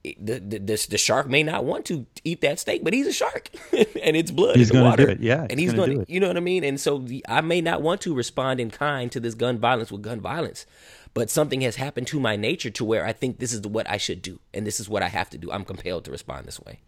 the, 0.05 0.15
the, 0.41 0.59
the 0.59 0.87
the 0.91 0.99
shark 0.99 1.29
may 1.29 1.43
not 1.43 1.65
want 1.65 1.85
to 1.87 2.07
eat 2.25 2.41
that 2.41 2.59
steak, 2.59 2.83
but 2.83 2.93
he's 2.93 3.07
a 3.07 3.13
shark, 3.13 3.51
and 3.73 4.17
it's 4.17 4.31
blood 4.31 4.57
he's 4.57 4.71
in 4.71 4.79
the 4.79 4.83
water. 4.83 5.07
Do 5.07 5.13
it. 5.13 5.21
Yeah, 5.21 5.47
and 5.49 5.61
he's 5.61 5.73
going 5.73 6.05
to, 6.05 6.13
you 6.13 6.19
know 6.19 6.29
what 6.29 6.37
I 6.37 6.41
mean. 6.41 6.65
And 6.65 6.81
so 6.81 6.99
the, 6.99 7.25
I 7.29 7.41
may 7.41 7.61
not 7.61 7.83
want 7.83 8.01
to 8.03 8.15
respond 8.15 8.59
in 8.59 8.71
kind 8.71 9.13
to 9.13 9.21
this 9.21 9.35
gun 9.35 9.59
violence 9.59 9.93
with 9.93 10.03
gun 10.03 10.21
violence, 10.21 10.67
but 11.15 11.31
something 11.31 11.61
has 11.61 11.77
happened 11.77 12.09
to 12.09 12.19
my 12.19 12.37
nature 12.37 12.71
to 12.71 12.85
where 12.85 13.07
I 13.07 13.13
think 13.13 13.39
this 13.39 13.53
is 13.53 13.61
what 13.63 13.89
I 13.89 13.97
should 13.97 14.23
do, 14.23 14.41
and 14.53 14.67
this 14.67 14.81
is 14.81 14.89
what 14.89 15.03
I 15.03 15.09
have 15.09 15.31
to 15.31 15.39
do. 15.39 15.53
I'm 15.53 15.65
compelled 15.65 16.05
to 16.07 16.11
respond 16.11 16.47
this 16.47 16.61
way. 16.61 16.81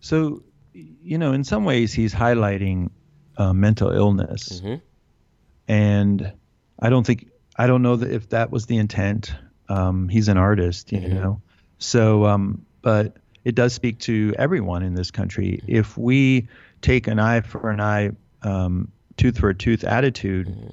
So, 0.00 0.42
you 0.72 1.18
know, 1.18 1.32
in 1.32 1.44
some 1.44 1.66
ways, 1.66 1.92
he's 1.92 2.14
highlighting 2.14 2.90
uh, 3.36 3.52
mental 3.52 3.90
illness, 3.90 4.60
mm-hmm. 4.60 4.76
and 5.68 6.32
I 6.78 6.88
don't 6.88 7.06
think 7.06 7.28
I 7.56 7.66
don't 7.66 7.82
know 7.82 7.96
that 7.96 8.10
if 8.10 8.30
that 8.30 8.50
was 8.50 8.64
the 8.64 8.78
intent 8.78 9.34
um, 9.70 10.08
he's 10.08 10.28
an 10.28 10.36
artist, 10.36 10.92
you 10.92 11.00
mm-hmm. 11.00 11.14
know. 11.14 11.42
So, 11.80 12.26
um, 12.26 12.64
but 12.82 13.16
it 13.44 13.54
does 13.54 13.72
speak 13.72 13.98
to 14.00 14.34
everyone 14.38 14.82
in 14.82 14.94
this 14.94 15.10
country. 15.10 15.60
Mm-hmm. 15.62 15.76
If 15.76 15.98
we 15.98 16.48
take 16.82 17.08
an 17.08 17.18
eye 17.18 17.40
for 17.40 17.70
an 17.70 17.80
eye, 17.80 18.12
um, 18.42 18.92
tooth 19.16 19.38
for 19.38 19.50
a 19.50 19.54
tooth 19.54 19.82
attitude, 19.82 20.46
mm-hmm. 20.46 20.68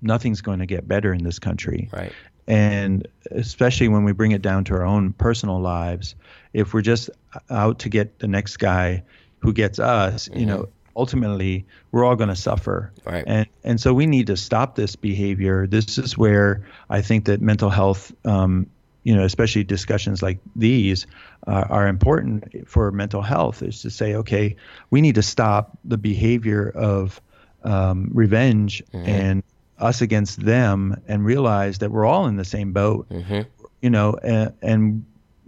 nothing's 0.00 0.40
going 0.40 0.60
to 0.60 0.66
get 0.66 0.86
better 0.86 1.12
in 1.12 1.24
this 1.24 1.38
country. 1.38 1.88
Right. 1.92 2.12
And 2.46 3.06
especially 3.30 3.88
when 3.88 4.04
we 4.04 4.12
bring 4.12 4.32
it 4.32 4.40
down 4.40 4.64
to 4.64 4.74
our 4.74 4.84
own 4.84 5.12
personal 5.12 5.60
lives, 5.60 6.14
if 6.52 6.72
we're 6.72 6.82
just 6.82 7.10
out 7.50 7.80
to 7.80 7.88
get 7.88 8.20
the 8.20 8.28
next 8.28 8.58
guy 8.58 9.02
who 9.40 9.52
gets 9.52 9.78
us, 9.78 10.28
you 10.32 10.46
know, 10.46 10.58
mm-hmm 10.58 10.72
ultimately 10.98 11.64
we're 11.92 12.04
all 12.04 12.16
going 12.16 12.28
to 12.28 12.36
suffer. 12.36 12.92
Right. 13.04 13.24
And 13.26 13.46
and 13.64 13.80
so 13.80 13.94
we 13.94 14.06
need 14.06 14.26
to 14.26 14.36
stop 14.36 14.74
this 14.74 14.96
behavior. 14.96 15.66
This 15.66 15.96
is 15.96 16.18
where 16.18 16.66
I 16.90 17.00
think 17.00 17.26
that 17.26 17.40
mental 17.40 17.70
health, 17.70 18.12
um, 18.26 18.66
you 19.08 19.16
know, 19.16 19.24
especially 19.24 19.64
discussions 19.64 20.22
like 20.22 20.38
these, 20.54 21.06
uh, 21.46 21.64
are 21.70 21.88
important 21.88 22.68
for 22.68 22.92
mental 22.92 23.22
health. 23.22 23.62
Is 23.62 23.80
to 23.80 23.90
say, 23.90 24.16
okay, 24.16 24.56
we 24.90 25.00
need 25.00 25.14
to 25.14 25.22
stop 25.22 25.78
the 25.82 25.96
behavior 25.96 26.68
of 26.68 27.18
um, 27.64 28.10
revenge 28.12 28.82
mm-hmm. 28.92 29.08
and 29.08 29.42
us 29.78 30.02
against 30.02 30.44
them, 30.44 31.00
and 31.08 31.24
realize 31.24 31.78
that 31.78 31.90
we're 31.90 32.04
all 32.04 32.26
in 32.26 32.36
the 32.36 32.44
same 32.44 32.74
boat. 32.74 33.08
Mm-hmm. 33.08 33.48
You 33.80 33.88
know, 33.88 34.12
and, 34.22 34.52
and 34.60 35.06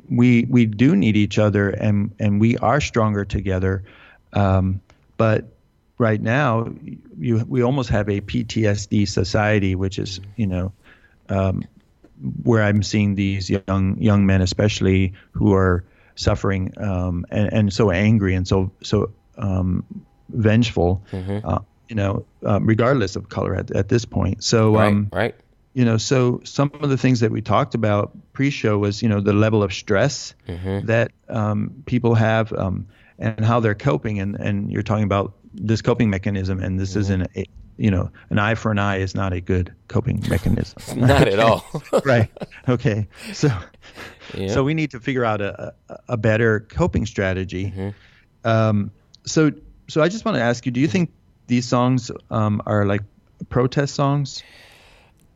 we 0.09 0.47
we 0.49 0.65
do 0.65 0.97
need 0.97 1.19
each 1.19 1.39
other, 1.39 1.69
and 1.69 2.15
and 2.19 2.41
we 2.41 2.57
are 2.57 2.81
stronger 2.81 3.27
together. 3.27 3.85
Um, 4.33 4.81
but 5.19 5.45
right 5.99 6.23
now, 6.23 6.73
you 7.19 7.45
we 7.47 7.61
almost 7.61 7.91
have 7.91 8.09
a 8.09 8.23
PTSD 8.23 9.07
society, 9.07 9.75
which 9.75 9.99
is 9.99 10.19
you 10.37 10.47
know 10.47 10.73
um, 11.29 11.65
where 12.43 12.63
I'm 12.63 12.83
seeing 12.83 13.15
these 13.15 13.51
young 13.51 14.01
young 14.01 14.27
men, 14.27 14.43
especially 14.43 15.15
who 15.33 15.55
are 15.55 15.85
suffering 16.15 16.73
um, 16.77 17.25
and, 17.31 17.53
and 17.53 17.73
so 17.73 17.91
angry 17.91 18.35
and 18.35 18.47
so 18.47 18.73
so 18.83 19.13
um, 19.39 19.85
vengeful. 20.29 21.03
Mm-hmm. 21.13 21.47
Uh, 21.47 21.59
you 21.89 21.97
know, 21.97 22.25
um, 22.47 22.67
regardless 22.67 23.17
of 23.17 23.29
color 23.29 23.57
at, 23.57 23.73
at 23.73 23.89
this 23.89 24.05
point. 24.05 24.45
So, 24.45 24.77
right, 24.77 24.87
um, 24.87 25.09
right. 25.13 25.35
You 25.75 25.85
know, 25.85 25.97
so 25.97 26.41
some 26.45 26.71
of 26.81 26.89
the 26.89 26.97
things 26.97 27.21
that 27.21 27.33
we 27.33 27.43
talked 27.43 27.75
about 27.75 28.17
pre-show 28.33 28.79
was, 28.79 29.03
you 29.03 29.09
know, 29.09 29.21
the 29.21 29.33
level 29.33 29.65
of 29.65 29.73
stress 29.73 30.35
mm-hmm. 30.47 30.87
that 30.87 31.11
um, 31.29 31.83
people 31.87 32.15
have. 32.15 32.53
Um, 32.53 32.87
and 33.21 33.45
how 33.45 33.61
they're 33.61 33.75
coping. 33.75 34.19
And, 34.19 34.35
and 34.35 34.73
you're 34.73 34.83
talking 34.83 35.05
about 35.05 35.35
this 35.53 35.83
coping 35.83 36.11
mechanism, 36.11 36.61
and 36.61 36.81
this 36.81 36.91
mm-hmm. 36.91 37.01
isn't 37.01 37.23
a, 37.37 37.45
you 37.81 37.91
know, 37.91 38.11
an 38.29 38.39
eye 38.39 38.55
for 38.55 38.71
an 38.71 38.79
eye 38.79 38.99
is 38.99 39.15
not 39.15 39.33
a 39.33 39.41
good 39.41 39.75
coping 39.89 40.23
mechanism. 40.29 40.77
not 41.01 41.27
at 41.27 41.41
all. 41.41 41.65
right. 42.05 42.29
Okay. 42.69 43.09
So, 43.33 43.49
yep. 44.35 44.51
so 44.51 44.63
we 44.63 44.75
need 44.75 44.91
to 44.91 45.01
figure 45.01 45.25
out 45.25 45.41
a, 45.41 45.73
a 46.07 46.19
better 46.19 46.61
coping 46.61 47.07
strategy. 47.07 47.73
Mm-hmm. 47.75 48.47
Um, 48.47 48.91
so, 49.25 49.51
so 49.89 50.03
I 50.03 50.11
just 50.11 50.27
want 50.27 50.37
to 50.37 50.43
ask 50.43 50.67
you, 50.67 50.73
do 50.73 50.79
you 50.79 50.89
think 50.89 51.11
these 51.47 51.67
songs 51.67 52.11
um, 52.31 52.61
are 52.67 52.85
like 52.85 53.01
protest 53.49 53.95
songs? 53.95 54.43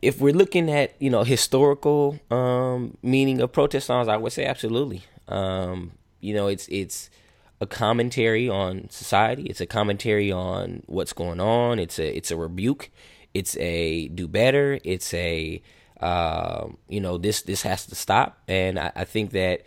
If 0.03 0.21
we're 0.21 0.35
looking 0.35 0.69
at 0.69 0.93
you 0.99 1.09
know 1.09 1.23
historical 1.23 2.19
um, 2.29 2.95
meaning 3.01 3.41
of 3.41 3.51
protest 3.53 3.87
songs, 3.87 4.07
I 4.07 4.17
would 4.17 4.31
say 4.31 4.45
absolutely. 4.45 5.01
Um, 5.27 5.93
you 6.21 6.35
know, 6.35 6.45
it's 6.45 6.67
it's 6.67 7.09
a 7.65 7.67
commentary 7.67 8.47
on 8.47 8.89
society. 8.89 9.43
It's 9.43 9.61
a 9.61 9.65
commentary 9.65 10.31
on 10.31 10.83
what's 10.85 11.13
going 11.13 11.39
on. 11.39 11.79
It's 11.79 11.99
a 11.99 12.15
it's 12.15 12.31
a 12.31 12.37
rebuke. 12.37 12.91
It's 13.33 13.57
a 13.57 14.07
do 14.09 14.27
better. 14.27 14.79
It's 14.83 15.13
a 15.13 15.61
uh, 15.99 16.67
you 16.87 17.01
know 17.01 17.17
this 17.17 17.41
this 17.41 17.63
has 17.63 17.85
to 17.87 17.95
stop. 17.95 18.41
And 18.47 18.79
I, 18.79 18.91
I 18.95 19.03
think 19.03 19.31
that 19.31 19.63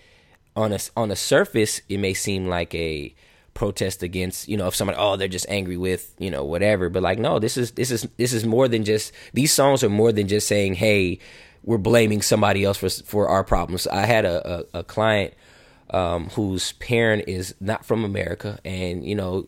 on 0.57 0.73
a 0.73 0.79
on 0.97 1.11
a 1.11 1.17
surface 1.17 1.81
it 1.89 1.99
may 1.99 2.15
seem 2.15 2.47
like 2.47 2.75
a 2.75 3.15
protest 3.55 4.05
against 4.05 4.49
you 4.49 4.57
know 4.57 4.69
if 4.69 4.75
somebody 4.75 4.97
oh 5.01 5.17
they're 5.17 5.27
just 5.27 5.47
angry 5.49 5.77
with 5.77 6.15
you 6.19 6.31
know 6.31 6.45
whatever 6.45 6.89
but 6.89 7.03
like 7.03 7.19
no 7.19 7.41
this 7.41 7.57
is 7.57 7.73
this 7.73 7.91
is 7.91 8.07
this 8.17 8.33
is 8.33 8.45
more 8.47 8.69
than 8.69 8.85
just 8.85 9.13
these 9.35 9.53
songs 9.53 9.83
are 9.83 9.89
more 9.89 10.13
than 10.13 10.29
just 10.29 10.47
saying 10.47 10.75
hey 10.75 11.19
we're 11.65 11.77
blaming 11.77 12.23
somebody 12.23 12.63
else 12.63 12.77
for 12.77 12.89
for 12.89 13.29
our 13.29 13.43
problems 13.43 13.89
i 13.89 14.07
had 14.07 14.25
a, 14.25 14.61
a, 14.75 14.79
a 14.81 14.85
client 14.85 15.35
um, 15.91 16.29
whose 16.31 16.73
parent 16.73 17.25
is 17.27 17.55
not 17.61 17.85
from 17.85 18.05
america. 18.05 18.59
And 18.65 19.05
you 19.05 19.15
know 19.15 19.47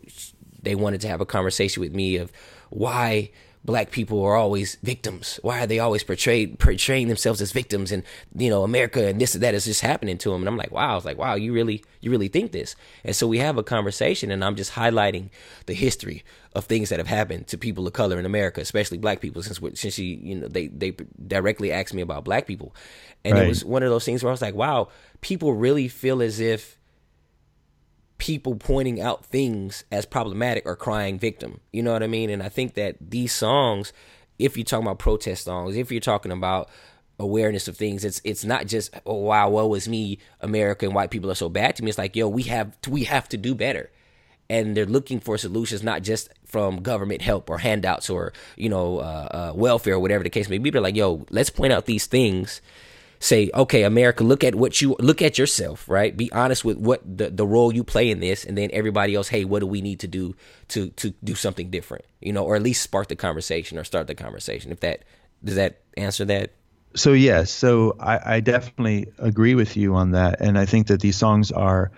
they 0.61 0.75
wanted 0.75 1.01
to 1.01 1.07
have 1.07 1.21
a 1.21 1.25
conversation 1.25 1.81
with 1.81 1.93
me 1.93 2.17
of 2.17 2.31
why 2.69 3.31
black 3.63 3.91
people 3.91 4.23
are 4.23 4.35
always 4.35 4.75
victims. 4.81 5.39
Why 5.43 5.63
are 5.63 5.67
they 5.67 5.79
always 5.79 6.03
portrayed 6.03 6.57
portraying 6.59 7.07
themselves 7.07 7.41
as 7.41 7.51
victims? 7.51 7.91
And 7.91 8.03
you 8.35 8.49
know, 8.49 8.63
America 8.63 9.07
and 9.07 9.21
this 9.21 9.33
and 9.35 9.43
that 9.43 9.53
is 9.53 9.65
just 9.65 9.81
happening 9.81 10.17
to 10.19 10.31
them. 10.31 10.41
And 10.41 10.47
I'm 10.47 10.57
like, 10.57 10.71
wow. 10.71 10.91
I 10.91 10.95
was 10.95 11.05
like, 11.05 11.17
wow, 11.17 11.35
you 11.35 11.53
really 11.53 11.83
you 11.99 12.11
really 12.11 12.27
think 12.27 12.51
this? 12.51 12.75
And 13.03 13.15
so 13.15 13.27
we 13.27 13.37
have 13.37 13.57
a 13.57 13.63
conversation, 13.63 14.31
and 14.31 14.43
I'm 14.43 14.55
just 14.55 14.73
highlighting 14.73 15.29
the 15.67 15.73
history 15.73 16.23
of 16.53 16.65
things 16.65 16.89
that 16.89 16.99
have 16.99 17.07
happened 17.07 17.47
to 17.47 17.57
people 17.57 17.87
of 17.87 17.93
color 17.93 18.19
in 18.19 18.25
America, 18.25 18.61
especially 18.61 18.97
black 18.97 19.21
people. 19.21 19.43
Since 19.43 19.59
since 19.79 19.93
she 19.93 20.15
you 20.15 20.35
know 20.35 20.47
they 20.47 20.67
they 20.67 20.95
directly 21.27 21.71
asked 21.71 21.93
me 21.93 22.01
about 22.01 22.23
black 22.23 22.47
people, 22.47 22.75
and 23.23 23.35
right. 23.35 23.45
it 23.45 23.47
was 23.47 23.63
one 23.63 23.83
of 23.83 23.89
those 23.89 24.05
things 24.05 24.23
where 24.23 24.31
I 24.31 24.33
was 24.33 24.41
like, 24.41 24.55
wow, 24.55 24.89
people 25.21 25.53
really 25.53 25.87
feel 25.87 26.21
as 26.21 26.39
if 26.39 26.77
people 28.21 28.55
pointing 28.55 29.01
out 29.01 29.25
things 29.25 29.83
as 29.91 30.05
problematic 30.05 30.63
or 30.67 30.75
crying 30.75 31.17
victim. 31.17 31.59
You 31.73 31.81
know 31.81 31.91
what 31.91 32.03
I 32.03 32.07
mean? 32.07 32.29
And 32.29 32.43
I 32.43 32.49
think 32.49 32.75
that 32.75 32.95
these 33.01 33.33
songs, 33.33 33.93
if 34.37 34.55
you're 34.55 34.63
talking 34.63 34.85
about 34.85 34.99
protest 34.99 35.45
songs, 35.45 35.75
if 35.75 35.91
you're 35.91 35.99
talking 35.99 36.31
about 36.31 36.69
awareness 37.17 37.67
of 37.67 37.75
things, 37.75 38.05
it's 38.05 38.21
it's 38.23 38.45
not 38.45 38.67
just 38.67 38.93
oh 39.07 39.15
wow, 39.15 39.49
woe 39.49 39.73
is 39.73 39.89
me, 39.89 40.19
America 40.39 40.85
and 40.85 40.93
white 40.93 41.09
people 41.09 41.31
are 41.31 41.35
so 41.35 41.49
bad 41.49 41.75
to 41.75 41.83
me. 41.83 41.89
It's 41.89 41.97
like 41.97 42.15
yo, 42.15 42.27
we 42.27 42.43
have 42.43 42.79
to, 42.81 42.91
we 42.91 43.05
have 43.05 43.27
to 43.29 43.37
do 43.37 43.55
better. 43.55 43.89
And 44.51 44.77
they're 44.77 44.85
looking 44.85 45.19
for 45.19 45.39
solutions, 45.39 45.81
not 45.81 46.03
just 46.03 46.29
from 46.45 46.83
government 46.83 47.23
help 47.23 47.49
or 47.49 47.57
handouts 47.57 48.07
or 48.07 48.33
you 48.55 48.69
know 48.69 48.99
uh, 48.99 49.49
uh, 49.49 49.53
welfare 49.55 49.95
or 49.95 49.99
whatever 49.99 50.23
the 50.23 50.29
case 50.29 50.47
may 50.47 50.59
be. 50.59 50.69
They're 50.69 50.79
like, 50.79 50.95
yo, 50.95 51.25
let's 51.31 51.49
point 51.49 51.73
out 51.73 51.87
these 51.87 52.05
things 52.05 52.61
say, 53.21 53.51
okay, 53.53 53.83
America, 53.83 54.23
look 54.23 54.43
at 54.43 54.55
what 54.55 54.81
you 54.81 54.95
look 54.99 55.21
at 55.21 55.37
yourself, 55.37 55.87
right? 55.87 56.17
Be 56.17 56.31
honest 56.31 56.65
with 56.65 56.77
what 56.77 57.01
the, 57.05 57.29
the 57.29 57.45
role 57.45 57.73
you 57.73 57.83
play 57.83 58.09
in 58.09 58.19
this, 58.19 58.43
and 58.43 58.57
then 58.57 58.69
everybody 58.73 59.13
else, 59.13 59.29
hey, 59.29 59.45
what 59.45 59.59
do 59.59 59.67
we 59.67 59.79
need 59.79 59.99
to 60.01 60.07
do 60.07 60.35
to 60.69 60.89
to 60.89 61.13
do 61.23 61.35
something 61.35 61.69
different, 61.69 62.03
you 62.19 62.33
know, 62.33 62.43
or 62.43 62.55
at 62.55 62.63
least 62.63 62.81
spark 62.81 63.07
the 63.07 63.15
conversation 63.15 63.77
or 63.77 63.83
start 63.83 64.07
the 64.07 64.15
conversation. 64.15 64.71
If 64.71 64.79
that 64.79 65.03
does 65.43 65.55
that 65.55 65.81
answer 65.95 66.25
that? 66.25 66.51
So 66.95 67.13
yes, 67.13 67.51
so 67.51 67.95
I, 67.99 68.35
I 68.35 68.39
definitely 68.39 69.07
agree 69.19 69.53
with 69.55 69.77
you 69.77 69.95
on 69.95 70.11
that, 70.11 70.41
and 70.41 70.57
I 70.57 70.65
think 70.65 70.87
that 70.87 70.99
these 70.99 71.15
songs 71.15 71.51
are. 71.51 71.91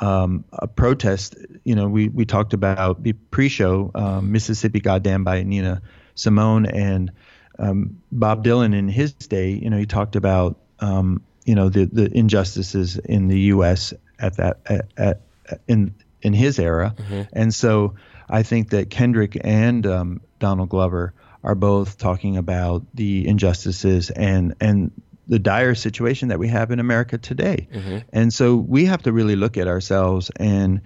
Um, 0.00 0.44
a 0.52 0.68
protest. 0.68 1.34
You 1.64 1.74
know, 1.74 1.88
we 1.88 2.08
we 2.08 2.24
talked 2.24 2.52
about 2.52 3.02
the 3.02 3.14
pre-show 3.14 3.90
um, 3.96 4.30
Mississippi 4.30 4.78
Goddam 4.78 5.24
by 5.24 5.42
Nina 5.42 5.82
Simone, 6.14 6.66
and 6.66 7.10
um, 7.58 8.00
Bob 8.12 8.44
Dylan 8.44 8.74
in 8.74 8.88
his 8.88 9.12
day, 9.12 9.50
you 9.50 9.70
know, 9.70 9.78
he 9.78 9.86
talked 9.86 10.16
about 10.16 10.58
um, 10.80 11.22
you 11.44 11.54
know 11.54 11.68
the 11.68 11.86
the 11.86 12.16
injustices 12.16 12.98
in 12.98 13.28
the 13.28 13.40
U.S. 13.52 13.94
at 14.18 14.36
that 14.36 14.60
at, 14.66 14.92
at 14.96 15.20
in 15.66 15.94
in 16.20 16.32
his 16.34 16.58
era, 16.58 16.94
mm-hmm. 16.96 17.22
and 17.32 17.54
so 17.54 17.94
I 18.28 18.42
think 18.42 18.70
that 18.70 18.90
Kendrick 18.90 19.38
and 19.42 19.86
um, 19.86 20.20
Donald 20.38 20.68
Glover 20.68 21.14
are 21.42 21.54
both 21.54 21.96
talking 21.96 22.36
about 22.36 22.84
the 22.94 23.26
injustices 23.26 24.10
and 24.10 24.54
and 24.60 24.92
the 25.26 25.38
dire 25.38 25.74
situation 25.74 26.28
that 26.28 26.38
we 26.38 26.48
have 26.48 26.70
in 26.70 26.80
America 26.80 27.18
today, 27.18 27.68
mm-hmm. 27.72 27.98
and 28.12 28.32
so 28.32 28.56
we 28.56 28.84
have 28.84 29.02
to 29.02 29.12
really 29.12 29.36
look 29.36 29.56
at 29.56 29.66
ourselves 29.66 30.30
and 30.36 30.82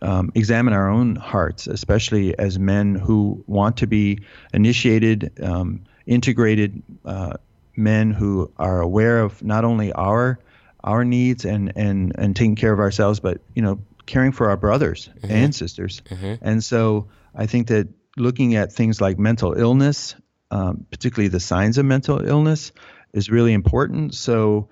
um, 0.00 0.30
examine 0.34 0.74
our 0.74 0.88
own 0.88 1.16
hearts, 1.16 1.66
especially 1.66 2.38
as 2.38 2.58
men 2.58 2.94
who 2.94 3.42
want 3.46 3.78
to 3.78 3.86
be 3.86 4.20
initiated. 4.52 5.32
Um, 5.42 5.84
integrated 6.06 6.82
uh, 7.04 7.34
men 7.76 8.10
who 8.10 8.50
are 8.56 8.80
aware 8.80 9.20
of 9.20 9.42
not 9.42 9.64
only 9.64 9.92
our 9.92 10.38
our 10.82 11.04
needs 11.04 11.44
and 11.44 11.72
and 11.76 12.12
and 12.16 12.36
taking 12.36 12.56
care 12.56 12.72
of 12.72 12.78
ourselves, 12.78 13.20
but 13.20 13.40
you 13.54 13.62
know 13.62 13.80
caring 14.06 14.32
for 14.32 14.50
our 14.50 14.56
brothers 14.56 15.08
mm-hmm. 15.18 15.32
and 15.32 15.54
sisters. 15.54 16.02
Mm-hmm. 16.10 16.34
And 16.42 16.62
so 16.62 17.08
I 17.34 17.46
think 17.46 17.68
that 17.68 17.88
looking 18.16 18.54
at 18.54 18.72
things 18.72 19.00
like 19.00 19.18
mental 19.18 19.54
illness, 19.54 20.14
um, 20.50 20.86
particularly 20.90 21.28
the 21.28 21.40
signs 21.40 21.78
of 21.78 21.86
mental 21.86 22.24
illness, 22.24 22.72
is 23.12 23.30
really 23.30 23.52
important. 23.52 24.14
So 24.14 24.68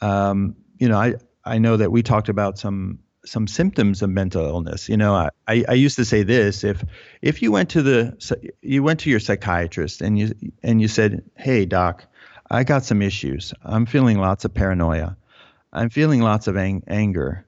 um, 0.00 0.56
you 0.78 0.88
know 0.88 0.98
I 0.98 1.14
I 1.44 1.58
know 1.58 1.76
that 1.76 1.92
we 1.92 2.02
talked 2.02 2.28
about 2.28 2.58
some 2.58 3.00
some 3.24 3.46
symptoms 3.46 4.02
of 4.02 4.10
mental 4.10 4.44
illness. 4.44 4.88
You 4.88 4.96
know, 4.96 5.14
I, 5.14 5.30
I 5.46 5.74
used 5.74 5.96
to 5.96 6.04
say 6.04 6.22
this: 6.22 6.64
if 6.64 6.84
if 7.22 7.42
you 7.42 7.52
went 7.52 7.70
to 7.70 7.82
the 7.82 8.52
you 8.62 8.82
went 8.82 9.00
to 9.00 9.10
your 9.10 9.20
psychiatrist 9.20 10.00
and 10.00 10.18
you 10.18 10.34
and 10.62 10.80
you 10.80 10.88
said, 10.88 11.24
"Hey, 11.36 11.66
doc, 11.66 12.04
I 12.50 12.64
got 12.64 12.84
some 12.84 13.02
issues. 13.02 13.54
I'm 13.62 13.86
feeling 13.86 14.18
lots 14.18 14.44
of 14.44 14.54
paranoia. 14.54 15.16
I'm 15.72 15.90
feeling 15.90 16.20
lots 16.20 16.48
of 16.48 16.56
ang- 16.56 16.82
anger. 16.88 17.46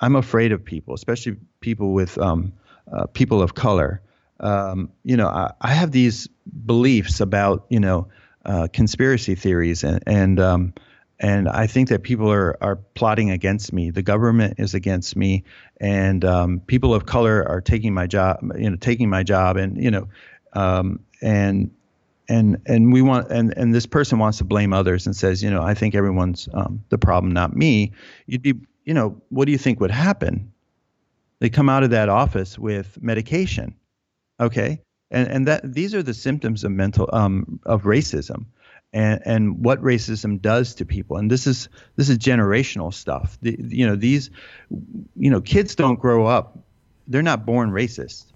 I'm 0.00 0.16
afraid 0.16 0.52
of 0.52 0.64
people, 0.64 0.94
especially 0.94 1.36
people 1.60 1.92
with 1.92 2.18
um, 2.18 2.52
uh, 2.90 3.06
people 3.06 3.42
of 3.42 3.54
color. 3.54 4.02
Um, 4.40 4.90
you 5.04 5.16
know, 5.16 5.28
I, 5.28 5.52
I, 5.60 5.68
have 5.74 5.92
these 5.92 6.26
beliefs 6.66 7.20
about 7.20 7.66
you 7.68 7.78
know 7.78 8.08
uh, 8.44 8.68
conspiracy 8.72 9.34
theories 9.34 9.84
and 9.84 10.02
and 10.06 10.40
um, 10.40 10.74
and 11.20 11.48
I 11.48 11.66
think 11.66 11.90
that 11.90 12.02
people 12.02 12.32
are 12.32 12.56
are 12.62 12.76
plotting 12.76 13.30
against 13.30 13.72
me. 13.72 13.90
The 13.90 14.02
government 14.02 14.54
is 14.58 14.72
against 14.72 15.14
me, 15.14 15.44
and 15.78 16.24
um, 16.24 16.60
people 16.60 16.94
of 16.94 17.04
color 17.04 17.46
are 17.46 17.60
taking 17.60 17.92
my 17.92 18.06
job. 18.06 18.38
You 18.58 18.70
know, 18.70 18.76
taking 18.76 19.10
my 19.10 19.22
job, 19.22 19.58
and 19.58 19.82
you 19.82 19.90
know, 19.90 20.08
um, 20.54 21.00
and 21.20 21.70
and 22.28 22.62
and 22.64 22.90
we 22.90 23.02
want 23.02 23.30
and 23.30 23.52
and 23.56 23.74
this 23.74 23.84
person 23.84 24.18
wants 24.18 24.38
to 24.38 24.44
blame 24.44 24.72
others 24.72 25.06
and 25.06 25.14
says, 25.14 25.42
you 25.42 25.50
know, 25.50 25.62
I 25.62 25.74
think 25.74 25.94
everyone's 25.94 26.48
um, 26.54 26.82
the 26.88 26.98
problem, 26.98 27.34
not 27.34 27.54
me. 27.54 27.92
You'd 28.26 28.42
be, 28.42 28.54
you 28.84 28.94
know, 28.94 29.20
what 29.28 29.44
do 29.44 29.52
you 29.52 29.58
think 29.58 29.78
would 29.80 29.90
happen? 29.90 30.52
They 31.40 31.50
come 31.50 31.68
out 31.68 31.82
of 31.82 31.90
that 31.90 32.08
office 32.08 32.58
with 32.58 32.98
medication, 33.02 33.74
okay, 34.40 34.80
and 35.10 35.28
and 35.28 35.48
that 35.48 35.70
these 35.70 35.94
are 35.94 36.02
the 36.02 36.14
symptoms 36.14 36.64
of 36.64 36.72
mental 36.72 37.10
um, 37.12 37.60
of 37.66 37.82
racism 37.82 38.46
and 38.92 39.22
and 39.24 39.64
what 39.64 39.82
racism 39.82 40.40
does 40.40 40.74
to 40.76 40.84
people. 40.84 41.16
And 41.16 41.30
this 41.30 41.46
is 41.46 41.68
this 41.96 42.08
is 42.08 42.18
generational 42.18 42.92
stuff. 42.92 43.38
The, 43.42 43.56
you 43.58 43.86
know 43.86 43.96
these 43.96 44.30
you 45.16 45.30
know 45.30 45.40
kids 45.40 45.74
don't 45.74 45.98
grow 45.98 46.26
up 46.26 46.58
they're 47.06 47.22
not 47.22 47.44
born 47.44 47.70
racist. 47.70 48.26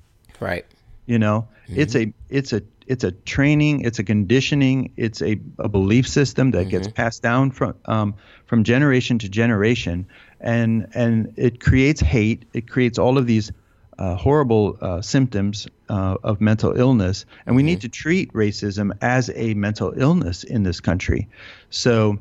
Right. 0.40 0.66
You 1.06 1.18
know 1.18 1.48
mm-hmm. 1.68 1.80
it's 1.80 1.94
a 1.96 2.12
it's 2.28 2.52
a 2.52 2.62
it's 2.86 3.04
a 3.04 3.12
training 3.12 3.80
it's 3.80 3.98
a 3.98 4.04
conditioning 4.04 4.92
it's 4.96 5.22
a, 5.22 5.40
a 5.58 5.68
belief 5.68 6.06
system 6.06 6.50
that 6.50 6.62
mm-hmm. 6.62 6.70
gets 6.70 6.88
passed 6.88 7.22
down 7.22 7.50
from 7.50 7.74
um, 7.86 8.14
from 8.46 8.64
generation 8.64 9.18
to 9.20 9.28
generation. 9.28 10.06
And 10.40 10.88
and 10.94 11.34
it 11.36 11.60
creates 11.60 12.00
hate 12.00 12.44
it 12.52 12.68
creates 12.68 12.98
all 12.98 13.18
of 13.18 13.26
these 13.26 13.50
uh, 13.98 14.16
horrible 14.16 14.76
uh, 14.80 15.00
symptoms 15.00 15.68
uh, 15.88 16.16
of 16.22 16.40
mental 16.40 16.78
illness, 16.78 17.26
and 17.46 17.56
we 17.56 17.62
mm-hmm. 17.62 17.66
need 17.66 17.80
to 17.82 17.88
treat 17.88 18.32
racism 18.32 18.90
as 19.00 19.30
a 19.34 19.54
mental 19.54 19.92
illness 19.96 20.44
in 20.44 20.62
this 20.62 20.80
country. 20.80 21.28
So, 21.70 22.18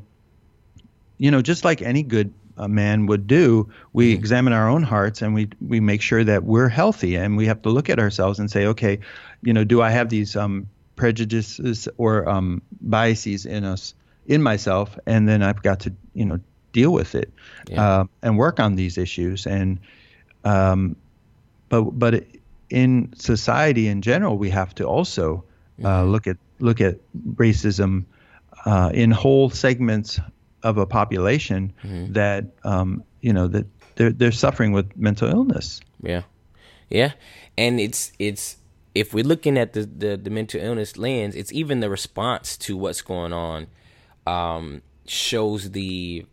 you 1.18 1.32
know, 1.32 1.42
just 1.42 1.66
like 1.66 1.82
any 1.82 2.04
good 2.04 2.34
uh, 2.58 2.68
man 2.68 3.08
would 3.08 3.26
do, 3.26 3.70
we 3.94 4.12
mm-hmm. 4.12 4.20
examine 4.20 4.54
our 4.54 4.70
own 4.70 4.84
hearts 4.84 5.22
and 5.22 5.34
we 5.34 5.50
we 5.68 5.80
make 5.80 6.02
sure 6.02 6.24
that 6.24 6.44
we're 6.44 6.70
healthy, 6.70 7.16
and 7.16 7.38
we 7.38 7.48
have 7.48 7.62
to 7.64 7.70
look 7.70 7.90
at 7.90 8.00
ourselves 8.00 8.40
and 8.40 8.52
say, 8.52 8.68
okay, 8.68 9.00
you 9.42 9.54
know, 9.54 9.64
do 9.64 9.82
I 9.82 9.90
have 9.90 10.10
these 10.10 10.36
um, 10.36 10.68
prejudices 10.96 11.88
or 11.98 12.30
um, 12.30 12.62
biases 12.82 13.46
in 13.46 13.64
us, 13.64 13.96
in 14.26 14.44
myself, 14.44 14.98
and 15.06 15.28
then 15.28 15.42
I've 15.42 15.64
got 15.64 15.82
to, 15.82 15.94
you 16.14 16.26
know, 16.26 16.40
deal 16.72 16.92
with 16.92 17.16
it 17.16 17.32
yeah. 17.70 17.82
Uh, 17.84 18.06
and 18.22 18.38
work 18.38 18.60
on 18.60 18.76
these 18.76 18.98
issues 18.98 19.48
and. 19.48 19.80
Um, 20.46 20.98
but 21.74 22.00
but 22.00 22.26
in 22.70 23.14
society 23.16 23.88
in 23.88 24.02
general, 24.02 24.38
we 24.38 24.50
have 24.50 24.76
to 24.76 24.86
also 24.86 25.44
uh, 25.84 25.88
mm-hmm. 25.88 26.12
look 26.12 26.28
at 26.28 26.38
look 26.60 26.82
at 26.82 27.00
racism 27.36 28.06
uh, 28.66 28.92
in 28.94 29.12
whole 29.12 29.50
segments 29.50 30.20
of 30.62 30.78
a 30.78 30.86
population 30.86 31.74
mm-hmm. 31.84 32.14
that 32.14 32.46
um, 32.64 33.04
you 33.22 33.34
know 33.34 33.48
that 33.48 33.66
they're 33.96 34.12
they're 34.12 34.32
suffering 34.32 34.72
with 34.72 34.96
mental 34.96 35.30
illness. 35.30 35.82
Yeah, 36.02 36.24
yeah, 36.90 37.14
and 37.58 37.80
it's 37.80 38.12
it's 38.20 38.58
if 38.94 39.14
we're 39.14 39.24
looking 39.24 39.58
at 39.58 39.74
the 39.74 39.86
the, 39.86 40.18
the 40.18 40.30
mental 40.30 40.62
illness 40.62 40.98
lens, 40.98 41.36
it's 41.36 41.52
even 41.52 41.80
the 41.80 41.90
response 41.90 42.58
to 42.58 42.78
what's 42.78 43.02
going 43.02 43.34
on 43.34 43.68
um, 44.28 44.82
shows 45.06 45.72
the 45.72 46.26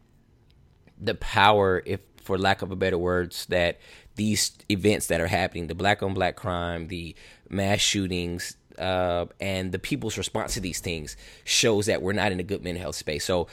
the 1.00 1.14
power, 1.14 1.82
if 1.86 2.00
for 2.22 2.38
lack 2.38 2.62
of 2.62 2.70
a 2.70 2.76
better 2.76 2.98
words, 2.98 3.46
that 3.46 3.78
these 4.20 4.52
events 4.68 5.06
that 5.06 5.18
are 5.18 5.26
happening, 5.26 5.66
the 5.66 5.74
black 5.74 6.02
on 6.02 6.12
black 6.12 6.36
crime, 6.36 6.88
the 6.88 7.14
mass 7.48 7.80
shootings, 7.80 8.54
uh, 8.78 9.24
and 9.40 9.72
the 9.72 9.78
people's 9.78 10.18
response 10.18 10.52
to 10.52 10.60
these 10.60 10.78
things 10.78 11.16
shows 11.44 11.86
that 11.86 12.02
we're 12.02 12.12
not 12.12 12.30
in 12.30 12.38
a 12.38 12.42
good 12.42 12.62
mental 12.62 12.82
health 12.82 12.96
space. 12.96 13.24
So 13.24 13.46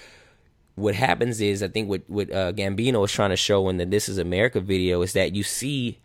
what 0.75 0.93
happens 0.93 1.39
is, 1.39 1.63
I 1.63 1.69
think 1.69 1.87
what 1.87 2.01
what 2.07 2.29
uh, 2.29 2.51
Gambino 2.51 3.05
is 3.05 3.13
trying 3.13 3.29
to 3.29 3.37
show 3.37 3.69
in 3.69 3.77
the 3.77 3.85
"This 3.85 4.09
Is 4.09 4.17
America" 4.17 4.59
video 4.59 5.01
is 5.03 5.13
that 5.13 5.33
you 5.33 5.41
see 5.41 5.99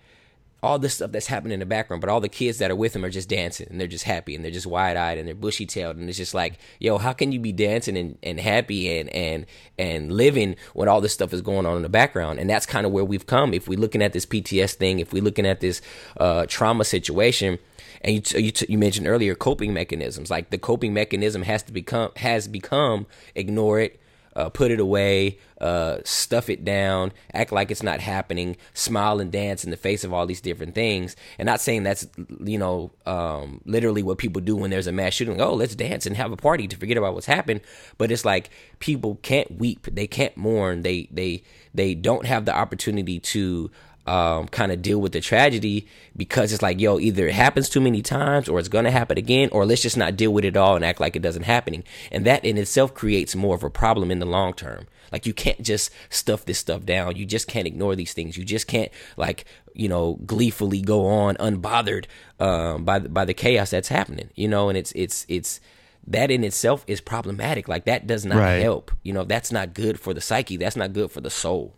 all 0.62 0.78
this 0.78 0.94
stuff 0.94 1.10
that's 1.10 1.26
happening 1.26 1.54
in 1.54 1.60
the 1.60 1.66
background, 1.66 2.00
but 2.00 2.08
all 2.08 2.20
the 2.20 2.28
kids 2.28 2.58
that 2.58 2.70
are 2.70 2.76
with 2.76 2.94
him 2.94 3.04
are 3.04 3.10
just 3.10 3.28
dancing 3.28 3.66
and 3.68 3.80
they're 3.80 3.88
just 3.88 4.04
happy 4.04 4.34
and 4.34 4.44
they're 4.44 4.52
just 4.52 4.66
wide 4.66 4.96
eyed 4.96 5.18
and 5.18 5.26
they're 5.26 5.34
bushy 5.34 5.66
tailed 5.66 5.96
and 5.96 6.08
it's 6.08 6.18
just 6.18 6.34
like, 6.34 6.58
yo, 6.78 6.98
how 6.98 7.12
can 7.12 7.32
you 7.32 7.40
be 7.40 7.52
dancing 7.52 7.96
and, 7.96 8.16
and 8.22 8.38
happy 8.38 8.98
and 8.98 9.08
and 9.10 9.46
and 9.76 10.12
living 10.12 10.54
when 10.74 10.88
all 10.88 11.00
this 11.00 11.12
stuff 11.12 11.32
is 11.32 11.42
going 11.42 11.66
on 11.66 11.76
in 11.76 11.82
the 11.82 11.88
background? 11.88 12.38
And 12.38 12.48
that's 12.48 12.66
kind 12.66 12.86
of 12.86 12.92
where 12.92 13.04
we've 13.04 13.26
come. 13.26 13.52
If 13.54 13.68
we're 13.68 13.78
looking 13.78 14.02
at 14.02 14.12
this 14.12 14.24
PTS 14.24 14.74
thing, 14.74 15.00
if 15.00 15.12
we're 15.12 15.22
looking 15.22 15.46
at 15.46 15.60
this 15.60 15.82
uh, 16.18 16.46
trauma 16.48 16.84
situation, 16.84 17.58
and 18.02 18.14
you 18.14 18.20
t- 18.20 18.40
you, 18.40 18.50
t- 18.50 18.66
you 18.68 18.78
mentioned 18.78 19.06
earlier 19.06 19.34
coping 19.34 19.72
mechanisms, 19.72 20.30
like 20.30 20.50
the 20.50 20.58
coping 20.58 20.92
mechanism 20.92 21.42
has 21.42 21.62
to 21.64 21.72
become 21.72 22.10
has 22.16 22.48
become 22.48 23.06
ignore 23.34 23.80
it, 23.80 24.00
uh, 24.35 24.49
put 24.49 24.70
it 24.70 24.80
away, 24.80 25.39
uh, 25.61 25.99
stuff 26.05 26.49
it 26.49 26.64
down, 26.64 27.12
act 27.33 27.53
like 27.53 27.70
it's 27.70 27.83
not 27.83 28.01
happening, 28.01 28.57
smile 28.74 29.20
and 29.20 29.30
dance 29.30 29.64
in 29.64 29.70
the 29.70 29.76
face 29.76 30.05
of 30.05 30.12
all 30.12 30.26
these 30.26 30.41
different 30.41 30.74
things. 30.74 31.16
And 31.39 31.47
not 31.47 31.61
saying 31.61 31.83
that's 31.83 32.07
you 32.41 32.59
know 32.59 32.91
um, 33.07 33.61
literally 33.64 34.03
what 34.03 34.18
people 34.18 34.43
do 34.43 34.57
when 34.57 34.70
there's 34.70 34.87
a 34.87 34.93
mass 34.93 35.14
shooting. 35.14 35.41
Oh, 35.41 35.55
let's 35.55 35.74
dance 35.74 36.07
and 36.07 36.16
have 36.16 36.33
a 36.33 36.37
party 36.37 36.66
to 36.68 36.76
forget 36.76 36.97
about 36.97 37.14
what's 37.14 37.26
happened. 37.26 37.61
But 37.99 38.11
it's 38.11 38.24
like 38.24 38.51
people 38.78 39.18
can't 39.22 39.59
weep, 39.59 39.87
they 39.91 40.07
can't 40.07 40.37
mourn, 40.37 40.83
they 40.83 41.09
they 41.11 41.43
they 41.74 41.95
don't 41.95 42.26
have 42.26 42.45
the 42.45 42.55
opportunity 42.55 43.18
to 43.18 43.70
um, 44.07 44.48
kind 44.48 44.72
of 44.72 44.82
deal 44.82 45.00
with 45.00 45.12
the 45.12 45.20
tragedy 45.20 45.86
because 46.16 46.53
it's 46.53 46.62
like, 46.62 46.80
yo, 46.80 46.98
either 46.98 47.28
it 47.28 47.34
happens 47.34 47.68
too 47.68 47.80
many 47.80 48.03
times 48.03 48.48
or 48.48 48.59
it's 48.59 48.68
going 48.68 48.84
to 48.84 48.90
happen 48.90 49.16
again, 49.16 49.48
or 49.53 49.64
let's 49.64 49.82
just 49.82 49.96
not 49.96 50.16
deal 50.16 50.32
with 50.32 50.44
it 50.44 50.57
all 50.57 50.76
and 50.76 50.84
act 50.84 51.00
like 51.00 51.14
it 51.14 51.22
doesn't 51.22 51.44
happening. 51.44 51.84
And 52.11 52.26
that 52.26 52.44
in 52.44 52.59
itself 52.59 52.94
creates 52.94 53.36
more 53.36 53.55
of 53.55 53.62
a 53.62 53.70
problem 53.70 54.11
in 54.11 54.18
the 54.18 54.26
long 54.26 54.55
term. 54.55 54.86
Like 55.12 55.26
you 55.26 55.34
can't 55.34 55.62
just 55.62 55.90
stuff 56.11 56.44
this 56.46 56.59
stuff 56.59 56.84
down. 56.84 57.16
You 57.16 57.26
just 57.26 57.46
can't 57.46 57.66
ignore 57.66 57.94
these 57.94 58.12
things. 58.12 58.36
You 58.36 58.44
just 58.44 58.66
can't 58.66 58.90
like, 59.16 59.44
you 59.74 59.88
know, 59.88 60.18
gleefully 60.26 60.80
go 60.80 61.07
on 61.07 61.36
unbothered, 61.36 62.07
um, 62.40 62.84
by, 62.84 62.98
by 62.98 63.24
the 63.24 63.34
chaos 63.34 63.70
that's 63.70 63.88
happening, 63.88 64.30
you 64.34 64.48
know, 64.48 64.68
and 64.68 64.76
it's, 64.78 64.92
it's, 64.92 65.26
it's, 65.28 65.61
that 66.05 66.32
in 66.32 66.42
itself 66.42 66.84
is 66.88 67.00
problematic. 67.00 67.68
Like 67.68 67.84
that 67.84 68.09
does 68.09 68.24
not 68.24 68.38
right. 68.38 68.57
help. 68.57 68.90
You 69.05 69.12
know, 69.12 69.22
that's 69.22 69.53
not 69.53 69.72
good 69.72 70.00
for 70.00 70.12
the 70.12 70.20
psyche. 70.20 70.57
That's 70.57 70.74
not 70.74 70.92
good 70.92 71.12
for 71.12 71.20
the 71.20 71.30
soul. 71.30 71.76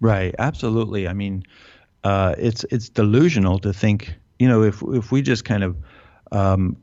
Right. 0.00 0.34
Absolutely. 0.38 1.08
I 1.08 1.12
mean, 1.12 1.44
uh, 2.04 2.34
it's 2.38 2.64
it's 2.70 2.88
delusional 2.88 3.58
to 3.60 3.72
think. 3.72 4.14
You 4.38 4.48
know, 4.48 4.62
if 4.62 4.82
if 4.88 5.10
we 5.10 5.22
just 5.22 5.44
kind 5.44 5.64
of 5.64 5.76
um, 6.32 6.76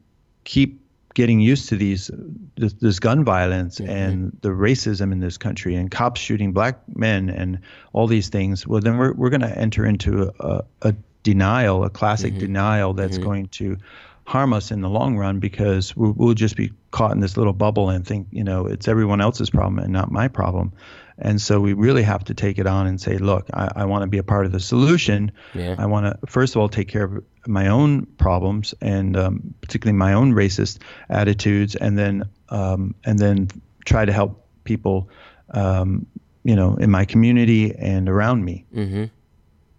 keep 0.44 0.82
getting 1.14 1.40
used 1.40 1.70
to 1.70 1.76
these 1.76 2.10
this, 2.56 2.74
this 2.74 3.00
gun 3.00 3.24
violence 3.24 3.80
mm-hmm. 3.80 3.90
and 3.90 4.38
the 4.42 4.50
racism 4.50 5.12
in 5.12 5.20
this 5.20 5.38
country 5.38 5.76
and 5.76 5.92
cops 5.92 6.20
shooting 6.20 6.52
black 6.52 6.80
men 6.96 7.30
and 7.30 7.60
all 7.94 8.08
these 8.08 8.30
things, 8.30 8.68
well, 8.68 8.82
then 8.82 8.98
we're 8.98 9.14
we're 9.14 9.30
going 9.30 9.42
to 9.42 9.58
enter 9.58 9.86
into 9.86 10.32
a, 10.40 10.64
a, 10.82 10.96
denial, 11.24 11.84
a 11.84 11.90
classic 11.90 12.34
mm-hmm. 12.34 12.42
denial 12.42 12.94
that's 12.94 13.16
mm-hmm. 13.16 13.26
going 13.26 13.48
to 13.48 13.78
harm 14.26 14.54
us 14.54 14.72
in 14.72 14.82
the 14.82 14.90
long 14.90 15.18
run 15.18 15.40
because 15.40 15.96
we'll, 15.96 16.14
we'll, 16.14 16.34
just 16.34 16.56
be 16.56 16.72
caught 16.92 17.12
in 17.12 17.20
this 17.20 17.36
little 17.36 17.54
bubble 17.54 17.90
and 17.90 18.08
think, 18.08 18.28
you 18.32 18.44
know, 18.44 18.66
it's 18.66 18.88
everyone 18.88 19.20
else's 19.20 19.50
problem 19.50 19.80
and 19.80 19.92
not 19.92 20.12
my 20.12 20.28
problem. 20.28 20.72
And 21.18 21.42
so 21.42 21.60
we 21.60 21.74
really 21.74 22.04
have 22.04 22.24
to 22.26 22.34
take 22.34 22.58
it 22.58 22.68
on 22.68 22.88
and 22.88 23.00
say, 23.00 23.18
look, 23.18 23.48
I, 23.54 23.72
I 23.76 23.86
want 23.86 24.04
to 24.04 24.08
be 24.08 24.18
a 24.18 24.24
part 24.24 24.46
of 24.46 24.52
the 24.52 24.60
solution. 24.60 25.32
Yeah. 25.54 25.76
I 25.78 25.86
want 25.86 26.06
to, 26.06 26.28
first 26.28 26.56
of 26.56 26.62
all, 26.62 26.70
take 26.70 26.88
care 26.88 27.04
of 27.04 27.24
my 27.46 27.68
own 27.68 28.06
problems 28.18 28.74
and 28.82 29.16
um, 29.16 29.54
particularly 29.62 29.98
my 29.98 30.14
own 30.14 30.34
racist 30.34 30.80
attitudes, 31.10 31.76
and 31.76 31.98
then 31.98 32.24
um, 32.50 32.96
and 33.04 33.20
then 33.20 33.50
try 33.86 34.06
to 34.06 34.12
help 34.12 34.48
people, 34.64 35.10
um, 35.52 36.06
you 36.44 36.56
know, 36.56 36.76
in 36.76 36.90
my 36.90 37.06
community 37.06 37.76
and 37.76 38.10
around 38.10 38.44
me. 38.44 38.66
Mm-hmm. 38.74 39.06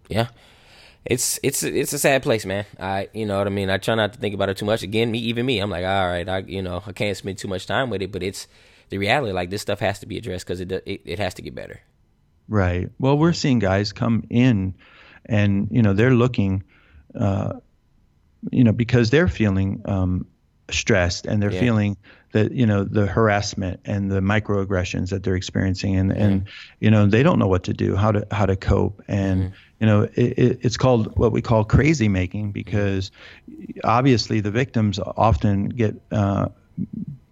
Yeah. 0.09 0.27
It's 1.05 1.39
it's 1.43 1.61
it's 1.61 1.93
a 1.93 1.99
sad 1.99 2.23
place, 2.23 2.45
man. 2.47 2.65
I 2.79 3.09
you 3.13 3.27
know 3.27 3.37
what 3.37 3.45
I 3.45 3.51
mean. 3.51 3.69
I 3.69 3.77
try 3.77 3.93
not 3.93 4.13
to 4.13 4.19
think 4.19 4.33
about 4.33 4.49
it 4.49 4.57
too 4.57 4.65
much. 4.65 4.81
Again, 4.81 5.11
me 5.11 5.19
even 5.19 5.45
me, 5.45 5.59
I'm 5.59 5.69
like, 5.69 5.85
all 5.85 6.07
right, 6.07 6.27
I 6.27 6.39
you 6.39 6.63
know 6.63 6.81
I 6.85 6.93
can't 6.93 7.15
spend 7.15 7.37
too 7.37 7.47
much 7.47 7.67
time 7.67 7.91
with 7.91 8.01
it, 8.01 8.11
but 8.11 8.23
it's 8.23 8.47
the 8.89 8.97
reality 8.97 9.33
like 9.33 9.49
this 9.49 9.61
stuff 9.61 9.79
has 9.79 9.99
to 9.99 10.05
be 10.05 10.17
addressed 10.17 10.45
because 10.45 10.61
it, 10.61 10.71
it 10.71 11.01
it 11.05 11.19
has 11.19 11.33
to 11.35 11.41
get 11.41 11.55
better. 11.55 11.81
Right. 12.47 12.89
Well, 12.99 13.17
we're 13.17 13.33
seeing 13.33 13.59
guys 13.59 13.91
come 13.91 14.23
in, 14.29 14.75
and 15.25 15.67
you 15.71 15.81
know 15.81 15.93
they're 15.93 16.13
looking, 16.13 16.63
uh, 17.19 17.53
you 18.51 18.63
know, 18.63 18.71
because 18.71 19.09
they're 19.09 19.27
feeling 19.27 19.81
um, 19.85 20.27
stressed 20.69 21.25
and 21.25 21.41
they're 21.41 21.51
yeah. 21.51 21.59
feeling 21.59 21.97
that 22.33 22.51
you 22.51 22.65
know 22.65 22.83
the 22.83 23.05
harassment 23.05 23.79
and 23.85 24.11
the 24.11 24.19
microaggressions 24.19 25.09
that 25.09 25.23
they're 25.23 25.35
experiencing, 25.35 25.95
and 25.95 26.11
mm-hmm. 26.11 26.21
and 26.21 26.47
you 26.79 26.91
know 26.91 27.07
they 27.07 27.23
don't 27.23 27.39
know 27.39 27.47
what 27.47 27.63
to 27.63 27.73
do, 27.73 27.95
how 27.95 28.11
to 28.11 28.27
how 28.29 28.45
to 28.45 28.55
cope, 28.55 29.01
and 29.07 29.43
mm-hmm. 29.43 29.53
you 29.79 29.87
know 29.87 30.03
it, 30.03 30.37
it, 30.37 30.59
it's 30.61 30.77
called 30.77 31.17
what 31.17 31.31
we 31.31 31.41
call 31.41 31.63
crazy 31.63 32.09
making 32.09 32.51
because 32.51 33.11
obviously 33.83 34.39
the 34.39 34.51
victims 34.51 34.99
often 34.99 35.69
get. 35.69 35.95
Uh, 36.11 36.47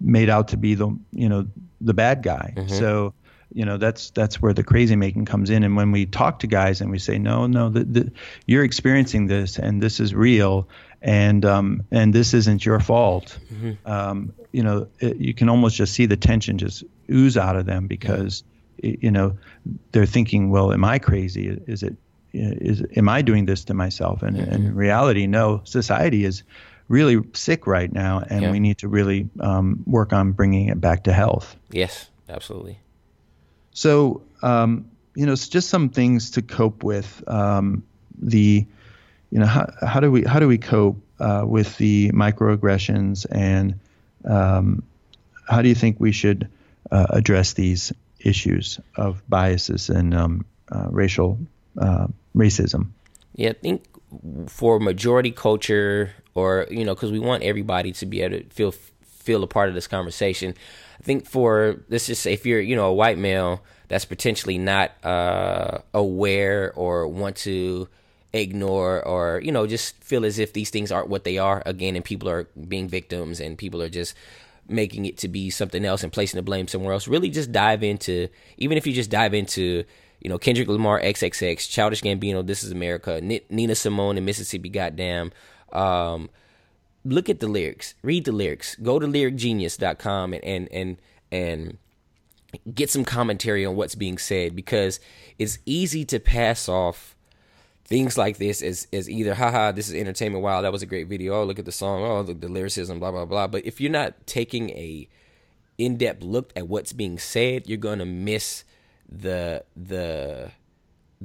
made 0.04 0.30
out 0.30 0.50
to 0.50 0.58
be 0.58 0.76
the 0.76 0.96
you 1.12 1.30
know 1.30 1.48
the 1.82 1.94
bad 1.94 2.22
guy. 2.22 2.54
Mm-hmm. 2.56 2.70
So 2.70 3.14
you 3.52 3.66
know 3.66 3.78
that's 3.78 4.10
that's 4.12 4.42
where 4.42 4.54
the 4.54 4.64
crazy 4.64 4.96
making 4.96 5.26
comes 5.26 5.50
in. 5.50 5.64
And 5.64 5.76
when 5.76 5.92
we 5.92 6.06
talk 6.06 6.40
to 6.40 6.48
guys 6.48 6.82
and 6.82 6.92
we 6.92 7.00
say, 7.00 7.18
no, 7.18 7.48
no, 7.48 7.70
the, 7.70 7.84
the, 7.84 8.12
you're 8.46 8.64
experiencing 8.64 9.28
this 9.28 9.58
and 9.58 9.82
this 9.82 10.00
is 10.00 10.14
real, 10.14 10.68
and 11.02 11.46
um, 11.46 11.84
and 11.92 12.14
this 12.14 12.34
isn't 12.34 12.66
your 12.66 12.80
fault. 12.80 13.38
Mm-hmm. 13.52 13.90
Um, 13.90 14.34
you 14.52 14.64
know, 14.64 14.88
it, 15.00 15.18
you 15.18 15.34
can 15.34 15.50
almost 15.50 15.76
just 15.76 15.94
see 15.94 16.06
the 16.06 16.18
tension 16.18 16.58
just 16.58 16.84
ooze 17.10 17.38
out 17.38 17.56
of 17.56 17.66
them 17.66 17.88
because 17.88 18.44
you 18.82 19.12
know 19.12 19.38
they're 19.92 20.06
thinking, 20.06 20.50
well, 20.50 20.74
am 20.74 20.84
I 20.84 21.00
crazy? 21.00 21.48
Is 21.68 21.84
it 21.84 21.96
is 22.34 22.84
am 22.96 23.10
I 23.10 23.22
doing 23.22 23.46
this 23.46 23.64
to 23.66 23.74
myself? 23.74 24.24
And, 24.24 24.38
mm-hmm. 24.38 24.52
and 24.52 24.66
in 24.66 24.76
reality, 24.76 25.28
no. 25.28 25.62
Society 25.66 26.26
is 26.26 26.44
really 26.94 27.20
sick 27.34 27.66
right 27.66 27.92
now, 27.92 28.24
and 28.30 28.44
yeah. 28.44 28.52
we 28.52 28.60
need 28.60 28.78
to 28.78 28.88
really 28.88 29.28
um, 29.40 29.84
work 29.88 30.14
on 30.14 30.32
bringing 30.32 30.70
it 30.70 30.80
back 30.80 31.06
to 31.06 31.12
health. 31.12 31.58
Yes, 31.72 32.10
absolutely. 32.30 32.80
So, 33.72 34.22
um, 34.44 34.86
you 35.16 35.26
know, 35.26 35.34
it's 35.34 35.50
just 35.50 35.70
some 35.70 35.90
things 35.90 36.32
to 36.32 36.42
cope 36.44 36.84
with 36.84 37.24
um, 37.28 37.84
the, 38.22 38.66
you 39.32 39.40
know, 39.40 39.48
how, 39.48 39.66
how 39.82 40.00
do 40.00 40.12
we 40.12 40.22
how 40.24 40.40
do 40.40 40.48
we 40.48 40.60
cope 40.60 40.98
uh, 41.20 41.44
with 41.46 41.76
the 41.78 42.12
microaggressions, 42.12 43.26
and 43.30 43.80
um, 44.24 44.84
how 45.50 45.64
do 45.64 45.70
you 45.70 45.76
think 45.76 46.00
we 46.00 46.12
should 46.12 46.48
uh, 46.92 47.08
address 47.10 47.54
these 47.54 47.92
issues 48.20 48.80
of 48.96 49.28
biases 49.28 49.90
and 49.90 50.14
um, 50.14 50.46
uh, 50.72 50.88
racial 50.92 51.40
uh, 51.78 52.08
racism? 52.36 52.90
Yeah, 53.36 53.50
I 53.50 53.54
think 53.54 53.84
for 54.48 54.80
majority 54.80 55.32
culture 55.32 56.14
or 56.36 56.68
you 56.70 56.86
know 56.86 56.96
because 56.96 57.12
we 57.12 57.20
want 57.20 57.44
everybody 57.44 57.92
to 57.94 58.06
be 58.06 58.22
able 58.22 58.40
to 58.40 58.44
feel 58.50 58.72
feel 58.72 59.44
a 59.44 59.48
part 59.48 59.70
of 59.70 59.76
this 59.76 59.88
conversation. 59.88 60.54
I 61.00 61.04
think 61.04 61.28
for 61.28 61.82
let's 61.90 62.08
just 62.08 62.22
say 62.22 62.34
if 62.34 62.46
you're 62.46 62.62
you 62.62 62.76
know 62.76 62.88
a 62.88 62.94
white 62.94 63.18
male 63.18 63.62
that's 63.88 64.06
potentially 64.06 64.58
not 64.58 64.92
uh, 65.04 65.80
aware 65.94 66.74
or 66.76 67.08
want 67.08 67.36
to 67.38 67.88
ignore 68.34 69.04
or 69.04 69.40
you 69.44 69.52
know 69.52 69.68
just 69.68 69.96
feel 70.04 70.26
as 70.26 70.40
if 70.40 70.54
these 70.54 70.72
things 70.72 70.92
aren't 70.92 71.08
what 71.08 71.24
they 71.24 71.38
are 71.38 71.62
again 71.68 71.96
and 71.96 72.04
people 72.04 72.28
are 72.28 72.48
being 72.68 72.88
victims 72.88 73.40
and 73.40 73.60
people 73.60 73.80
are 73.82 73.90
just 73.90 74.16
making 74.68 75.06
it 75.06 75.18
to 75.18 75.28
be 75.28 75.52
something 75.52 75.86
else 75.86 76.04
and 76.04 76.12
placing 76.12 76.38
the 76.38 76.42
blame 76.42 76.68
somewhere 76.68 76.94
else 76.94 77.08
really 77.08 77.30
just 77.30 77.52
dive 77.52 77.84
into 77.84 78.28
even 78.58 78.76
if 78.76 78.88
you 78.88 78.94
just 78.94 79.12
dive 79.12 79.36
into 79.36 79.84
you 80.20 80.30
know 80.30 80.40
Kendrick 80.40 80.68
Lamar 80.68 81.00
XXX 81.00 81.70
Childish 81.70 82.02
Gambino 82.02 82.46
This 82.46 82.64
Is 82.64 82.72
America 82.72 83.22
Nina 83.22 83.76
Simone 83.76 84.18
and 84.18 84.26
Mississippi 84.26 84.70
Goddam 84.70 85.32
um, 85.74 86.30
look 87.04 87.30
at 87.30 87.40
the 87.40 87.48
lyrics, 87.48 87.96
read 88.02 88.26
the 88.26 88.32
lyrics, 88.32 88.76
go 88.76 89.00
to 89.00 89.08
lyricgenius.com 89.08 90.34
and, 90.34 90.44
and, 90.44 90.70
and, 90.72 90.98
and 91.32 91.78
get 92.74 92.90
some 92.90 93.04
commentary 93.04 93.66
on 93.66 93.76
what's 93.76 93.96
being 93.96 94.18
said 94.18 94.56
because 94.56 95.00
it's 95.40 95.60
easy 95.66 96.06
to 96.06 96.20
pass 96.20 96.70
off 96.70 97.16
things 97.86 98.18
like 98.18 98.38
this 98.38 98.62
as, 98.62 98.88
as 98.94 99.10
either, 99.10 99.36
haha, 99.36 99.72
this 99.72 99.90
is 99.90 99.96
entertainment. 99.96 100.44
Wow, 100.44 100.62
that 100.62 100.72
was 100.72 100.82
a 100.82 100.86
great 100.86 101.08
video. 101.08 101.42
Oh, 101.42 101.44
look 101.44 101.60
at 101.60 101.66
the 101.66 101.72
song. 101.72 102.04
Oh, 102.04 102.22
look, 102.22 102.40
the 102.40 102.48
lyricism, 102.48 103.00
blah, 103.00 103.12
blah, 103.12 103.26
blah. 103.26 103.48
But 103.48 103.66
if 103.66 103.82
you're 103.82 103.92
not 103.92 104.26
taking 104.26 104.70
a 104.72 105.08
in-depth 105.78 106.24
look 106.24 106.54
at 106.56 106.68
what's 106.68 106.94
being 106.94 107.20
said, 107.20 107.68
you're 107.68 107.78
going 107.78 108.00
to 108.00 108.06
miss 108.06 108.64
the, 109.10 109.66
the, 109.76 110.52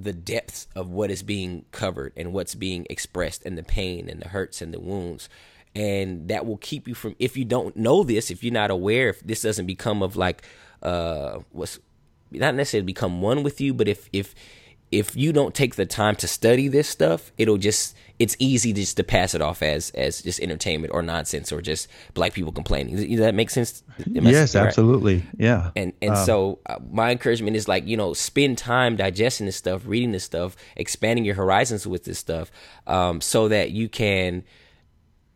the 0.02 0.12
depth 0.12 0.66
of 0.74 0.90
what 0.90 1.10
is 1.10 1.22
being 1.22 1.64
covered 1.72 2.12
and 2.16 2.32
what's 2.32 2.54
being 2.54 2.86
expressed 2.88 3.44
and 3.44 3.58
the 3.58 3.62
pain 3.62 4.08
and 4.08 4.20
the 4.20 4.28
hurts 4.28 4.62
and 4.62 4.72
the 4.72 4.80
wounds. 4.80 5.28
And 5.74 6.28
that 6.28 6.46
will 6.46 6.56
keep 6.56 6.88
you 6.88 6.94
from 6.94 7.14
if 7.18 7.36
you 7.36 7.44
don't 7.44 7.76
know 7.76 8.02
this 8.02 8.30
if 8.30 8.42
you're 8.42 8.52
not 8.52 8.70
aware 8.70 9.10
if 9.10 9.20
this 9.20 9.42
doesn't 9.42 9.66
become 9.66 10.02
of 10.02 10.16
like 10.16 10.42
uh 10.82 11.40
what's 11.50 11.78
not 12.30 12.54
necessarily 12.54 12.86
become 12.86 13.20
one 13.20 13.42
with 13.42 13.60
you 13.60 13.74
but 13.74 13.86
if 13.86 14.08
if 14.12 14.34
if 14.90 15.14
you 15.16 15.32
don't 15.32 15.54
take 15.54 15.74
the 15.74 15.86
time 15.86 16.16
to 16.16 16.28
study 16.28 16.68
this 16.68 16.88
stuff, 16.88 17.32
it'll 17.36 17.58
just 17.58 17.96
it's 18.18 18.34
easy 18.38 18.72
just 18.72 18.96
to 18.96 19.04
pass 19.04 19.34
it 19.34 19.42
off 19.42 19.62
as 19.62 19.90
as 19.90 20.22
just 20.22 20.40
entertainment 20.40 20.92
or 20.92 21.02
nonsense 21.02 21.52
or 21.52 21.60
just 21.60 21.88
black 22.14 22.32
people 22.32 22.52
complaining. 22.52 22.96
Does 22.96 23.20
that 23.20 23.34
make 23.34 23.50
sense? 23.50 23.82
Yes, 24.06 24.54
right? 24.54 24.66
absolutely. 24.66 25.24
Yeah. 25.36 25.70
And 25.76 25.92
and 26.00 26.12
um, 26.12 26.24
so 26.24 26.58
uh, 26.66 26.76
my 26.90 27.10
encouragement 27.10 27.56
is 27.56 27.68
like 27.68 27.86
you 27.86 27.96
know 27.96 28.14
spend 28.14 28.58
time 28.58 28.96
digesting 28.96 29.46
this 29.46 29.56
stuff, 29.56 29.82
reading 29.86 30.12
this 30.12 30.24
stuff, 30.24 30.56
expanding 30.76 31.24
your 31.24 31.34
horizons 31.34 31.86
with 31.86 32.04
this 32.04 32.18
stuff, 32.18 32.50
um, 32.86 33.20
so 33.20 33.48
that 33.48 33.70
you 33.70 33.88
can 33.88 34.44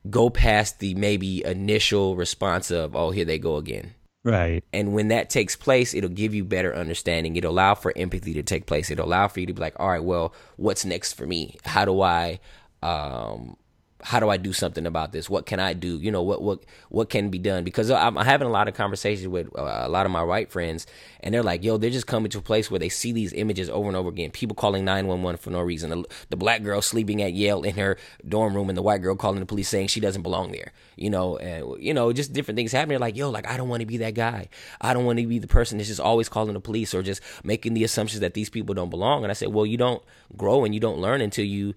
go 0.09 0.30
past 0.30 0.80
the 0.80 0.94
maybe 0.94 1.44
initial 1.44 2.16
response 2.16 2.70
of 2.70 2.96
oh 2.96 3.11
here 3.11 3.24
they 3.24 3.38
go 3.38 3.57
again 3.57 3.94
Right. 4.25 4.62
And 4.73 4.95
when 4.95 5.09
that 5.09 5.31
takes 5.31 5.57
place, 5.57 5.95
it'll 5.95 6.09
give 6.11 6.33
you 6.35 6.45
better 6.45 6.75
understanding. 6.75 7.35
It'll 7.37 7.51
allow 7.53 7.75
for 7.75 7.93
empathy 7.97 8.35
to 8.35 8.43
take 8.43 8.66
place. 8.66 8.91
It'll 8.91 9.07
allow 9.07 9.27
for 9.27 9.41
you 9.41 9.47
to 9.47 9.53
be 9.53 9.61
like, 9.61 9.79
all 9.81 9.89
right, 9.89 10.03
well, 10.03 10.33
what's 10.57 10.85
next 10.85 11.14
for 11.14 11.27
me? 11.27 11.57
How 11.64 11.85
do 11.85 12.01
I 12.03 12.39
um 12.83 13.57
how 14.03 14.18
do 14.18 14.28
I 14.28 14.36
do 14.36 14.53
something 14.53 14.84
about 14.84 15.12
this? 15.12 15.30
What 15.30 15.46
can 15.46 15.61
I 15.61 15.74
do? 15.74 15.96
You 15.98 16.11
know, 16.11 16.22
what 16.22 16.42
what 16.42 16.64
what 16.88 17.09
can 17.09 17.30
be 17.30 17.38
done? 17.38 17.62
Because 17.62 17.90
I'm 17.90 18.16
having 18.16 18.48
a 18.48 18.50
lot 18.50 18.66
of 18.66 18.74
conversations 18.74 19.28
with 19.28 19.46
uh, 19.57 19.82
a 19.84 19.88
lot 19.88 20.07
of 20.07 20.12
my 20.12 20.22
white 20.24 20.50
friends, 20.50 20.86
and 21.20 21.32
they're 21.32 21.42
like, 21.42 21.62
"Yo, 21.62 21.76
they're 21.76 21.90
just 21.90 22.09
coming 22.09 22.28
to 22.30 22.38
a 22.38 22.42
place 22.42 22.70
where 22.70 22.80
they 22.80 22.88
see 22.88 23.12
these 23.12 23.32
images 23.32 23.70
over 23.70 23.86
and 23.86 23.96
over 23.96 24.09
again. 24.09 24.32
People 24.32 24.57
calling 24.57 24.84
911 24.84 25.38
for 25.38 25.50
no 25.50 25.61
reason. 25.61 25.90
The, 25.90 26.05
the 26.30 26.36
black 26.36 26.64
girl 26.64 26.82
sleeping 26.82 27.22
at 27.22 27.32
Yale 27.32 27.62
in 27.62 27.76
her 27.76 27.96
dorm 28.28 28.55
room, 28.55 28.68
and 28.68 28.76
the 28.76 28.82
white 28.82 29.03
girl 29.03 29.14
calling 29.14 29.38
the 29.38 29.46
police 29.46 29.68
saying 29.68 29.86
she 29.86 30.00
doesn't 30.00 30.22
belong 30.22 30.50
there. 30.50 30.72
You 30.96 31.11
know, 31.11 31.36
and 31.36 31.80
you 31.80 31.94
know, 31.94 32.12
just 32.12 32.32
different 32.32 32.57
things 32.57 32.72
happening. 32.72 32.98
Like, 32.98 33.16
"Yo, 33.16 33.30
like 33.30 33.48
I 33.48 33.57
don't 33.57 33.68
want 33.68 33.80
to 33.80 33.86
be 33.86 33.98
that 33.98 34.14
guy. 34.14 34.48
I 34.80 34.94
don't 34.94 35.05
want 35.05 35.20
to 35.20 35.26
be 35.26 35.38
the 35.38 35.46
person 35.46 35.78
that's 35.78 35.88
just 35.88 36.00
always 36.00 36.28
calling 36.28 36.55
the 36.55 36.61
police 36.61 36.92
or 36.92 37.03
just 37.03 37.22
making 37.44 37.74
the 37.74 37.84
assumptions 37.84 38.20
that 38.20 38.34
these 38.34 38.50
people 38.50 38.74
don't 38.74 38.90
belong." 38.90 39.22
And 39.22 39.30
I 39.30 39.34
said, 39.34 39.48
"Well, 39.48 39.64
you 39.64 39.76
don't 39.76 40.03
grow 40.36 40.64
and 40.64 40.74
you 40.74 40.80
don't 40.80 40.98
learn 40.98 41.20
until 41.20 41.44
you." 41.44 41.74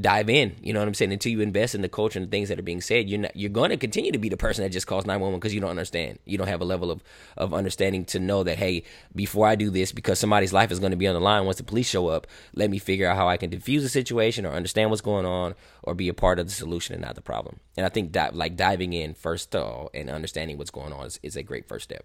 Dive 0.00 0.28
in. 0.28 0.56
You 0.60 0.72
know 0.72 0.80
what 0.80 0.88
I'm 0.88 0.94
saying? 0.94 1.12
Until 1.12 1.30
you 1.32 1.40
invest 1.40 1.74
in 1.74 1.82
the 1.82 1.88
culture 1.88 2.18
and 2.18 2.26
the 2.26 2.30
things 2.30 2.48
that 2.48 2.58
are 2.58 2.62
being 2.62 2.80
said, 2.80 3.08
you're 3.08 3.20
not, 3.20 3.36
you're 3.36 3.50
going 3.50 3.70
to 3.70 3.76
continue 3.76 4.10
to 4.12 4.18
be 4.18 4.28
the 4.28 4.36
person 4.36 4.64
that 4.64 4.70
just 4.70 4.86
calls 4.86 5.06
911 5.06 5.38
because 5.38 5.54
you 5.54 5.60
don't 5.60 5.70
understand. 5.70 6.18
You 6.24 6.36
don't 6.36 6.48
have 6.48 6.60
a 6.60 6.64
level 6.64 6.90
of 6.90 7.02
of 7.36 7.54
understanding 7.54 8.04
to 8.06 8.18
know 8.18 8.42
that 8.42 8.58
hey, 8.58 8.82
before 9.14 9.46
I 9.46 9.54
do 9.54 9.70
this, 9.70 9.92
because 9.92 10.18
somebody's 10.18 10.52
life 10.52 10.72
is 10.72 10.80
going 10.80 10.90
to 10.90 10.96
be 10.96 11.06
on 11.06 11.14
the 11.14 11.20
line 11.20 11.44
once 11.44 11.58
the 11.58 11.64
police 11.64 11.88
show 11.88 12.08
up, 12.08 12.26
let 12.54 12.70
me 12.70 12.78
figure 12.78 13.08
out 13.08 13.16
how 13.16 13.28
I 13.28 13.36
can 13.36 13.50
diffuse 13.50 13.82
the 13.82 13.88
situation 13.88 14.46
or 14.46 14.52
understand 14.52 14.90
what's 14.90 15.02
going 15.02 15.26
on 15.26 15.54
or 15.82 15.94
be 15.94 16.08
a 16.08 16.14
part 16.14 16.38
of 16.38 16.46
the 16.46 16.52
solution 16.52 16.94
and 16.94 17.02
not 17.02 17.14
the 17.14 17.20
problem. 17.20 17.60
And 17.76 17.86
I 17.86 17.88
think 17.88 18.12
that 18.12 18.34
like 18.34 18.56
diving 18.56 18.92
in 18.92 19.14
first 19.14 19.54
all 19.54 19.90
and 19.94 20.10
understanding 20.10 20.58
what's 20.58 20.70
going 20.70 20.92
on 20.92 21.06
is, 21.06 21.20
is 21.22 21.36
a 21.36 21.42
great 21.42 21.68
first 21.68 21.84
step. 21.84 22.04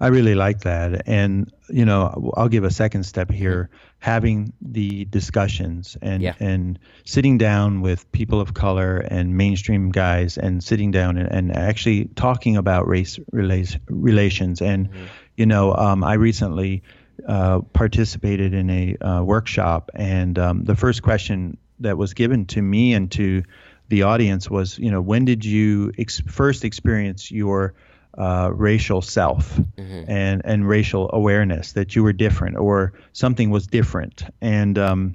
I 0.00 0.08
really 0.08 0.34
like 0.34 0.60
that. 0.60 1.02
And, 1.06 1.52
you 1.68 1.84
know, 1.84 2.32
I'll 2.36 2.48
give 2.48 2.64
a 2.64 2.70
second 2.70 3.04
step 3.04 3.30
here 3.30 3.68
having 3.98 4.52
the 4.62 5.06
discussions 5.06 5.96
and, 6.00 6.22
yeah. 6.22 6.34
and 6.38 6.78
sitting 7.04 7.36
down 7.36 7.80
with 7.80 8.10
people 8.12 8.40
of 8.40 8.54
color 8.54 8.98
and 8.98 9.36
mainstream 9.36 9.90
guys 9.90 10.38
and 10.38 10.62
sitting 10.62 10.92
down 10.92 11.18
and, 11.18 11.30
and 11.30 11.56
actually 11.56 12.04
talking 12.14 12.56
about 12.56 12.86
race 12.86 13.18
relations. 13.32 14.62
And, 14.62 14.88
mm-hmm. 14.88 15.04
you 15.36 15.46
know, 15.46 15.74
um, 15.74 16.04
I 16.04 16.14
recently 16.14 16.84
uh, 17.26 17.60
participated 17.72 18.54
in 18.54 18.70
a 18.70 18.96
uh, 19.04 19.22
workshop, 19.24 19.90
and 19.94 20.38
um, 20.38 20.64
the 20.64 20.76
first 20.76 21.02
question 21.02 21.58
that 21.80 21.98
was 21.98 22.14
given 22.14 22.46
to 22.46 22.62
me 22.62 22.94
and 22.94 23.10
to 23.12 23.42
the 23.88 24.02
audience 24.02 24.48
was, 24.48 24.78
you 24.78 24.90
know, 24.90 25.00
when 25.00 25.24
did 25.24 25.44
you 25.44 25.92
ex- 25.98 26.20
first 26.20 26.64
experience 26.64 27.30
your 27.30 27.74
uh, 28.18 28.50
racial 28.52 29.00
self 29.00 29.56
mm-hmm. 29.56 30.10
and 30.10 30.42
and 30.44 30.68
racial 30.68 31.08
awareness 31.12 31.72
that 31.72 31.94
you 31.94 32.02
were 32.02 32.12
different 32.12 32.56
or 32.56 32.92
something 33.12 33.50
was 33.50 33.66
different 33.68 34.24
and 34.40 34.76
um, 34.76 35.14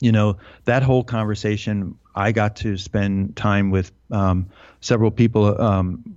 you 0.00 0.10
know 0.10 0.38
that 0.64 0.82
whole 0.82 1.04
conversation 1.04 1.96
I 2.14 2.32
got 2.32 2.56
to 2.56 2.78
spend 2.78 3.36
time 3.36 3.70
with 3.70 3.92
um, 4.10 4.46
several 4.80 5.10
people 5.10 5.60
um, 5.60 6.16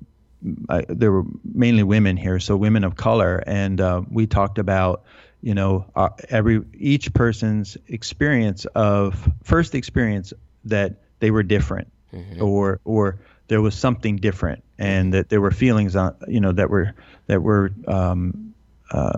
I, 0.69 0.85
there 0.87 1.11
were 1.11 1.25
mainly 1.43 1.83
women 1.83 2.15
here 2.15 2.39
so 2.39 2.55
women 2.55 2.85
of 2.85 2.95
color 2.95 3.43
and 3.45 3.81
uh, 3.81 4.01
we 4.09 4.27
talked 4.27 4.59
about 4.59 5.03
you 5.41 5.55
know 5.55 5.85
uh, 5.93 6.09
every 6.29 6.61
each 6.73 7.13
person's 7.13 7.75
experience 7.89 8.65
of 8.75 9.29
first 9.43 9.75
experience 9.75 10.31
that 10.63 11.01
they 11.19 11.31
were 11.31 11.43
different 11.43 11.91
mm-hmm. 12.13 12.41
or 12.41 12.79
or 12.85 13.19
there 13.49 13.61
was 13.61 13.75
something 13.75 14.15
different 14.15 14.63
and 14.77 15.13
that 15.13 15.29
there 15.29 15.41
were 15.41 15.51
feelings 15.51 15.95
on 15.95 16.15
you 16.27 16.39
know 16.39 16.51
that 16.51 16.69
were 16.69 16.93
that 17.27 17.41
were 17.41 17.71
um, 17.87 18.53
uh, 18.91 19.17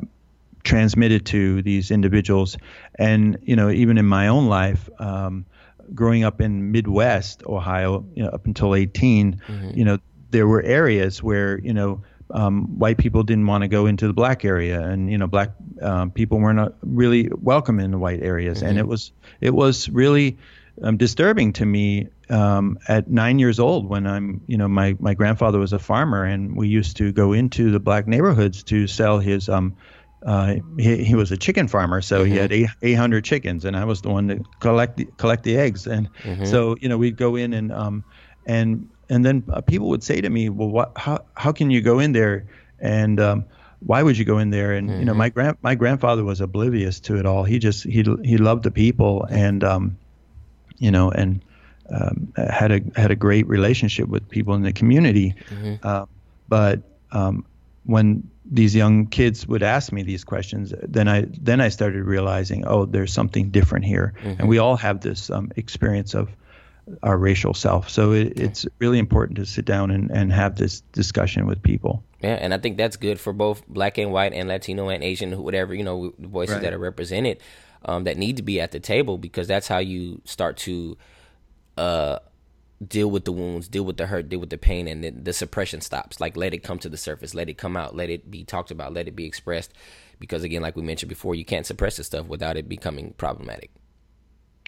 transmitted 0.63 1.25
to 1.25 1.61
these 1.61 1.91
individuals 1.91 2.57
and 2.95 3.37
you 3.43 3.55
know 3.55 3.69
even 3.69 3.97
in 3.97 4.05
my 4.05 4.27
own 4.27 4.47
life 4.47 4.89
um, 4.99 5.45
growing 5.93 6.23
up 6.23 6.41
in 6.41 6.71
Midwest 6.71 7.43
Ohio 7.45 8.05
you 8.15 8.23
know 8.23 8.29
up 8.29 8.45
until 8.45 8.75
18 8.75 9.41
mm-hmm. 9.47 9.77
you 9.77 9.85
know 9.85 9.97
there 10.31 10.47
were 10.47 10.61
areas 10.61 11.23
where 11.23 11.59
you 11.59 11.73
know 11.73 12.01
um, 12.31 12.77
white 12.77 12.97
people 12.97 13.23
didn't 13.23 13.47
want 13.47 13.63
to 13.63 13.67
go 13.67 13.85
into 13.85 14.07
the 14.07 14.13
black 14.13 14.45
area, 14.45 14.81
and 14.81 15.11
you 15.11 15.17
know, 15.17 15.27
black 15.27 15.51
um, 15.81 16.11
people 16.11 16.39
weren't 16.39 16.73
really 16.81 17.29
welcome 17.41 17.79
in 17.79 17.91
the 17.91 17.97
white 17.97 18.21
areas, 18.21 18.59
mm-hmm. 18.59 18.67
and 18.67 18.77
it 18.77 18.87
was 18.87 19.11
it 19.41 19.53
was 19.53 19.89
really 19.89 20.37
um, 20.83 20.97
disturbing 20.97 21.53
to 21.53 21.65
me 21.65 22.07
um, 22.29 22.77
at 22.87 23.09
nine 23.09 23.39
years 23.39 23.59
old 23.59 23.87
when 23.89 24.05
I'm, 24.05 24.41
you 24.47 24.57
know, 24.57 24.67
my, 24.67 24.95
my 24.99 25.13
grandfather 25.13 25.59
was 25.59 25.73
a 25.73 25.79
farmer 25.79 26.23
and 26.23 26.55
we 26.55 26.67
used 26.67 26.97
to 26.97 27.11
go 27.11 27.33
into 27.33 27.71
the 27.71 27.79
black 27.79 28.07
neighborhoods 28.07 28.63
to 28.63 28.87
sell 28.87 29.19
his, 29.19 29.49
um, 29.49 29.75
uh, 30.25 30.55
he, 30.77 31.03
he 31.03 31.15
was 31.15 31.31
a 31.31 31.37
chicken 31.37 31.67
farmer, 31.67 32.01
so 32.01 32.21
mm-hmm. 32.21 32.31
he 32.31 32.37
had 32.37 32.51
eight, 32.51 32.69
800 32.81 33.23
chickens 33.23 33.65
and 33.65 33.75
I 33.75 33.85
was 33.85 34.01
the 34.01 34.09
one 34.09 34.27
to 34.27 34.43
collect 34.59 34.97
the, 34.97 35.05
collect 35.17 35.43
the 35.43 35.57
eggs. 35.57 35.87
And 35.87 36.13
mm-hmm. 36.21 36.45
so, 36.45 36.75
you 36.79 36.89
know, 36.89 36.97
we'd 36.97 37.17
go 37.17 37.35
in 37.35 37.53
and, 37.53 37.71
um, 37.71 38.03
and, 38.45 38.89
and 39.09 39.25
then 39.25 39.43
uh, 39.51 39.61
people 39.61 39.89
would 39.89 40.03
say 40.03 40.21
to 40.21 40.29
me, 40.29 40.49
well, 40.49 40.69
what, 40.69 40.91
how, 40.97 41.25
how 41.35 41.51
can 41.51 41.71
you 41.71 41.81
go 41.81 41.99
in 41.99 42.11
there? 42.11 42.47
And, 42.79 43.19
um, 43.19 43.45
why 43.79 44.03
would 44.03 44.17
you 44.17 44.25
go 44.25 44.37
in 44.37 44.49
there? 44.49 44.73
And, 44.73 44.89
mm-hmm. 44.89 44.99
you 44.99 45.05
know, 45.05 45.13
mm-hmm. 45.13 45.19
my 45.19 45.29
grand, 45.29 45.57
my 45.61 45.73
grandfather 45.73 46.23
was 46.23 46.41
oblivious 46.41 46.99
to 47.01 47.17
it 47.17 47.25
all. 47.25 47.43
He 47.43 47.59
just, 47.59 47.85
he, 47.85 48.03
he 48.23 48.37
loved 48.37 48.63
the 48.63 48.71
people 48.71 49.25
and, 49.29 49.63
um, 49.63 49.97
you 50.77 50.91
know, 50.91 51.09
and 51.11 51.41
um, 51.91 52.33
had 52.35 52.71
a 52.71 52.81
had 52.95 53.11
a 53.11 53.15
great 53.15 53.47
relationship 53.47 54.07
with 54.07 54.27
people 54.29 54.53
in 54.53 54.63
the 54.63 54.73
community. 54.73 55.35
Mm-hmm. 55.49 55.75
Uh, 55.83 56.05
but 56.47 56.81
um, 57.11 57.45
when 57.85 58.29
these 58.45 58.75
young 58.75 59.05
kids 59.07 59.47
would 59.47 59.63
ask 59.63 59.91
me 59.91 60.03
these 60.03 60.23
questions, 60.23 60.73
then 60.81 61.07
I 61.07 61.25
then 61.41 61.61
I 61.61 61.69
started 61.69 62.03
realizing, 62.03 62.65
oh, 62.67 62.85
there's 62.85 63.13
something 63.13 63.49
different 63.49 63.85
here, 63.85 64.13
mm-hmm. 64.19 64.39
and 64.39 64.49
we 64.49 64.57
all 64.57 64.75
have 64.77 65.01
this 65.01 65.29
um, 65.29 65.51
experience 65.55 66.13
of 66.13 66.29
our 67.03 67.17
racial 67.17 67.53
self. 67.53 67.89
So 67.89 68.13
it, 68.13 68.39
it's 68.39 68.65
really 68.79 68.97
important 68.97 69.37
to 69.37 69.45
sit 69.45 69.65
down 69.65 69.91
and, 69.91 70.09
and 70.09 70.33
have 70.33 70.55
this 70.55 70.81
discussion 70.91 71.45
with 71.45 71.61
people. 71.61 72.03
Yeah, 72.21 72.33
and 72.33 72.53
I 72.53 72.57
think 72.57 72.77
that's 72.77 72.97
good 72.97 73.19
for 73.19 73.31
both 73.31 73.65
black 73.67 73.97
and 73.97 74.11
white 74.11 74.33
and 74.33 74.49
Latino 74.49 74.89
and 74.89 75.03
Asian, 75.03 75.41
whatever 75.41 75.73
you 75.73 75.83
know, 75.83 76.13
voices 76.17 76.55
right. 76.55 76.63
that 76.63 76.73
are 76.73 76.79
represented 76.79 77.39
um, 77.85 78.03
that 78.03 78.17
need 78.17 78.37
to 78.37 78.43
be 78.43 78.59
at 78.59 78.71
the 78.71 78.79
table 78.79 79.17
because 79.17 79.47
that's 79.47 79.67
how 79.67 79.77
you 79.77 80.21
start 80.25 80.57
to 80.57 80.97
uh, 81.77 82.19
deal 82.85 83.11
with 83.11 83.25
the 83.25 83.31
wounds, 83.31 83.67
deal 83.67 83.83
with 83.83 83.97
the 83.97 84.05
hurt, 84.05 84.29
deal 84.29 84.39
with 84.39 84.49
the 84.49 84.57
pain, 84.57 84.87
and 84.87 85.03
then 85.03 85.23
the 85.23 85.33
suppression 85.33 85.81
stops. 85.81 86.19
Like 86.19 86.37
let 86.37 86.53
it 86.53 86.59
come 86.59 86.79
to 86.79 86.89
the 86.89 86.97
surface, 86.97 87.33
let 87.33 87.49
it 87.49 87.57
come 87.57 87.75
out, 87.75 87.95
let 87.95 88.09
it 88.09 88.31
be 88.31 88.43
talked 88.43 88.71
about, 88.71 88.93
let 88.93 89.07
it 89.07 89.15
be 89.15 89.25
expressed. 89.25 89.73
Because 90.19 90.43
again, 90.43 90.61
like 90.61 90.75
we 90.75 90.81
mentioned 90.81 91.09
before, 91.09 91.35
you 91.35 91.45
can't 91.45 91.65
suppress 91.65 91.97
this 91.97 92.07
stuff 92.07 92.27
without 92.27 92.57
it 92.57 92.69
becoming 92.69 93.13
problematic. 93.17 93.71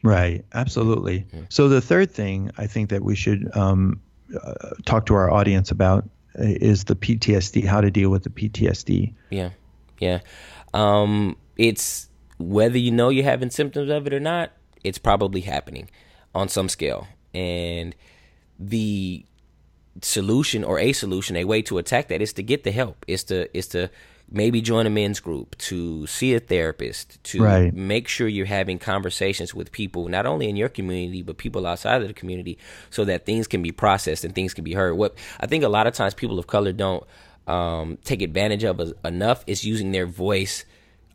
Right, 0.03 0.43
absolutely. 0.53 1.19
Mm-hmm. 1.19 1.43
So 1.49 1.69
the 1.69 1.81
third 1.81 2.11
thing 2.11 2.51
I 2.57 2.67
think 2.67 2.89
that 2.89 3.03
we 3.03 3.15
should 3.15 3.55
um, 3.55 4.01
uh, 4.41 4.53
talk 4.85 5.05
to 5.07 5.15
our 5.15 5.29
audience 5.29 5.71
about 5.71 6.05
uh, 6.39 6.43
is 6.43 6.85
the 6.85 6.95
PTSD, 6.95 7.65
how 7.65 7.81
to 7.81 7.91
deal 7.91 8.09
with 8.09 8.23
the 8.23 8.29
PTSD. 8.29 9.13
Yeah, 9.29 9.51
yeah. 9.99 10.19
Um, 10.73 11.37
it's 11.57 12.09
whether 12.39 12.77
you 12.77 12.91
know 12.91 13.09
you're 13.09 13.23
having 13.23 13.51
symptoms 13.51 13.91
of 13.91 14.07
it 14.07 14.13
or 14.13 14.19
not, 14.19 14.51
it's 14.83 14.97
probably 14.97 15.41
happening 15.41 15.89
on 16.33 16.49
some 16.49 16.69
scale. 16.69 17.07
And 17.33 17.95
the 18.59 19.25
solution 20.01 20.63
or 20.63 20.79
a 20.79 20.93
solution, 20.93 21.35
a 21.35 21.45
way 21.45 21.61
to 21.63 21.77
attack 21.77 22.07
that 22.09 22.21
is 22.21 22.33
to 22.33 22.43
get 22.43 22.63
the 22.63 22.71
help. 22.71 23.03
Is 23.07 23.23
to 23.25 23.55
is 23.57 23.67
to 23.69 23.89
maybe 24.33 24.61
join 24.61 24.87
a 24.87 24.89
men's 24.89 25.19
group, 25.19 25.57
to 25.57 26.07
see 26.07 26.33
a 26.33 26.39
therapist, 26.39 27.21
to 27.21 27.43
right. 27.43 27.73
make 27.73 28.07
sure 28.07 28.29
you're 28.29 28.45
having 28.45 28.79
conversations 28.79 29.53
with 29.53 29.73
people 29.73 30.07
not 30.07 30.25
only 30.25 30.47
in 30.47 30.55
your 30.55 30.69
community 30.69 31.21
but 31.21 31.37
people 31.37 31.67
outside 31.67 32.01
of 32.01 32.07
the 32.07 32.13
community, 32.13 32.57
so 32.89 33.03
that 33.05 33.25
things 33.25 33.47
can 33.47 33.61
be 33.61 33.71
processed 33.71 34.23
and 34.23 34.33
things 34.33 34.53
can 34.53 34.63
be 34.63 34.73
heard. 34.73 34.95
What 34.95 35.15
I 35.39 35.47
think 35.47 35.63
a 35.63 35.69
lot 35.69 35.87
of 35.87 35.93
times 35.93 36.13
people 36.13 36.39
of 36.39 36.47
color 36.47 36.71
don't 36.71 37.03
um, 37.47 37.97
take 38.03 38.21
advantage 38.21 38.63
of 38.63 38.93
enough 39.03 39.43
is 39.47 39.65
using 39.65 39.91
their 39.91 40.05
voice 40.05 40.63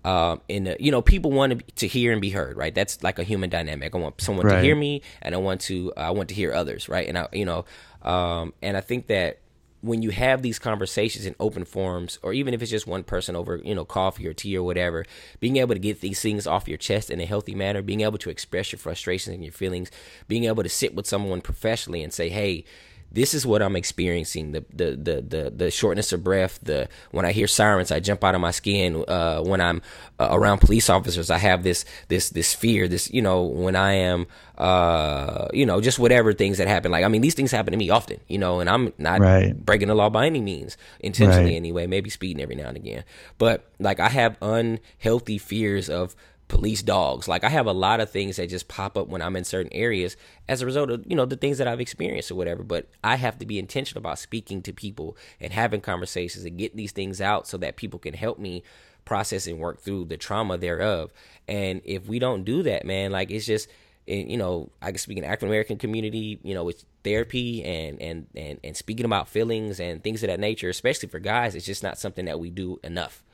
um, 0.06 0.40
in 0.48 0.76
you 0.78 0.92
know 0.92 1.02
people 1.02 1.32
want 1.32 1.58
to, 1.58 1.74
to 1.74 1.86
hear 1.88 2.12
and 2.12 2.20
be 2.20 2.30
heard 2.30 2.56
right? 2.56 2.74
That's 2.74 3.02
like 3.02 3.18
a 3.18 3.24
human 3.24 3.50
dynamic. 3.50 3.94
I 3.94 3.98
want 3.98 4.20
someone 4.20 4.46
right. 4.46 4.56
to 4.56 4.62
hear 4.62 4.76
me 4.76 5.02
and 5.20 5.34
i 5.34 5.38
want 5.38 5.60
to 5.62 5.92
i 5.96 6.10
want 6.10 6.28
to 6.28 6.34
hear 6.34 6.52
others 6.52 6.88
right? 6.88 7.08
And 7.08 7.18
i 7.18 7.28
you 7.32 7.44
know 7.44 7.64
um, 8.02 8.54
and 8.62 8.76
i 8.76 8.80
think 8.80 9.08
that 9.08 9.40
when 9.82 10.02
you 10.02 10.10
have 10.10 10.42
these 10.42 10.58
conversations 10.58 11.26
in 11.26 11.34
open 11.38 11.64
forums, 11.64 12.18
or 12.22 12.32
even 12.32 12.54
if 12.54 12.62
it's 12.62 12.70
just 12.70 12.86
one 12.86 13.04
person 13.04 13.36
over, 13.36 13.60
you 13.62 13.74
know, 13.74 13.84
coffee 13.84 14.26
or 14.26 14.32
tea 14.32 14.56
or 14.56 14.62
whatever, 14.64 15.04
being 15.38 15.58
able 15.58 15.74
to 15.74 15.78
get 15.78 16.00
these 16.00 16.20
things 16.20 16.46
off 16.46 16.66
your 16.66 16.78
chest 16.78 17.10
in 17.10 17.20
a 17.20 17.26
healthy 17.26 17.54
manner, 17.54 17.82
being 17.82 18.00
able 18.00 18.18
to 18.18 18.30
express 18.30 18.72
your 18.72 18.78
frustrations 18.78 19.34
and 19.34 19.44
your 19.44 19.52
feelings, 19.52 19.90
being 20.28 20.44
able 20.44 20.62
to 20.62 20.68
sit 20.68 20.94
with 20.94 21.06
someone 21.06 21.40
professionally 21.40 22.02
and 22.02 22.12
say, 22.12 22.28
hey, 22.28 22.64
this 23.10 23.34
is 23.34 23.46
what 23.46 23.62
I'm 23.62 23.76
experiencing 23.76 24.52
the 24.52 24.64
the 24.72 24.96
the 24.96 25.22
the, 25.22 25.50
the 25.50 25.70
shortness 25.70 26.12
of 26.12 26.22
breath 26.22 26.58
the 26.62 26.88
when 27.10 27.24
I 27.24 27.32
hear 27.32 27.46
sirens 27.46 27.90
I 27.90 28.00
jump 28.00 28.22
out 28.24 28.34
of 28.34 28.40
my 28.40 28.50
skin 28.50 29.04
uh, 29.08 29.40
when 29.42 29.60
I'm 29.60 29.82
uh, 30.18 30.28
around 30.30 30.60
police 30.60 30.90
officers 30.90 31.30
I 31.30 31.38
have 31.38 31.62
this 31.62 31.84
this 32.08 32.30
this 32.30 32.54
fear 32.54 32.88
this 32.88 33.10
you 33.10 33.22
know 33.22 33.42
when 33.44 33.76
I 33.76 33.92
am 33.94 34.26
uh, 34.58 35.48
you 35.52 35.66
know 35.66 35.80
just 35.80 35.98
whatever 35.98 36.32
things 36.32 36.58
that 36.58 36.68
happen 36.68 36.90
like 36.90 37.04
I 37.04 37.08
mean 37.08 37.22
these 37.22 37.34
things 37.34 37.50
happen 37.50 37.72
to 37.72 37.78
me 37.78 37.90
often 37.90 38.20
you 38.28 38.38
know 38.38 38.60
and 38.60 38.68
I'm 38.68 38.92
not 38.98 39.20
right. 39.20 39.56
breaking 39.56 39.88
the 39.88 39.94
law 39.94 40.10
by 40.10 40.26
any 40.26 40.40
means 40.40 40.76
intentionally 41.00 41.50
right. 41.50 41.56
anyway 41.56 41.86
maybe 41.86 42.10
speeding 42.10 42.42
every 42.42 42.54
now 42.54 42.68
and 42.68 42.76
again 42.76 43.04
but 43.38 43.64
like 43.78 44.00
I 44.00 44.08
have 44.08 44.36
unhealthy 44.42 45.38
fears 45.38 45.88
of 45.88 46.14
police 46.48 46.82
dogs. 46.82 47.28
Like 47.28 47.44
I 47.44 47.48
have 47.48 47.66
a 47.66 47.72
lot 47.72 48.00
of 48.00 48.10
things 48.10 48.36
that 48.36 48.48
just 48.48 48.68
pop 48.68 48.96
up 48.96 49.08
when 49.08 49.22
I'm 49.22 49.36
in 49.36 49.44
certain 49.44 49.72
areas 49.72 50.16
as 50.48 50.62
a 50.62 50.66
result 50.66 50.90
of, 50.90 51.04
you 51.06 51.16
know, 51.16 51.26
the 51.26 51.36
things 51.36 51.58
that 51.58 51.68
I've 51.68 51.80
experienced 51.80 52.30
or 52.30 52.36
whatever. 52.36 52.62
But 52.62 52.88
I 53.02 53.16
have 53.16 53.38
to 53.38 53.46
be 53.46 53.58
intentional 53.58 53.98
about 53.98 54.18
speaking 54.18 54.62
to 54.62 54.72
people 54.72 55.16
and 55.40 55.52
having 55.52 55.80
conversations 55.80 56.44
and 56.44 56.58
getting 56.58 56.76
these 56.76 56.92
things 56.92 57.20
out 57.20 57.46
so 57.46 57.56
that 57.58 57.76
people 57.76 57.98
can 57.98 58.14
help 58.14 58.38
me 58.38 58.62
process 59.04 59.46
and 59.46 59.58
work 59.58 59.80
through 59.80 60.04
the 60.06 60.16
trauma 60.16 60.56
thereof. 60.56 61.12
And 61.48 61.80
if 61.84 62.06
we 62.06 62.18
don't 62.18 62.44
do 62.44 62.62
that, 62.64 62.84
man, 62.84 63.10
like 63.10 63.30
it's 63.30 63.46
just 63.46 63.68
you 64.06 64.36
know, 64.36 64.70
I 64.80 64.92
can 64.92 64.98
speak 64.98 65.18
in 65.18 65.24
African 65.24 65.48
American 65.48 65.78
community, 65.78 66.38
you 66.44 66.54
know, 66.54 66.62
with 66.62 66.84
therapy 67.02 67.64
and, 67.64 68.00
and 68.00 68.26
and 68.36 68.60
and 68.62 68.76
speaking 68.76 69.04
about 69.04 69.28
feelings 69.28 69.80
and 69.80 70.02
things 70.02 70.22
of 70.22 70.28
that 70.28 70.38
nature, 70.38 70.68
especially 70.68 71.08
for 71.08 71.18
guys, 71.18 71.56
it's 71.56 71.66
just 71.66 71.82
not 71.82 71.98
something 71.98 72.26
that 72.26 72.38
we 72.38 72.50
do 72.50 72.78
enough 72.84 73.24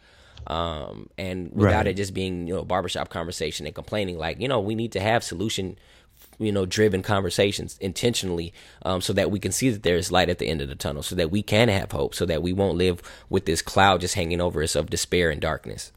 um, 0.46 1.08
and 1.18 1.52
without 1.52 1.78
right. 1.78 1.88
it 1.88 1.94
just 1.94 2.14
being 2.14 2.46
you 2.46 2.54
know 2.54 2.64
barbershop 2.64 3.08
conversation 3.08 3.66
and 3.66 3.74
complaining 3.74 4.18
like 4.18 4.40
you 4.40 4.48
know 4.48 4.60
we 4.60 4.74
need 4.74 4.92
to 4.92 5.00
have 5.00 5.22
solution 5.22 5.76
you 6.38 6.52
know 6.52 6.66
driven 6.66 7.02
conversations 7.02 7.76
intentionally 7.80 8.52
um, 8.84 9.00
so 9.00 9.12
that 9.12 9.30
we 9.30 9.38
can 9.38 9.52
see 9.52 9.70
that 9.70 9.82
there's 9.82 10.10
light 10.10 10.28
at 10.28 10.38
the 10.38 10.48
end 10.48 10.60
of 10.60 10.68
the 10.68 10.74
tunnel 10.74 11.02
so 11.02 11.14
that 11.14 11.30
we 11.30 11.42
can 11.42 11.68
have 11.68 11.92
hope 11.92 12.14
so 12.14 12.24
that 12.26 12.42
we 12.42 12.52
won't 12.52 12.76
live 12.76 13.02
with 13.28 13.46
this 13.46 13.62
cloud 13.62 14.00
just 14.00 14.14
hanging 14.14 14.40
over 14.40 14.62
us 14.62 14.74
of 14.74 14.90
despair 14.90 15.30
and 15.30 15.40
darkness 15.40 15.92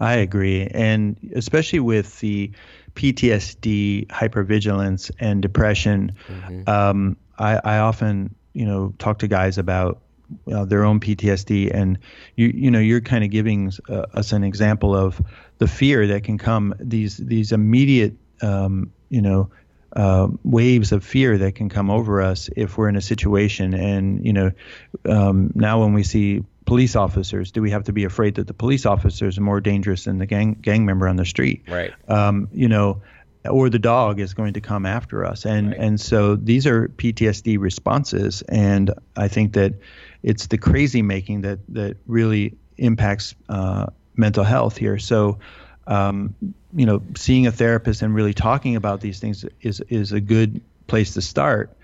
i 0.00 0.14
agree 0.14 0.66
and 0.68 1.16
especially 1.34 1.80
with 1.80 2.18
the 2.20 2.50
ptsd 2.94 4.06
hypervigilance 4.08 5.10
and 5.18 5.42
depression 5.42 6.12
mm-hmm. 6.26 6.68
um, 6.68 7.16
I, 7.38 7.60
I 7.64 7.78
often 7.78 8.34
you 8.52 8.66
know 8.66 8.92
talk 8.98 9.18
to 9.20 9.28
guys 9.28 9.58
about 9.58 10.00
uh, 10.52 10.64
their 10.64 10.84
own 10.84 11.00
PTSD, 11.00 11.72
and 11.72 11.98
you 12.36 12.48
you 12.54 12.70
know 12.70 12.78
you're 12.78 13.00
kind 13.00 13.24
of 13.24 13.30
giving 13.30 13.72
uh, 13.88 14.06
us 14.14 14.32
an 14.32 14.44
example 14.44 14.94
of 14.94 15.20
the 15.58 15.66
fear 15.66 16.06
that 16.08 16.24
can 16.24 16.38
come 16.38 16.74
these 16.78 17.16
these 17.16 17.52
immediate 17.52 18.14
um, 18.42 18.92
you 19.08 19.22
know 19.22 19.50
uh, 19.94 20.28
waves 20.44 20.92
of 20.92 21.04
fear 21.04 21.38
that 21.38 21.54
can 21.54 21.68
come 21.68 21.90
over 21.90 22.20
us 22.20 22.50
if 22.56 22.76
we're 22.76 22.88
in 22.88 22.96
a 22.96 23.00
situation, 23.00 23.74
and 23.74 24.24
you 24.24 24.32
know 24.32 24.52
um, 25.06 25.50
now 25.54 25.80
when 25.80 25.92
we 25.92 26.02
see 26.02 26.44
police 26.66 26.96
officers, 26.96 27.50
do 27.50 27.62
we 27.62 27.70
have 27.70 27.84
to 27.84 27.92
be 27.92 28.04
afraid 28.04 28.34
that 28.34 28.46
the 28.46 28.54
police 28.54 28.84
officers 28.84 29.38
are 29.38 29.42
more 29.42 29.60
dangerous 29.60 30.04
than 30.04 30.18
the 30.18 30.26
gang 30.26 30.54
gang 30.54 30.84
member 30.84 31.08
on 31.08 31.16
the 31.16 31.24
street? 31.24 31.62
Right. 31.68 31.92
Um, 32.08 32.48
you 32.52 32.68
know 32.68 33.02
or 33.48 33.70
the 33.70 33.78
dog 33.78 34.20
is 34.20 34.34
going 34.34 34.54
to 34.54 34.60
come 34.60 34.84
after 34.84 35.24
us 35.24 35.46
and 35.46 35.68
right. 35.68 35.78
and 35.78 36.00
so 36.00 36.36
these 36.36 36.66
are 36.66 36.88
PTSD 36.88 37.58
responses 37.58 38.42
and 38.42 38.92
I 39.16 39.28
think 39.28 39.54
that 39.54 39.74
it's 40.22 40.46
the 40.46 40.58
crazy 40.58 41.02
making 41.02 41.42
that 41.42 41.58
that 41.68 41.96
really 42.06 42.56
impacts 42.76 43.34
uh, 43.48 43.86
mental 44.16 44.44
health 44.44 44.76
here. 44.76 44.98
So, 44.98 45.38
um, 45.86 46.34
you 46.74 46.86
know, 46.86 47.02
seeing 47.16 47.46
a 47.46 47.52
therapist 47.52 48.02
and 48.02 48.14
really 48.14 48.34
talking 48.34 48.76
about 48.76 49.00
these 49.00 49.20
things 49.20 49.44
is 49.60 49.80
is 49.88 50.12
a 50.12 50.20
good 50.20 50.60
place 50.86 51.14
to 51.14 51.22
start, 51.22 51.76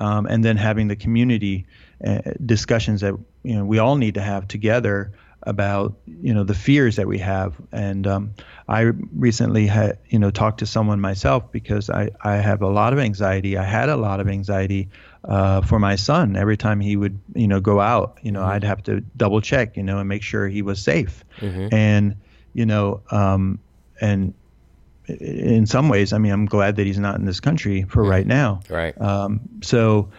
um, 0.00 0.26
and 0.26 0.44
then 0.44 0.56
having 0.56 0.88
the 0.88 0.96
community 0.96 1.66
uh, 2.06 2.20
discussions 2.44 3.02
that 3.02 3.16
you 3.42 3.54
know 3.54 3.64
we 3.64 3.78
all 3.78 3.96
need 3.96 4.14
to 4.14 4.22
have 4.22 4.48
together 4.48 5.12
about 5.44 5.96
you 6.06 6.32
know 6.32 6.44
the 6.44 6.54
fears 6.54 6.96
that 6.96 7.08
we 7.08 7.18
have 7.18 7.54
and 7.72 8.06
um, 8.06 8.34
I 8.68 8.82
recently 9.14 9.66
had 9.66 9.98
you 10.08 10.18
know 10.18 10.30
talked 10.30 10.60
to 10.60 10.66
someone 10.66 11.00
myself 11.00 11.50
because 11.50 11.90
I, 11.90 12.10
I 12.22 12.36
have 12.36 12.62
a 12.62 12.68
lot 12.68 12.92
of 12.92 12.98
anxiety 12.98 13.56
I 13.56 13.64
had 13.64 13.88
a 13.88 13.96
lot 13.96 14.20
of 14.20 14.28
anxiety 14.28 14.88
uh, 15.24 15.60
for 15.62 15.78
my 15.78 15.96
son. 15.96 16.36
Every 16.36 16.56
time 16.56 16.80
he 16.80 16.96
would, 16.96 17.18
you 17.34 17.48
know, 17.48 17.60
go 17.60 17.80
out, 17.80 18.18
you 18.22 18.32
know, 18.32 18.40
mm-hmm. 18.40 18.50
I'd 18.50 18.64
have 18.64 18.82
to 18.84 19.00
double 19.16 19.40
check, 19.40 19.76
you 19.76 19.82
know, 19.82 19.98
and 19.98 20.08
make 20.08 20.22
sure 20.22 20.48
he 20.48 20.62
was 20.62 20.82
safe. 20.82 21.24
Mm-hmm. 21.38 21.74
And, 21.74 22.16
you 22.54 22.66
know, 22.66 23.02
um, 23.10 23.58
and 24.00 24.34
in 25.06 25.66
some 25.66 25.88
ways, 25.88 26.12
I 26.12 26.18
mean, 26.18 26.32
I'm 26.32 26.46
glad 26.46 26.76
that 26.76 26.86
he's 26.86 26.98
not 26.98 27.18
in 27.18 27.24
this 27.24 27.40
country 27.40 27.82
for 27.82 28.02
mm-hmm. 28.02 28.10
right 28.10 28.26
now. 28.26 28.60
Right. 28.68 28.98
Um, 29.00 29.40
so, 29.62 30.10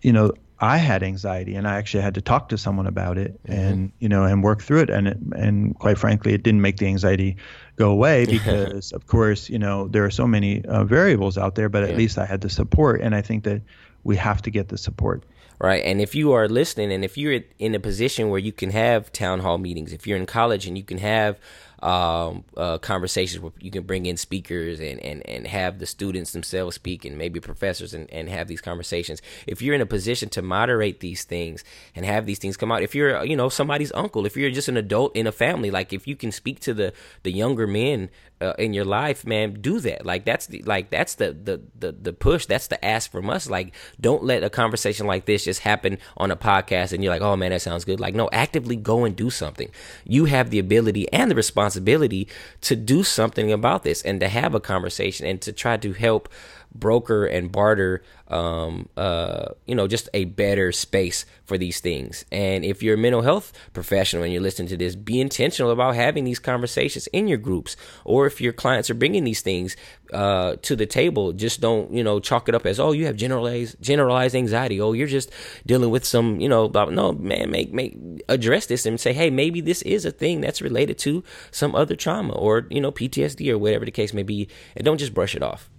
you 0.00 0.12
know, 0.12 0.32
I 0.62 0.76
had 0.76 1.02
anxiety, 1.02 1.56
and 1.56 1.66
I 1.66 1.74
actually 1.78 2.04
had 2.04 2.14
to 2.14 2.20
talk 2.20 2.50
to 2.50 2.58
someone 2.58 2.86
about 2.86 3.18
it, 3.18 3.42
mm-hmm. 3.42 3.52
and 3.52 3.92
you 3.98 4.08
know, 4.08 4.22
and 4.22 4.44
work 4.44 4.62
through 4.62 4.82
it. 4.82 4.90
And 4.90 5.08
it, 5.08 5.18
and 5.34 5.76
quite 5.76 5.98
frankly, 5.98 6.34
it 6.34 6.44
didn't 6.44 6.60
make 6.60 6.76
the 6.76 6.86
anxiety 6.86 7.38
go 7.74 7.90
away 7.90 8.26
because, 8.30 8.92
of 8.92 9.08
course, 9.08 9.50
you 9.50 9.58
know, 9.58 9.88
there 9.88 10.04
are 10.04 10.10
so 10.10 10.28
many 10.28 10.64
uh, 10.64 10.84
variables 10.84 11.36
out 11.36 11.56
there. 11.56 11.68
But 11.68 11.82
at 11.82 11.90
yeah. 11.90 11.96
least 11.96 12.16
I 12.16 12.26
had 12.26 12.42
the 12.42 12.48
support, 12.48 13.00
and 13.00 13.12
I 13.12 13.22
think 13.22 13.42
that 13.42 13.62
we 14.04 14.16
have 14.16 14.42
to 14.42 14.50
get 14.50 14.68
the 14.68 14.78
support. 14.78 15.24
Right. 15.58 15.84
And 15.84 16.00
if 16.00 16.16
you 16.16 16.32
are 16.32 16.48
listening 16.48 16.92
and 16.92 17.04
if 17.04 17.16
you're 17.16 17.40
in 17.60 17.74
a 17.76 17.80
position 17.80 18.30
where 18.30 18.40
you 18.40 18.50
can 18.50 18.70
have 18.70 19.12
town 19.12 19.38
hall 19.40 19.58
meetings, 19.58 19.92
if 19.92 20.08
you're 20.08 20.18
in 20.18 20.26
college 20.26 20.66
and 20.66 20.76
you 20.76 20.82
can 20.82 20.98
have 20.98 21.38
um, 21.82 22.44
uh, 22.56 22.78
conversations 22.78 23.42
where 23.42 23.52
you 23.58 23.70
can 23.70 23.82
bring 23.82 24.06
in 24.06 24.16
speakers 24.16 24.78
and, 24.78 25.00
and, 25.00 25.26
and 25.28 25.46
have 25.48 25.80
the 25.80 25.86
students 25.86 26.32
themselves 26.32 26.76
speak 26.76 27.04
and 27.04 27.18
maybe 27.18 27.40
professors 27.40 27.92
and, 27.92 28.08
and 28.12 28.28
have 28.28 28.46
these 28.46 28.60
conversations. 28.60 29.20
If 29.48 29.60
you're 29.60 29.74
in 29.74 29.80
a 29.80 29.86
position 29.86 30.28
to 30.30 30.42
moderate 30.42 31.00
these 31.00 31.24
things 31.24 31.64
and 31.96 32.06
have 32.06 32.24
these 32.24 32.38
things 32.38 32.56
come 32.56 32.70
out, 32.70 32.82
if 32.82 32.94
you're, 32.94 33.24
you 33.24 33.36
know, 33.36 33.48
somebody's 33.48 33.90
uncle, 33.92 34.26
if 34.26 34.36
you're 34.36 34.50
just 34.50 34.68
an 34.68 34.76
adult 34.76 35.16
in 35.16 35.26
a 35.26 35.32
family, 35.32 35.72
like 35.72 35.92
if 35.92 36.06
you 36.06 36.14
can 36.14 36.30
speak 36.30 36.60
to 36.60 36.72
the, 36.72 36.92
the 37.24 37.32
younger 37.32 37.66
men 37.66 38.10
uh, 38.40 38.54
in 38.58 38.72
your 38.72 38.84
life, 38.84 39.26
man, 39.26 39.54
do 39.54 39.80
that. 39.80 40.06
Like 40.06 40.24
that's 40.24 40.46
the, 40.46 40.62
like, 40.62 40.90
that's 40.90 41.16
the, 41.16 41.32
the, 41.32 41.62
the, 41.76 41.90
the 41.90 42.12
push. 42.12 42.46
That's 42.46 42.68
the 42.68 42.82
ask 42.84 43.10
from 43.10 43.28
us. 43.28 43.50
Like, 43.50 43.74
don't 44.00 44.22
let 44.22 44.44
a 44.44 44.50
conversation 44.50 45.08
like 45.08 45.26
this 45.26 45.44
just 45.44 45.60
happen 45.60 45.98
on 46.16 46.30
a 46.30 46.36
podcast 46.36 46.92
and 46.92 47.02
you're 47.02 47.12
like, 47.12 47.22
oh 47.22 47.36
man, 47.36 47.50
that 47.50 47.62
sounds 47.62 47.84
good. 47.84 47.98
Like, 47.98 48.14
no, 48.14 48.28
actively 48.32 48.76
go 48.76 49.04
and 49.04 49.16
do 49.16 49.30
something. 49.30 49.68
You 50.04 50.26
have 50.26 50.50
the 50.50 50.60
ability 50.60 51.12
and 51.12 51.28
the 51.28 51.34
responsibility 51.34 51.71
responsibility 51.72 52.28
to 52.60 52.76
do 52.76 53.02
something 53.02 53.52
about 53.52 53.82
this 53.82 54.02
and 54.02 54.20
to 54.20 54.28
have 54.28 54.54
a 54.54 54.60
conversation 54.60 55.26
and 55.26 55.40
to 55.40 55.52
try 55.52 55.76
to 55.76 55.92
help 55.92 56.28
broker 56.74 57.26
and 57.26 57.52
barter 57.52 58.02
um, 58.32 58.88
uh, 58.96 59.48
you 59.66 59.74
know 59.74 59.86
just 59.86 60.08
a 60.14 60.24
better 60.24 60.72
space 60.72 61.26
for 61.44 61.58
these 61.58 61.80
things. 61.80 62.24
And 62.32 62.64
if 62.64 62.82
you're 62.82 62.94
a 62.94 62.98
mental 62.98 63.22
health 63.22 63.52
professional 63.74 64.22
and 64.22 64.32
you're 64.32 64.42
listening 64.42 64.68
to 64.68 64.76
this 64.76 64.96
be 64.96 65.20
intentional 65.20 65.70
about 65.70 65.94
having 65.94 66.24
these 66.24 66.38
conversations 66.38 67.06
in 67.08 67.28
your 67.28 67.38
groups. 67.38 67.76
Or 68.04 68.26
if 68.26 68.40
your 68.40 68.54
clients 68.54 68.88
are 68.88 68.94
bringing 68.94 69.24
these 69.24 69.42
things 69.42 69.76
uh, 70.12 70.56
to 70.62 70.76
the 70.76 70.86
table 70.86 71.32
just 71.32 71.60
don't 71.60 71.92
you 71.92 72.02
know 72.02 72.20
chalk 72.20 72.48
it 72.48 72.54
up 72.54 72.66
as 72.66 72.78
oh 72.78 72.92
you 72.92 73.06
have 73.06 73.16
generalized 73.16 73.76
generalized 73.82 74.34
anxiety. 74.34 74.80
Oh 74.80 74.92
you're 74.92 75.06
just 75.06 75.30
dealing 75.66 75.90
with 75.90 76.04
some 76.04 76.40
you 76.40 76.48
know 76.48 76.68
no 76.68 77.12
man 77.12 77.50
make 77.50 77.72
make 77.72 77.96
address 78.28 78.66
this 78.66 78.86
and 78.86 78.98
say 78.98 79.12
hey 79.12 79.30
maybe 79.30 79.60
this 79.60 79.82
is 79.82 80.04
a 80.04 80.10
thing 80.10 80.40
that's 80.40 80.62
related 80.62 80.98
to 80.98 81.22
some 81.50 81.74
other 81.74 81.96
trauma 81.96 82.32
or 82.32 82.66
you 82.70 82.80
know 82.80 82.92
PTSD 82.92 83.50
or 83.50 83.58
whatever 83.58 83.84
the 83.84 83.90
case 83.90 84.14
may 84.14 84.22
be. 84.22 84.48
And 84.74 84.84
don't 84.84 84.98
just 84.98 85.14
brush 85.14 85.34
it 85.34 85.42
off 85.42 85.71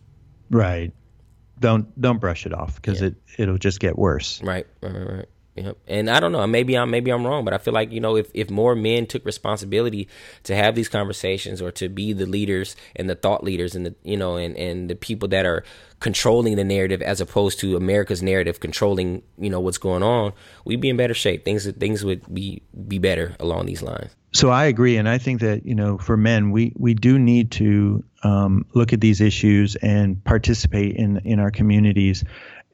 Right. 0.54 0.93
Don't 1.60 1.99
don't 1.99 2.20
brush 2.20 2.45
it 2.45 2.54
off 2.54 2.76
because 2.76 3.01
yeah. 3.01 3.08
it 3.08 3.16
it'll 3.38 3.58
just 3.58 3.80
get 3.80 3.97
worse. 3.97 4.41
Right. 4.41 4.68
Right. 4.82 4.93
Right. 4.93 5.10
right. 5.18 5.26
Yep. 5.56 5.78
And 5.88 6.10
I 6.10 6.20
don't 6.20 6.32
know, 6.32 6.45
maybe 6.47 6.76
I'm 6.76 6.89
maybe 6.89 7.12
I'm 7.12 7.26
wrong, 7.26 7.45
but 7.45 7.54
I 7.54 7.60
feel 7.60 7.74
like, 7.74 7.91
you 7.91 7.99
know, 7.99 8.16
if, 8.16 8.32
if 8.34 8.49
more 8.49 8.76
men 8.76 9.06
took 9.06 9.24
responsibility 9.24 10.08
to 10.43 10.56
have 10.56 10.74
these 10.74 10.89
conversations 10.89 11.62
or 11.62 11.72
to 11.74 11.89
be 11.89 12.12
the 12.12 12.26
leaders 12.26 12.76
and 12.95 13.08
the 13.08 13.16
thought 13.16 13.43
leaders 13.43 13.76
and 13.76 13.86
the 13.86 13.95
you 14.04 14.18
know 14.18 14.36
and, 14.36 14.58
and 14.58 14.89
the 14.89 14.95
people 14.95 15.28
that 15.30 15.45
are 15.45 15.64
controlling 15.99 16.56
the 16.56 16.64
narrative 16.64 17.01
as 17.01 17.22
opposed 17.22 17.60
to 17.60 17.78
America's 17.78 18.22
narrative 18.22 18.60
controlling, 18.60 19.22
you 19.38 19.49
know, 19.49 19.60
what's 19.60 19.78
going 19.78 20.04
on, 20.04 20.34
we'd 20.66 20.82
be 20.82 20.89
in 20.89 20.97
better 20.97 21.14
shape. 21.14 21.45
Things 21.45 21.72
things 21.74 22.04
would 22.04 22.22
be 22.34 22.64
be 22.88 22.97
better 22.97 23.36
along 23.39 23.68
these 23.68 23.82
lines. 23.82 24.16
So 24.34 24.49
I 24.49 24.66
agree, 24.66 24.97
and 24.97 25.08
I 25.08 25.20
think 25.20 25.39
that 25.41 25.66
you 25.66 25.76
know, 25.76 25.99
for 25.99 26.18
men, 26.18 26.49
we 26.49 26.74
we 26.76 26.95
do 26.95 27.20
need 27.20 27.51
to 27.51 28.04
um, 28.24 28.66
look 28.74 28.91
at 28.91 29.01
these 29.01 29.22
issues 29.22 29.76
and 29.78 30.22
participate 30.24 30.95
in 30.95 31.18
in 31.20 31.39
our 31.39 31.51
communities, 31.51 32.24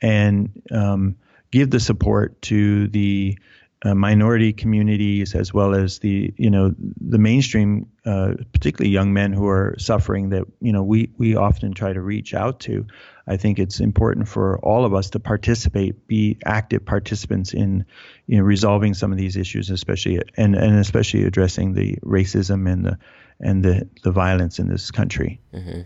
and 0.02 0.50
um, 0.72 1.18
give 1.52 1.70
the 1.70 1.80
support 1.80 2.42
to 2.44 2.88
the 2.88 3.38
uh, 3.82 3.96
minority 3.96 4.52
communities 4.52 5.36
as 5.36 5.54
well 5.54 5.74
as 5.74 6.00
the 6.00 6.34
you 6.36 6.50
know 6.50 6.76
the 6.78 7.18
mainstream, 7.18 7.90
uh, 8.06 8.34
particularly 8.52 8.90
young 8.92 9.14
men 9.14 9.32
who 9.32 9.48
are 9.48 9.76
suffering 9.78 10.30
that 10.30 10.44
you 10.60 10.74
know 10.74 10.84
we 10.84 11.12
we 11.18 11.36
often 11.36 11.74
try 11.74 11.94
to 11.94 12.02
reach 12.02 12.34
out 12.34 12.60
to. 12.62 12.86
I 13.26 13.38
think 13.38 13.60
it's 13.60 13.80
important 13.80 14.28
for 14.28 14.60
all 14.60 14.86
of 14.86 14.94
us 14.94 15.12
to 15.12 15.20
participate, 15.20 16.08
be 16.08 16.40
active 16.46 16.86
participants 16.86 17.54
in 17.54 17.86
you 18.28 18.38
know 18.38 18.44
resolving 18.44 18.94
some 18.94 19.14
of 19.14 19.18
these 19.18 19.38
issues, 19.38 19.70
especially 19.70 20.20
and 20.36 20.56
and 20.56 20.78
especially 20.78 21.24
addressing 21.24 21.74
the 21.74 21.96
racism 22.04 22.70
and 22.70 22.86
the 22.86 22.98
and 23.40 23.64
the 23.64 23.88
the 24.04 24.12
violence 24.12 24.60
in 24.60 24.68
this 24.68 24.92
country. 24.92 25.40
Mm-hmm. 25.54 25.82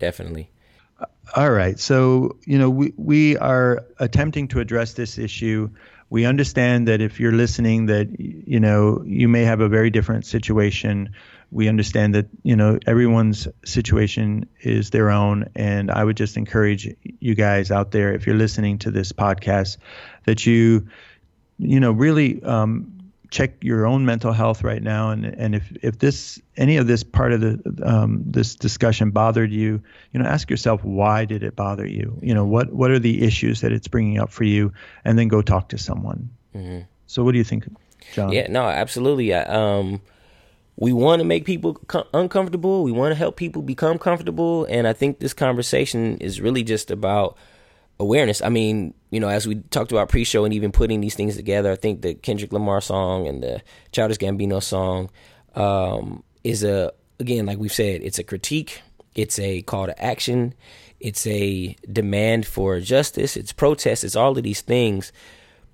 Definitely. 0.00 0.50
All 1.34 1.50
right. 1.50 1.78
So, 1.78 2.36
you 2.46 2.58
know, 2.58 2.70
we, 2.70 2.92
we 2.96 3.36
are 3.36 3.84
attempting 3.98 4.48
to 4.48 4.60
address 4.60 4.94
this 4.94 5.18
issue. 5.18 5.70
We 6.08 6.24
understand 6.24 6.86
that 6.88 7.00
if 7.00 7.18
you're 7.18 7.32
listening 7.32 7.86
that 7.86 8.20
you 8.20 8.60
know 8.60 9.02
you 9.04 9.28
may 9.28 9.42
have 9.42 9.60
a 9.60 9.68
very 9.68 9.90
different 9.90 10.24
situation. 10.24 11.10
We 11.50 11.68
understand 11.68 12.14
that 12.14 12.26
you 12.44 12.54
know 12.54 12.78
everyone's 12.86 13.48
situation 13.64 14.48
is 14.60 14.90
their 14.90 15.10
own. 15.10 15.50
And 15.56 15.90
i 15.90 16.04
would 16.04 16.16
just 16.16 16.36
encourage 16.36 16.88
you 17.18 17.34
guys 17.34 17.72
out 17.72 17.90
there 17.90 18.12
if 18.14 18.26
you're 18.26 18.36
listening 18.36 18.78
to 18.78 18.92
this 18.92 19.12
podcast 19.12 19.78
that 20.26 20.46
you 20.46 20.86
you 21.58 21.80
know 21.80 21.90
really 21.90 22.40
um, 22.44 22.95
check 23.36 23.52
your 23.62 23.86
own 23.86 24.06
mental 24.06 24.32
health 24.32 24.64
right 24.64 24.82
now 24.82 25.10
and 25.10 25.26
and 25.26 25.54
if 25.54 25.70
if 25.82 25.98
this 25.98 26.40
any 26.56 26.78
of 26.78 26.86
this 26.86 27.02
part 27.02 27.34
of 27.34 27.42
the 27.42 27.60
um, 27.82 28.22
this 28.24 28.54
discussion 28.54 29.10
bothered 29.10 29.52
you 29.52 29.82
you 30.12 30.18
know 30.18 30.24
ask 30.24 30.48
yourself 30.48 30.82
why 30.82 31.26
did 31.26 31.42
it 31.42 31.54
bother 31.54 31.86
you? 31.86 32.18
You 32.22 32.32
know 32.32 32.46
what 32.46 32.72
what 32.72 32.90
are 32.90 32.98
the 32.98 33.22
issues 33.22 33.60
that 33.60 33.72
it's 33.72 33.88
bringing 33.88 34.18
up 34.18 34.32
for 34.32 34.44
you? 34.44 34.72
And 35.04 35.18
then 35.18 35.28
go 35.28 35.42
talk 35.42 35.68
to 35.68 35.78
someone. 35.78 36.30
Mm-hmm. 36.54 36.84
so 37.06 37.22
what 37.22 37.32
do 37.32 37.38
you 37.38 37.44
think 37.44 37.68
john? 38.14 38.32
Yeah 38.32 38.46
no 38.48 38.62
absolutely. 38.62 39.34
Um 39.34 40.00
we 40.76 40.94
want 40.94 41.20
to 41.20 41.24
make 41.26 41.44
people 41.44 41.74
com- 41.74 42.08
uncomfortable. 42.14 42.84
We 42.84 42.92
want 42.92 43.10
to 43.12 43.16
help 43.16 43.36
people 43.36 43.60
become 43.60 43.98
comfortable. 43.98 44.64
And 44.64 44.88
i 44.88 44.94
think 44.94 45.18
this 45.18 45.34
conversation 45.34 46.16
is 46.18 46.40
really 46.40 46.64
just 46.64 46.90
about 46.90 47.36
awareness. 47.98 48.42
I 48.42 48.48
mean, 48.48 48.94
you 49.10 49.20
know, 49.20 49.28
as 49.28 49.46
we 49.46 49.56
talked 49.70 49.92
about 49.92 50.08
pre-show 50.08 50.44
and 50.44 50.52
even 50.54 50.72
putting 50.72 51.00
these 51.00 51.14
things 51.14 51.36
together, 51.36 51.72
I 51.72 51.76
think 51.76 52.02
the 52.02 52.14
Kendrick 52.14 52.52
Lamar 52.52 52.80
song 52.80 53.26
and 53.26 53.42
the 53.42 53.62
Childish 53.92 54.18
Gambino 54.18 54.62
song 54.62 55.10
um, 55.54 56.22
is 56.44 56.62
a 56.62 56.92
again, 57.18 57.46
like 57.46 57.58
we've 57.58 57.72
said, 57.72 58.02
it's 58.02 58.18
a 58.18 58.24
critique, 58.24 58.82
it's 59.14 59.38
a 59.38 59.62
call 59.62 59.86
to 59.86 60.02
action, 60.02 60.54
it's 61.00 61.26
a 61.26 61.74
demand 61.90 62.46
for 62.46 62.80
justice, 62.80 63.36
it's 63.36 63.52
protest, 63.52 64.04
it's 64.04 64.16
all 64.16 64.36
of 64.36 64.44
these 64.44 64.60
things. 64.60 65.12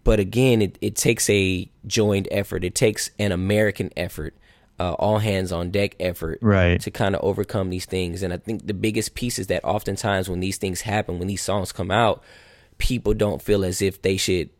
But 0.04 0.18
again, 0.18 0.62
it, 0.62 0.78
it 0.80 0.96
takes 0.96 1.30
a 1.30 1.70
joined 1.86 2.26
effort. 2.32 2.64
It 2.64 2.74
takes 2.74 3.10
an 3.20 3.30
American 3.30 3.90
effort 3.96 4.34
uh, 4.78 4.92
all 4.94 5.18
hands 5.18 5.52
on 5.52 5.70
deck 5.70 5.94
effort 6.00 6.38
right. 6.42 6.80
to 6.80 6.90
kind 6.90 7.14
of 7.14 7.22
overcome 7.22 7.70
these 7.70 7.86
things. 7.86 8.22
And 8.22 8.32
I 8.32 8.36
think 8.36 8.66
the 8.66 8.74
biggest 8.74 9.14
piece 9.14 9.38
is 9.38 9.46
that 9.48 9.64
oftentimes 9.64 10.28
when 10.28 10.40
these 10.40 10.58
things 10.58 10.82
happen, 10.82 11.18
when 11.18 11.28
these 11.28 11.42
songs 11.42 11.72
come 11.72 11.90
out, 11.90 12.22
people 12.78 13.14
don't 13.14 13.42
feel 13.42 13.64
as 13.64 13.80
if 13.80 14.02
they 14.02 14.16
should 14.16 14.50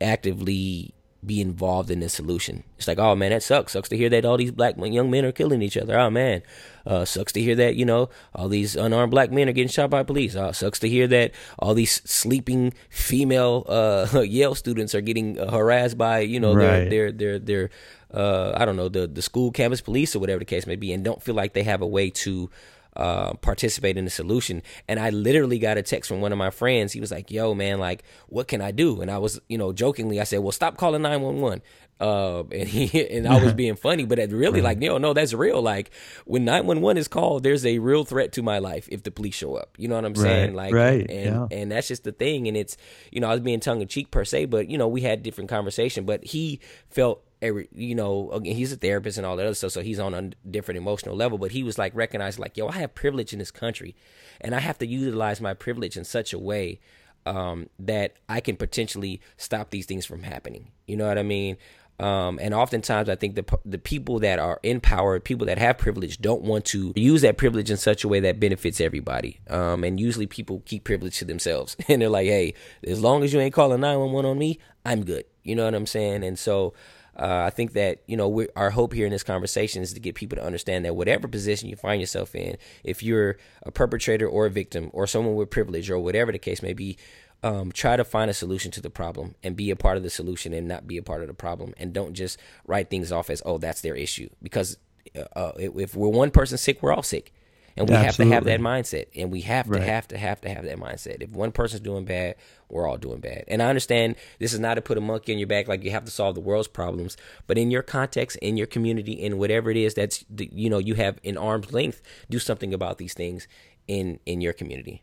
actively 0.00 0.94
be 1.24 1.40
involved 1.40 1.90
in 1.90 2.00
the 2.00 2.08
solution. 2.08 2.64
It's 2.76 2.88
like, 2.88 2.98
oh 2.98 3.14
man, 3.14 3.30
that 3.30 3.44
sucks. 3.44 3.72
Sucks 3.72 3.88
to 3.90 3.96
hear 3.96 4.08
that 4.08 4.24
all 4.24 4.36
these 4.36 4.50
black 4.50 4.74
young 4.76 5.10
men 5.10 5.24
are 5.24 5.30
killing 5.30 5.62
each 5.62 5.76
other. 5.76 5.96
Oh 5.96 6.10
man, 6.10 6.42
uh, 6.84 7.04
sucks 7.04 7.32
to 7.34 7.40
hear 7.40 7.54
that 7.54 7.76
you 7.76 7.84
know 7.84 8.10
all 8.34 8.48
these 8.48 8.74
unarmed 8.74 9.12
black 9.12 9.30
men 9.30 9.48
are 9.48 9.52
getting 9.52 9.68
shot 9.68 9.90
by 9.90 10.02
police. 10.02 10.34
Oh, 10.34 10.50
sucks 10.50 10.80
to 10.80 10.88
hear 10.88 11.06
that 11.08 11.32
all 11.60 11.74
these 11.74 12.02
sleeping 12.04 12.74
female 12.90 13.64
uh, 13.68 14.20
Yale 14.26 14.56
students 14.56 14.94
are 14.96 15.00
getting 15.00 15.38
uh, 15.38 15.50
harassed 15.50 15.96
by 15.96 16.20
you 16.20 16.40
know 16.40 16.54
right. 16.54 16.90
their 16.90 17.12
their 17.12 17.38
their 17.38 17.38
their 17.38 17.70
uh, 18.12 18.52
I 18.56 18.64
don't 18.64 18.76
know, 18.76 18.88
the 18.88 19.06
the 19.06 19.22
school 19.22 19.50
campus 19.50 19.80
police 19.80 20.14
or 20.14 20.18
whatever 20.18 20.38
the 20.38 20.44
case 20.44 20.66
may 20.66 20.76
be, 20.76 20.92
and 20.92 21.04
don't 21.04 21.22
feel 21.22 21.34
like 21.34 21.52
they 21.52 21.62
have 21.64 21.82
a 21.82 21.86
way 21.86 22.10
to 22.10 22.50
uh, 22.96 23.34
participate 23.34 23.96
in 23.96 24.04
the 24.04 24.10
solution. 24.10 24.62
And 24.86 25.00
I 25.00 25.10
literally 25.10 25.58
got 25.58 25.78
a 25.78 25.82
text 25.82 26.08
from 26.08 26.20
one 26.20 26.32
of 26.32 26.38
my 26.38 26.50
friends. 26.50 26.92
He 26.92 27.00
was 27.00 27.10
like, 27.10 27.30
"Yo, 27.30 27.54
man, 27.54 27.78
like, 27.78 28.04
what 28.28 28.48
can 28.48 28.60
I 28.60 28.70
do?" 28.70 29.00
And 29.00 29.10
I 29.10 29.18
was, 29.18 29.40
you 29.48 29.58
know, 29.58 29.72
jokingly, 29.72 30.20
I 30.20 30.24
said, 30.24 30.40
"Well, 30.40 30.52
stop 30.52 30.76
calling 30.76 31.02
nine 31.02 31.22
one 31.22 31.40
one." 31.40 31.62
Uh, 32.00 32.42
and 32.50 32.68
he 32.68 33.06
and 33.08 33.28
I 33.28 33.42
was 33.42 33.54
being 33.54 33.76
funny, 33.76 34.04
but 34.04 34.18
it 34.18 34.32
really 34.32 34.60
like, 34.60 34.82
yo, 34.82 34.98
no, 34.98 35.12
that's 35.14 35.32
real. 35.32 35.62
Like 35.62 35.90
when 36.24 36.44
nine 36.44 36.66
one 36.66 36.80
one 36.80 36.98
is 36.98 37.08
called, 37.08 37.44
there's 37.44 37.64
a 37.64 37.78
real 37.78 38.04
threat 38.04 38.32
to 38.32 38.42
my 38.42 38.58
life 38.58 38.88
if 38.90 39.04
the 39.04 39.10
police 39.10 39.36
show 39.36 39.54
up. 39.54 39.76
You 39.78 39.88
know 39.88 39.94
what 39.94 40.04
I'm 40.04 40.16
saying? 40.16 40.54
Right, 40.54 40.72
like, 40.72 40.74
right, 40.74 41.10
and 41.10 41.50
yeah. 41.50 41.58
and 41.58 41.72
that's 41.72 41.88
just 41.88 42.04
the 42.04 42.12
thing. 42.12 42.48
And 42.48 42.56
it's, 42.56 42.76
you 43.10 43.20
know, 43.20 43.28
I 43.28 43.32
was 43.32 43.40
being 43.40 43.60
tongue 43.60 43.80
in 43.80 43.88
cheek 43.88 44.10
per 44.10 44.24
se, 44.24 44.46
but 44.46 44.68
you 44.68 44.76
know, 44.76 44.88
we 44.88 45.00
had 45.00 45.22
different 45.22 45.48
conversation. 45.48 46.04
But 46.04 46.24
he 46.24 46.60
felt 46.90 47.22
every 47.42 47.68
you 47.74 47.94
know 47.94 48.30
again 48.30 48.56
he's 48.56 48.72
a 48.72 48.76
therapist 48.76 49.18
and 49.18 49.26
all 49.26 49.36
that 49.36 49.44
other 49.44 49.54
stuff 49.54 49.72
so 49.72 49.82
he's 49.82 49.98
on 49.98 50.14
a 50.14 50.30
different 50.48 50.78
emotional 50.78 51.14
level 51.14 51.36
but 51.36 51.50
he 51.50 51.62
was 51.62 51.76
like 51.76 51.94
recognized 51.94 52.38
like 52.38 52.56
yo 52.56 52.68
i 52.68 52.72
have 52.72 52.94
privilege 52.94 53.32
in 53.32 53.38
this 53.38 53.50
country 53.50 53.94
and 54.40 54.54
i 54.54 54.60
have 54.60 54.78
to 54.78 54.86
utilize 54.86 55.40
my 55.40 55.52
privilege 55.52 55.96
in 55.96 56.04
such 56.04 56.32
a 56.32 56.38
way 56.38 56.80
um, 57.26 57.68
that 57.78 58.16
i 58.28 58.40
can 58.40 58.56
potentially 58.56 59.20
stop 59.36 59.70
these 59.70 59.86
things 59.86 60.06
from 60.06 60.22
happening. 60.22 60.70
You 60.86 60.96
know 60.96 61.06
what 61.06 61.18
i 61.18 61.22
mean? 61.22 61.56
Um, 62.00 62.38
and 62.42 62.54
oftentimes 62.54 63.08
i 63.08 63.14
think 63.14 63.36
the, 63.36 63.44
the 63.64 63.78
people 63.78 64.18
that 64.20 64.38
are 64.38 64.58
in 64.62 64.80
power 64.80 65.20
people 65.20 65.46
that 65.46 65.58
have 65.58 65.78
privilege 65.78 66.18
don't 66.18 66.42
want 66.42 66.64
to 66.66 66.92
use 66.96 67.22
that 67.22 67.36
privilege 67.36 67.70
in 67.70 67.76
such 67.76 68.02
a 68.02 68.08
way 68.08 68.18
that 68.20 68.40
benefits 68.40 68.80
everybody. 68.80 69.40
Um, 69.48 69.84
and 69.84 70.00
usually 70.00 70.26
people 70.26 70.62
keep 70.64 70.84
privilege 70.84 71.18
to 71.18 71.24
themselves 71.24 71.76
and 71.88 72.02
they're 72.02 72.08
like 72.08 72.26
hey 72.26 72.54
as 72.86 73.00
long 73.00 73.22
as 73.22 73.32
you 73.32 73.40
ain't 73.40 73.54
calling 73.54 73.80
911 73.80 74.30
on 74.30 74.38
me 74.38 74.58
i'm 74.84 75.04
good. 75.04 75.24
You 75.44 75.54
know 75.54 75.64
what 75.64 75.74
i'm 75.74 75.86
saying? 75.86 76.24
And 76.24 76.38
so 76.38 76.74
uh, 77.18 77.44
I 77.46 77.50
think 77.50 77.74
that 77.74 78.02
you 78.06 78.16
know 78.16 78.46
our 78.56 78.70
hope 78.70 78.92
here 78.92 79.06
in 79.06 79.12
this 79.12 79.22
conversation 79.22 79.82
is 79.82 79.92
to 79.92 80.00
get 80.00 80.14
people 80.14 80.36
to 80.36 80.44
understand 80.44 80.84
that 80.84 80.96
whatever 80.96 81.28
position 81.28 81.68
you 81.68 81.76
find 81.76 82.00
yourself 82.00 82.34
in, 82.34 82.56
if 82.84 83.02
you're 83.02 83.36
a 83.64 83.70
perpetrator 83.70 84.26
or 84.26 84.46
a 84.46 84.50
victim 84.50 84.90
or 84.92 85.06
someone 85.06 85.34
with 85.34 85.50
privilege 85.50 85.90
or 85.90 85.98
whatever 85.98 86.32
the 86.32 86.38
case 86.38 86.62
may 86.62 86.72
be, 86.72 86.96
um, 87.42 87.70
try 87.72 87.96
to 87.96 88.04
find 88.04 88.30
a 88.30 88.34
solution 88.34 88.70
to 88.70 88.80
the 88.80 88.90
problem 88.90 89.34
and 89.42 89.56
be 89.56 89.70
a 89.70 89.76
part 89.76 89.96
of 89.96 90.02
the 90.02 90.10
solution 90.10 90.52
and 90.52 90.66
not 90.66 90.86
be 90.86 90.96
a 90.96 91.02
part 91.02 91.22
of 91.22 91.28
the 91.28 91.34
problem, 91.34 91.74
and 91.76 91.92
don't 91.92 92.14
just 92.14 92.38
write 92.66 92.88
things 92.88 93.12
off 93.12 93.28
as 93.28 93.42
oh 93.44 93.58
that's 93.58 93.82
their 93.82 93.94
issue. 93.94 94.28
Because 94.42 94.78
uh, 95.16 95.24
uh 95.36 95.52
if 95.56 95.94
we're 95.94 96.08
one 96.08 96.30
person 96.30 96.56
sick, 96.56 96.82
we're 96.82 96.92
all 96.92 97.02
sick 97.02 97.32
and 97.76 97.88
we 97.88 97.94
Absolutely. 97.94 98.34
have 98.34 98.44
to 98.44 98.50
have 98.50 98.60
that 98.60 98.60
mindset 98.60 99.06
and 99.14 99.30
we 99.30 99.40
have 99.42 99.66
to 99.66 99.72
right. 99.72 99.82
have 99.82 100.08
to 100.08 100.18
have 100.18 100.40
to 100.40 100.48
have 100.48 100.64
that 100.64 100.78
mindset 100.78 101.22
if 101.22 101.30
one 101.30 101.52
person's 101.52 101.80
doing 101.80 102.04
bad 102.04 102.34
we're 102.68 102.86
all 102.86 102.96
doing 102.96 103.20
bad 103.20 103.44
and 103.48 103.62
i 103.62 103.68
understand 103.68 104.16
this 104.38 104.52
is 104.52 104.60
not 104.60 104.74
to 104.74 104.80
put 104.80 104.98
a 104.98 105.00
monkey 105.00 105.32
on 105.32 105.38
your 105.38 105.48
back 105.48 105.68
like 105.68 105.84
you 105.84 105.90
have 105.90 106.04
to 106.04 106.10
solve 106.10 106.34
the 106.34 106.40
world's 106.40 106.68
problems 106.68 107.16
but 107.46 107.58
in 107.58 107.70
your 107.70 107.82
context 107.82 108.36
in 108.38 108.56
your 108.56 108.66
community 108.66 109.12
in 109.12 109.38
whatever 109.38 109.70
it 109.70 109.76
is 109.76 109.94
that's 109.94 110.24
you 110.38 110.68
know 110.68 110.78
you 110.78 110.94
have 110.94 111.18
in 111.22 111.36
arm's 111.36 111.72
length 111.72 112.02
do 112.30 112.38
something 112.38 112.74
about 112.74 112.98
these 112.98 113.14
things 113.14 113.46
in 113.88 114.18
in 114.26 114.40
your 114.40 114.52
community 114.52 115.02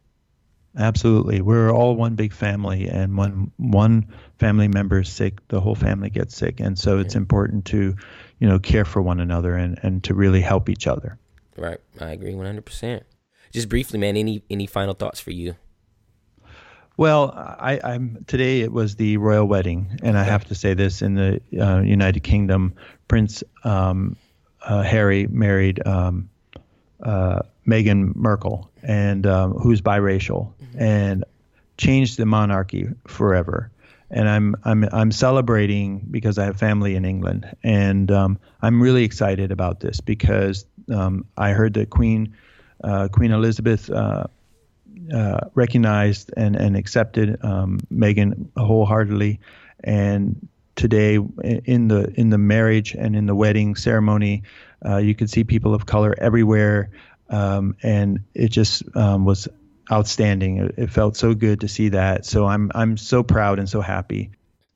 Absolutely. 0.78 1.42
We're 1.42 1.72
all 1.72 1.96
one 1.96 2.16
big 2.16 2.32
family 2.32 2.88
and 2.88 3.18
when 3.18 3.52
one 3.58 4.08
family 4.38 4.68
member 4.68 5.00
is 5.00 5.10
sick, 5.10 5.46
the 5.48 5.60
whole 5.60 5.76
family 5.76 6.10
gets 6.10 6.36
sick. 6.36 6.60
And 6.60 6.78
so 6.78 7.00
it's 7.00 7.16
yeah. 7.16 7.22
important 7.22 7.66
to, 7.66 7.96
you 8.38 8.48
know, 8.48 8.60
care 8.60 8.86
for 8.86 9.02
one 9.02 9.20
another 9.20 9.56
and, 9.56 9.80
and 9.82 10.04
to 10.04 10.14
really 10.14 10.42
help 10.42 10.70
each 10.70 10.86
other. 10.86 11.18
Right. 11.60 11.80
I 12.00 12.12
agree 12.12 12.34
100%. 12.34 13.02
Just 13.52 13.68
briefly, 13.68 14.00
man, 14.00 14.16
any 14.16 14.44
any 14.50 14.68
final 14.68 14.94
thoughts 14.94 15.20
for 15.20 15.32
you? 15.32 15.56
Well, 16.98 17.32
I, 17.36 17.80
am 17.84 18.24
today. 18.28 18.62
It 18.62 18.72
was 18.72 18.96
the 18.96 19.18
royal 19.18 19.46
wedding, 19.46 20.00
and 20.04 20.18
I 20.18 20.24
have 20.24 20.46
to 20.46 20.56
say 20.56 20.76
this: 20.76 21.02
in 21.02 21.16
the 21.16 21.42
uh, 21.60 21.80
United 21.80 22.20
Kingdom, 22.20 22.76
Prince 23.08 23.44
um, 23.64 24.18
uh, 24.62 24.84
Harry 24.84 25.26
married 25.28 25.86
um, 25.88 26.30
uh, 27.02 27.40
Meghan 27.68 28.16
Markle, 28.16 28.70
and 28.84 29.26
um, 29.26 29.54
who's 29.54 29.82
biracial, 29.82 30.54
mm-hmm. 30.62 30.82
and 30.82 31.24
changed 31.78 32.18
the 32.18 32.26
monarchy 32.26 32.90
forever 33.08 33.72
and 34.12 34.28
I'm 34.28 34.56
I'm 34.64 34.86
I'm 34.92 35.12
celebrating 35.12 36.08
because 36.10 36.38
I 36.38 36.46
have 36.46 36.58
family 36.58 36.96
in 36.96 37.06
England, 37.06 37.56
and 37.64 38.12
um, 38.12 38.40
I'm 38.62 38.82
really 38.82 39.04
excited 39.04 39.52
about 39.52 39.80
this 39.80 40.02
because 40.02 40.66
um, 40.92 41.26
I 41.38 41.52
heard 41.52 41.74
that 41.76 41.90
Queen 41.90 42.36
uh, 42.84 43.08
Queen 43.10 43.32
Elizabeth 43.32 43.90
uh, 43.90 44.26
uh, 45.14 45.40
recognized 45.54 46.32
and 46.36 46.56
and 46.56 46.76
accepted 46.76 47.44
um, 47.44 47.80
Meghan 47.92 48.50
wholeheartedly, 48.56 49.40
and 49.84 50.48
today 50.76 51.16
in 51.16 51.88
the 51.88 52.12
in 52.16 52.30
the 52.30 52.38
marriage 52.38 52.94
and 52.94 53.16
in 53.16 53.26
the 53.26 53.36
wedding 53.36 53.76
ceremony, 53.76 54.44
uh, 54.86 54.98
you 54.98 55.16
could 55.16 55.30
see 55.30 55.44
people 55.44 55.74
of 55.74 55.86
color 55.86 56.16
everywhere, 56.18 56.90
um, 57.30 57.76
and 57.84 58.22
it 58.34 58.50
just 58.50 58.84
um, 58.96 59.26
was 59.26 59.48
outstanding. 59.92 60.58
It, 60.58 60.76
it 60.78 60.90
felt 60.90 61.18
so 61.18 61.34
good 61.34 61.62
to 61.62 61.68
see 61.68 61.90
that. 61.90 62.26
So 62.26 62.46
I'm 62.46 62.72
I'm 62.74 62.98
so 62.98 63.24
proud 63.24 63.60
and 63.60 63.68
so 63.68 63.82
happy. 63.82 64.32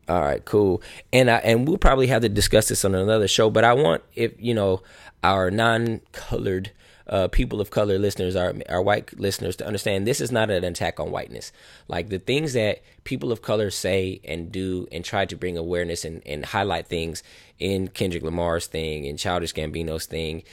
All 0.09 0.19
right, 0.19 0.43
cool. 0.43 0.81
And 1.13 1.29
I 1.29 1.37
and 1.37 1.67
we'll 1.67 1.77
probably 1.77 2.07
have 2.07 2.23
to 2.23 2.29
discuss 2.29 2.67
this 2.67 2.83
on 2.83 2.93
another 2.93 3.27
show, 3.27 3.49
but 3.49 3.63
I 3.63 3.73
want 3.73 4.03
if 4.15 4.33
you 4.37 4.53
know 4.53 4.81
our 5.23 5.49
non-colored 5.49 6.71
uh, 7.07 7.29
people 7.29 7.61
of 7.61 7.69
color 7.71 7.97
listeners, 7.97 8.35
our 8.35 8.53
our 8.67 8.81
white 8.81 9.17
listeners, 9.17 9.55
to 9.57 9.65
understand 9.65 10.05
this 10.05 10.19
is 10.19 10.31
not 10.31 10.49
an 10.49 10.65
attack 10.65 10.99
on 10.99 11.11
whiteness. 11.11 11.53
Like 11.87 12.09
the 12.09 12.19
things 12.19 12.51
that 12.53 12.81
people 13.05 13.31
of 13.31 13.41
color 13.41 13.69
say 13.69 14.19
and 14.25 14.51
do 14.51 14.87
and 14.91 15.05
try 15.05 15.25
to 15.25 15.35
bring 15.37 15.57
awareness 15.57 16.03
and, 16.03 16.21
and 16.25 16.45
highlight 16.45 16.87
things 16.87 17.23
in 17.57 17.87
Kendrick 17.87 18.23
Lamar's 18.23 18.67
thing 18.67 19.07
and 19.07 19.17
Childish 19.17 19.53
Gambino's 19.53 20.05
thing, 20.05 20.43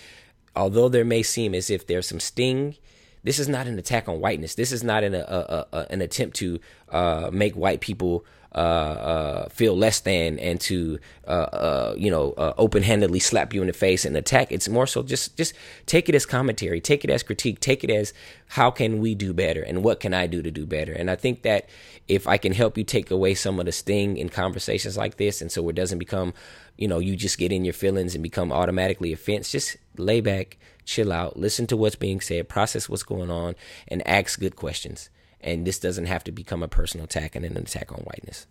although 0.55 0.89
there 0.89 1.05
may 1.05 1.25
seem 1.25 1.55
as 1.57 1.71
if 1.71 1.89
there's 1.89 2.07
some 2.09 2.21
sting 2.21 2.77
this 3.23 3.39
is 3.39 3.49
not 3.49 3.67
an 3.67 3.79
attack 3.79 4.09
on 4.09 4.21
whiteness. 4.21 4.55
This 4.55 4.73
is 4.73 4.83
not 4.83 5.05
an, 5.05 5.15
a, 5.15 5.19
a, 5.19 5.67
a, 5.77 5.87
an 5.91 6.01
attempt 6.01 6.37
to 6.37 6.59
uh, 6.89 7.31
make 7.31 7.55
white 7.55 7.81
people 7.81 8.25
uh, 8.55 8.59
uh, 8.59 9.49
feel 9.49 9.77
less 9.77 10.01
than 10.01 10.39
and 10.41 10.61
to 10.61 10.99
uh, 11.27 11.31
uh, 11.31 11.95
you 11.97 12.11
know 12.11 12.33
uh, 12.33 12.53
open-handedly 12.59 13.21
slap 13.21 13.55
you 13.55 13.61
in 13.61 13.69
the 13.69 13.73
face 13.73 14.05
and 14.05 14.17
attack. 14.17 14.51
It's 14.51 14.69
more 14.69 14.87
so 14.87 15.03
just 15.03 15.37
just 15.37 15.55
take 15.87 16.09
it 16.09 16.15
as 16.15 16.27
commentary, 16.27 16.81
take 16.81 17.05
it 17.05 17.11
as 17.11 17.23
critique, 17.23 17.61
take 17.61 17.85
it 17.85 17.91
as 17.91 18.13
how 18.49 18.71
can 18.71 18.99
we 19.01 19.15
do 19.15 19.33
better 19.33 19.63
and 19.63 19.85
what 19.85 20.01
can 20.01 20.13
I 20.13 20.27
do 20.27 20.43
to 20.43 20.51
do 20.51 20.67
better. 20.67 20.93
And 20.93 21.11
I 21.11 21.17
think 21.17 21.43
that 21.43 21.69
if 22.09 22.27
I 22.27 22.39
can 22.39 22.53
help 22.53 22.77
you 22.77 22.83
take 22.83 23.13
away 23.13 23.35
some 23.35 23.61
of 23.61 23.67
the 23.67 23.73
sting 23.73 24.17
in 24.17 24.29
conversations 24.29 24.97
like 24.97 25.17
this, 25.17 25.41
and 25.41 25.53
so 25.53 25.69
it 25.69 25.77
doesn't 25.77 25.99
become 25.99 26.35
you 26.77 26.89
know 26.89 26.99
you 26.99 27.15
just 27.15 27.39
get 27.39 27.53
in 27.53 27.65
your 27.65 27.75
feelings 27.75 28.15
and 28.15 28.23
become 28.23 28.51
automatically 28.51 29.13
offense, 29.13 29.53
just 29.53 29.77
lay 29.97 30.21
back, 30.21 30.59
chill 30.85 31.13
out, 31.13 31.37
listen 31.37 31.69
to 31.69 31.77
what's 31.77 31.97
being 31.97 32.21
said, 32.21 32.49
process 32.49 32.89
what's 32.89 33.05
going 33.05 33.31
on, 33.31 33.55
and 33.87 34.07
ask 34.09 34.41
good 34.41 34.57
questions 34.57 35.09
and 35.43 35.66
this 35.66 35.78
doesn't 35.78 36.07
have 36.07 36.24
to 36.24 36.32
become 36.32 36.62
a 36.62 36.68
personal 36.68 37.05
attack 37.05 37.36
and 37.36 37.45
an 37.45 37.57
attack 37.57 37.93
on 37.93 37.99
whiteness. 38.01 38.47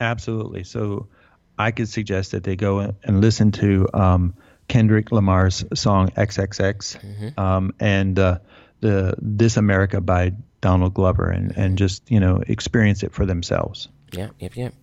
Absolutely. 0.00 0.64
So 0.64 1.08
I 1.58 1.70
could 1.70 1.88
suggest 1.88 2.32
that 2.32 2.44
they 2.44 2.56
go 2.56 2.94
and 3.02 3.20
listen 3.20 3.52
to 3.52 3.88
um, 3.94 4.34
Kendrick 4.68 5.10
Lamar's 5.10 5.64
song 5.74 6.10
XXX 6.10 6.98
mm-hmm. 6.98 7.40
um, 7.40 7.74
and 7.80 8.18
uh, 8.18 8.38
the 8.80 9.14
This 9.18 9.56
America 9.56 10.00
by 10.00 10.32
Donald 10.60 10.94
Glover 10.94 11.30
and, 11.30 11.56
and 11.56 11.78
just, 11.78 12.08
you 12.10 12.20
know, 12.20 12.42
experience 12.46 13.02
it 13.02 13.12
for 13.12 13.26
themselves. 13.26 13.88
Yeah, 14.12 14.28
yep, 14.38 14.56
yep. 14.56 14.74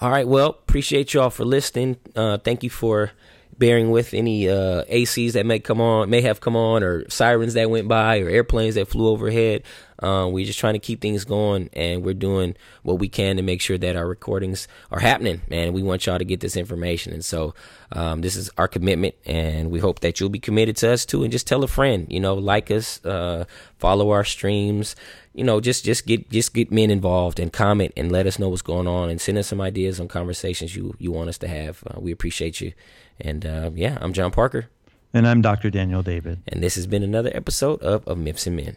All 0.00 0.10
right. 0.10 0.26
Well, 0.26 0.50
appreciate 0.50 1.14
y'all 1.14 1.30
for 1.30 1.44
listening. 1.44 1.96
Uh, 2.14 2.38
thank 2.38 2.62
you 2.62 2.70
for 2.70 3.12
bearing 3.58 3.90
with 3.90 4.14
any 4.14 4.48
uh, 4.48 4.84
ACs 4.84 5.32
that 5.32 5.46
may 5.46 5.58
come 5.58 5.80
on, 5.80 6.10
may 6.10 6.20
have 6.22 6.40
come 6.40 6.56
on, 6.56 6.82
or 6.82 7.08
sirens 7.08 7.54
that 7.54 7.70
went 7.70 7.88
by, 7.88 8.20
or 8.20 8.28
airplanes 8.28 8.74
that 8.74 8.88
flew 8.88 9.08
overhead. 9.08 9.62
Um, 10.00 10.32
we're 10.32 10.44
just 10.44 10.58
trying 10.58 10.74
to 10.74 10.80
keep 10.80 11.00
things 11.00 11.24
going, 11.24 11.70
and 11.72 12.04
we're 12.04 12.14
doing 12.14 12.56
what 12.82 12.98
we 12.98 13.08
can 13.08 13.36
to 13.36 13.42
make 13.42 13.60
sure 13.60 13.78
that 13.78 13.96
our 13.96 14.06
recordings 14.06 14.66
are 14.90 15.00
happening. 15.00 15.40
And 15.50 15.72
we 15.72 15.82
want 15.82 16.06
y'all 16.06 16.18
to 16.18 16.24
get 16.24 16.40
this 16.40 16.56
information, 16.56 17.12
and 17.12 17.24
so 17.24 17.54
um, 17.92 18.20
this 18.20 18.36
is 18.36 18.50
our 18.58 18.68
commitment, 18.68 19.14
and 19.24 19.70
we 19.70 19.78
hope 19.78 20.00
that 20.00 20.18
you'll 20.18 20.30
be 20.30 20.40
committed 20.40 20.76
to 20.78 20.92
us 20.92 21.06
too. 21.06 21.22
And 21.22 21.32
just 21.32 21.46
tell 21.46 21.62
a 21.62 21.68
friend, 21.68 22.06
you 22.10 22.20
know, 22.20 22.34
like 22.34 22.70
us, 22.70 23.04
uh, 23.04 23.44
follow 23.78 24.10
our 24.10 24.24
streams, 24.24 24.96
you 25.32 25.44
know, 25.44 25.60
just 25.60 25.84
just 25.84 26.06
get 26.06 26.28
just 26.30 26.54
get 26.54 26.70
men 26.70 26.90
involved 26.90 27.38
and 27.38 27.52
comment 27.52 27.92
and 27.96 28.10
let 28.10 28.26
us 28.26 28.38
know 28.38 28.48
what's 28.48 28.62
going 28.62 28.86
on, 28.86 29.10
and 29.10 29.20
send 29.20 29.38
us 29.38 29.46
some 29.46 29.60
ideas 29.60 30.00
on 30.00 30.08
conversations 30.08 30.74
you 30.74 30.94
you 30.98 31.12
want 31.12 31.28
us 31.28 31.38
to 31.38 31.48
have. 31.48 31.82
Uh, 31.86 32.00
we 32.00 32.12
appreciate 32.12 32.60
you, 32.60 32.72
and 33.20 33.46
uh, 33.46 33.70
yeah, 33.74 33.98
I'm 34.00 34.12
John 34.12 34.30
Parker. 34.30 34.68
And 35.12 35.28
I'm 35.28 35.42
Dr. 35.42 35.70
Daniel 35.70 36.02
David. 36.02 36.42
And 36.48 36.62
this 36.62 36.74
has 36.74 36.86
been 36.88 37.04
another 37.04 37.30
episode 37.32 37.80
of, 37.82 38.06
of 38.08 38.18
Myths 38.18 38.46
and 38.48 38.56
Men. 38.56 38.76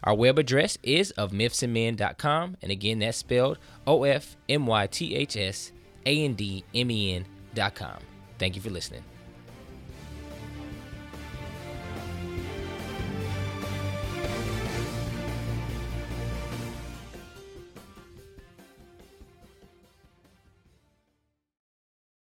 Our 0.04 0.16
web 0.16 0.40
address 0.40 0.78
is 0.82 1.12
of 1.12 1.32
ofmythsandmen.com. 1.32 2.58
And 2.62 2.72
again, 2.72 3.00
that's 3.00 3.18
spelled 3.18 3.60
O 3.86 4.04
F 4.04 4.38
M 4.48 4.66
Y 4.66 4.88
T 4.88 5.16
H 5.16 5.36
S 5.36 5.74
A 6.06 6.24
N 6.24 6.36
D 6.36 6.64
M 6.74 6.90
E 6.90 7.16
N.com. 7.16 7.98
Thank 8.38 8.56
you 8.56 8.62
for 8.62 8.70
listening. 8.70 9.04